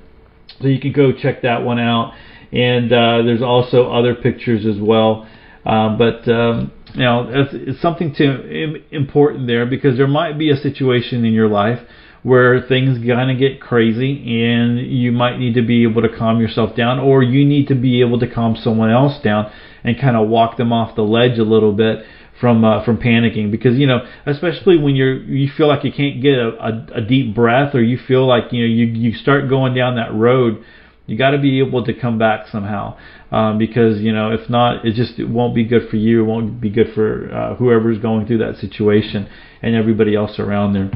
So 0.62 0.68
you 0.68 0.80
can 0.80 0.92
go 0.92 1.12
check 1.12 1.42
that 1.42 1.64
one 1.64 1.80
out. 1.80 2.14
And 2.52 2.92
uh, 2.92 3.24
there's 3.24 3.42
also 3.42 3.92
other 3.92 4.16
pictures 4.16 4.66
as 4.66 4.80
well. 4.80 5.28
Um, 5.66 5.98
but 5.98 6.28
um, 6.32 6.72
you 6.94 7.02
know, 7.02 7.28
it's, 7.30 7.52
it's 7.54 7.82
something 7.82 8.14
to 8.16 8.84
important 8.92 9.48
there 9.48 9.66
because 9.66 9.98
there 9.98 10.08
might 10.08 10.38
be 10.38 10.52
a 10.52 10.58
situation 10.58 11.26
in 11.26 11.34
your 11.34 11.48
life 11.48 11.80
where 12.24 12.62
things 12.62 12.98
kind 13.06 13.30
of 13.30 13.38
get 13.38 13.62
crazy 13.62 14.44
and 14.46 14.80
you 14.80 15.12
might 15.12 15.38
need 15.38 15.54
to 15.54 15.62
be 15.62 15.84
able 15.84 16.02
to 16.02 16.10
calm 16.10 16.40
yourself 16.40 16.76
down 16.76 16.98
or 16.98 17.22
you 17.22 17.46
need 17.46 17.68
to 17.68 17.76
be 17.76 18.02
able 18.02 18.18
to 18.18 18.28
calm 18.28 18.56
someone 18.56 18.90
else 18.90 19.22
down 19.22 19.52
and 19.84 20.00
kind 20.00 20.16
of 20.16 20.28
walk 20.30 20.58
them 20.58 20.72
off 20.72 20.96
the 20.96 21.02
ledge 21.02 21.38
a 21.38 21.44
little 21.44 21.74
bit 21.74 22.06
from 22.40 22.64
uh, 22.64 22.84
from 22.84 22.98
panicking. 22.98 23.52
Because 23.52 23.78
you 23.78 23.86
know 23.86 24.00
especially 24.26 24.78
when 24.78 24.96
you're 24.96 25.22
you 25.24 25.52
feel 25.56 25.68
like 25.68 25.84
you 25.84 25.92
can't 25.92 26.22
get 26.22 26.36
a, 26.36 26.50
a, 26.60 26.88
a 26.96 27.02
deep 27.02 27.36
breath 27.36 27.76
or 27.76 27.84
you 27.84 27.98
feel 27.98 28.26
like 28.26 28.52
you 28.52 28.62
know 28.62 28.74
you 28.74 28.86
you 28.86 29.18
start 29.18 29.50
going 29.50 29.74
down 29.74 29.98
that 29.98 30.14
road 30.14 30.64
you 31.06 31.18
got 31.18 31.32
to 31.32 31.38
be 31.38 31.60
able 31.60 31.84
to 31.84 31.94
come 31.94 32.18
back 32.18 32.48
somehow. 32.48 32.98
Um, 33.32 33.58
because 33.58 34.00
you 34.00 34.14
know 34.14 34.32
if 34.32 34.50
not 34.50 34.86
it 34.86 34.94
just 34.94 35.20
it 35.20 35.28
won't 35.28 35.56
be 35.56 35.66
good 35.66 35.90
for 35.90 35.98
you 35.98 36.22
it 36.22 36.26
won't 36.26 36.62
be 36.62 36.70
good 36.70 36.94
for 36.94 37.34
uh, 37.34 37.56
whoever's 37.56 37.98
going 37.98 38.28
through 38.28 38.38
that 38.38 38.58
situation 38.58 39.28
and 39.62 39.76
everybody 39.76 40.16
else 40.16 40.38
around 40.38 40.74
there 40.74 40.92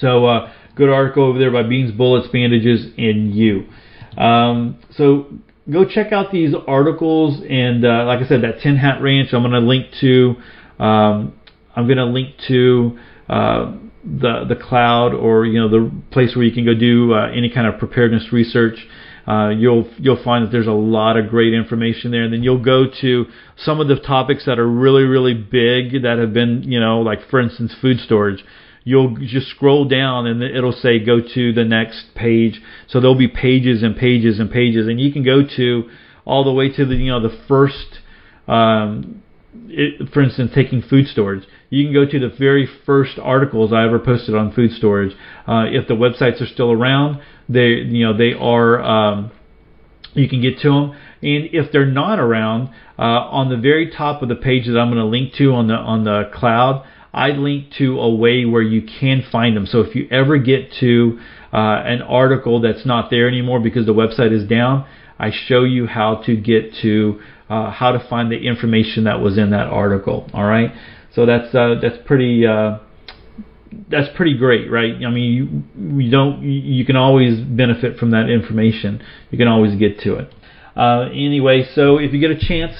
so 0.00 0.26
uh, 0.26 0.52
good 0.74 0.88
article 0.88 1.24
over 1.24 1.38
there 1.38 1.50
by 1.50 1.62
beans 1.62 1.92
bullets 1.92 2.28
bandages 2.28 2.86
and 2.98 3.34
you 3.34 3.66
um, 4.16 4.78
so 4.96 5.26
go 5.70 5.84
check 5.84 6.12
out 6.12 6.32
these 6.32 6.54
articles 6.66 7.40
and 7.48 7.84
uh, 7.84 8.04
like 8.06 8.20
I 8.20 8.28
said, 8.28 8.42
that 8.42 8.60
Tin 8.62 8.76
Hat 8.76 9.00
Ranch. 9.02 9.32
I'm 9.32 9.42
going 9.42 9.52
to 9.52 9.60
link 9.60 9.86
to. 10.00 10.34
Um, 10.78 11.34
I'm 11.76 11.86
going 11.86 11.98
to 11.98 12.06
link 12.06 12.34
to 12.48 12.98
uh, 13.28 13.72
the 14.04 14.44
the 14.48 14.56
cloud 14.56 15.14
or 15.14 15.46
you 15.46 15.60
know 15.60 15.68
the 15.68 15.90
place 16.10 16.34
where 16.34 16.44
you 16.44 16.52
can 16.52 16.64
go 16.64 16.74
do 16.74 17.14
uh, 17.14 17.30
any 17.30 17.50
kind 17.50 17.66
of 17.66 17.78
preparedness 17.78 18.32
research. 18.32 18.78
Uh, 19.28 19.50
you'll 19.50 19.88
you'll 19.98 20.22
find 20.24 20.44
that 20.44 20.50
there's 20.50 20.66
a 20.66 20.72
lot 20.72 21.16
of 21.16 21.28
great 21.28 21.54
information 21.54 22.10
there, 22.10 22.24
and 22.24 22.32
then 22.32 22.42
you'll 22.42 22.62
go 22.62 22.86
to 23.00 23.26
some 23.56 23.80
of 23.80 23.86
the 23.86 23.96
topics 23.96 24.46
that 24.46 24.58
are 24.58 24.68
really 24.68 25.04
really 25.04 25.34
big 25.34 26.02
that 26.02 26.18
have 26.18 26.32
been 26.32 26.62
you 26.64 26.80
know 26.80 27.00
like 27.00 27.28
for 27.28 27.38
instance 27.38 27.72
food 27.80 27.98
storage 28.00 28.44
you'll 28.84 29.16
just 29.16 29.48
scroll 29.48 29.86
down 29.86 30.26
and 30.26 30.42
it'll 30.42 30.72
say 30.72 30.98
go 30.98 31.20
to 31.20 31.52
the 31.52 31.64
next 31.64 32.14
page. 32.14 32.60
So 32.88 33.00
there'll 33.00 33.14
be 33.14 33.28
pages 33.28 33.82
and 33.82 33.96
pages 33.96 34.38
and 34.38 34.50
pages, 34.50 34.88
and 34.88 35.00
you 35.00 35.12
can 35.12 35.22
go 35.22 35.42
to 35.56 35.90
all 36.24 36.44
the 36.44 36.52
way 36.52 36.70
to 36.70 36.84
the 36.84 36.94
you 36.94 37.10
know 37.10 37.20
the 37.20 37.36
first. 37.48 37.98
Um, 38.48 39.22
it, 39.52 40.12
for 40.12 40.22
instance, 40.22 40.52
taking 40.54 40.80
food 40.80 41.08
storage, 41.08 41.44
you 41.70 41.84
can 41.84 41.92
go 41.92 42.04
to 42.04 42.18
the 42.18 42.28
very 42.28 42.68
first 42.86 43.18
articles 43.20 43.72
I 43.72 43.84
ever 43.84 43.98
posted 43.98 44.34
on 44.34 44.52
food 44.52 44.72
storage. 44.72 45.12
Uh, 45.46 45.66
if 45.66 45.88
the 45.88 45.94
websites 45.94 46.40
are 46.40 46.46
still 46.46 46.70
around, 46.70 47.20
they 47.48 47.68
you 47.68 48.06
know 48.06 48.16
they 48.16 48.32
are. 48.32 48.80
Um, 48.80 49.32
you 50.14 50.28
can 50.28 50.40
get 50.40 50.58
to 50.60 50.68
them, 50.68 50.90
and 51.22 51.48
if 51.52 51.70
they're 51.70 51.86
not 51.86 52.18
around, 52.18 52.70
uh, 52.98 53.02
on 53.02 53.48
the 53.48 53.56
very 53.56 53.90
top 53.90 54.22
of 54.22 54.28
the 54.28 54.34
page 54.34 54.66
that 54.66 54.76
I'm 54.76 54.88
going 54.88 54.98
to 54.98 55.04
link 55.04 55.34
to 55.34 55.52
on 55.52 55.68
the 55.68 55.74
on 55.74 56.04
the 56.04 56.30
cloud, 56.34 56.84
I 57.12 57.30
link 57.30 57.72
to 57.78 57.98
a 57.98 58.14
way 58.14 58.44
where 58.44 58.62
you 58.62 58.82
can 58.82 59.24
find 59.30 59.56
them. 59.56 59.66
So 59.66 59.80
if 59.80 59.94
you 59.94 60.06
ever 60.10 60.38
get 60.38 60.72
to 60.80 61.18
uh, 61.52 61.82
an 61.84 62.02
article 62.02 62.60
that's 62.60 62.86
not 62.86 63.10
there 63.10 63.26
anymore 63.26 63.60
because 63.60 63.86
the 63.86 63.94
website 63.94 64.32
is 64.32 64.48
down, 64.48 64.86
I 65.18 65.30
show 65.30 65.64
you 65.64 65.86
how 65.86 66.22
to 66.26 66.36
get 66.36 66.74
to 66.82 67.20
uh, 67.48 67.70
how 67.72 67.92
to 67.92 68.06
find 68.08 68.30
the 68.30 68.38
information 68.38 69.04
that 69.04 69.20
was 69.20 69.36
in 69.36 69.50
that 69.50 69.66
article. 69.66 70.30
All 70.32 70.44
right, 70.44 70.72
so 71.14 71.26
that's 71.26 71.54
uh, 71.54 71.74
that's 71.82 71.98
pretty 72.06 72.46
uh, 72.46 72.78
that's 73.88 74.08
pretty 74.16 74.38
great, 74.38 74.70
right? 74.70 74.94
I 74.94 75.10
mean, 75.10 75.64
you, 75.76 76.02
you 76.02 76.10
don't 76.10 76.42
you 76.42 76.84
can 76.84 76.96
always 76.96 77.40
benefit 77.40 77.98
from 77.98 78.12
that 78.12 78.30
information. 78.30 79.02
You 79.30 79.38
can 79.38 79.48
always 79.48 79.76
get 79.76 80.00
to 80.00 80.14
it. 80.14 80.32
Uh, 80.76 81.08
anyway, 81.12 81.66
so 81.74 81.98
if 81.98 82.12
you 82.12 82.20
get 82.20 82.30
a 82.30 82.38
chance 82.38 82.72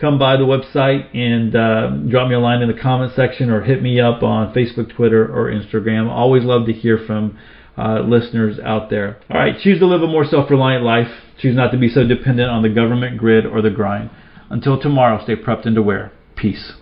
come 0.00 0.18
by 0.18 0.36
the 0.36 0.44
website 0.44 1.14
and 1.14 1.54
uh, 1.54 1.88
drop 2.10 2.28
me 2.28 2.34
a 2.34 2.40
line 2.40 2.62
in 2.62 2.68
the 2.68 2.80
comment 2.80 3.12
section 3.14 3.50
or 3.50 3.62
hit 3.62 3.82
me 3.82 4.00
up 4.00 4.22
on 4.22 4.52
Facebook, 4.54 4.94
Twitter, 4.94 5.24
or 5.24 5.50
Instagram. 5.50 6.10
Always 6.10 6.44
love 6.44 6.66
to 6.66 6.72
hear 6.72 6.98
from 7.06 7.38
uh, 7.78 8.00
listeners 8.00 8.58
out 8.58 8.90
there. 8.90 9.18
All 9.30 9.38
right, 9.38 9.58
choose 9.60 9.78
to 9.80 9.86
live 9.86 10.02
a 10.02 10.06
more 10.06 10.24
self 10.24 10.50
reliant 10.50 10.84
life. 10.84 11.08
Choose 11.38 11.56
not 11.56 11.70
to 11.72 11.78
be 11.78 11.88
so 11.88 12.06
dependent 12.06 12.50
on 12.50 12.62
the 12.62 12.70
government 12.70 13.18
grid 13.18 13.44
or 13.46 13.60
the 13.62 13.70
grind. 13.70 14.10
Until 14.48 14.80
tomorrow, 14.80 15.22
stay 15.22 15.36
prepped 15.36 15.66
and 15.66 15.76
aware. 15.76 16.12
Peace. 16.36 16.72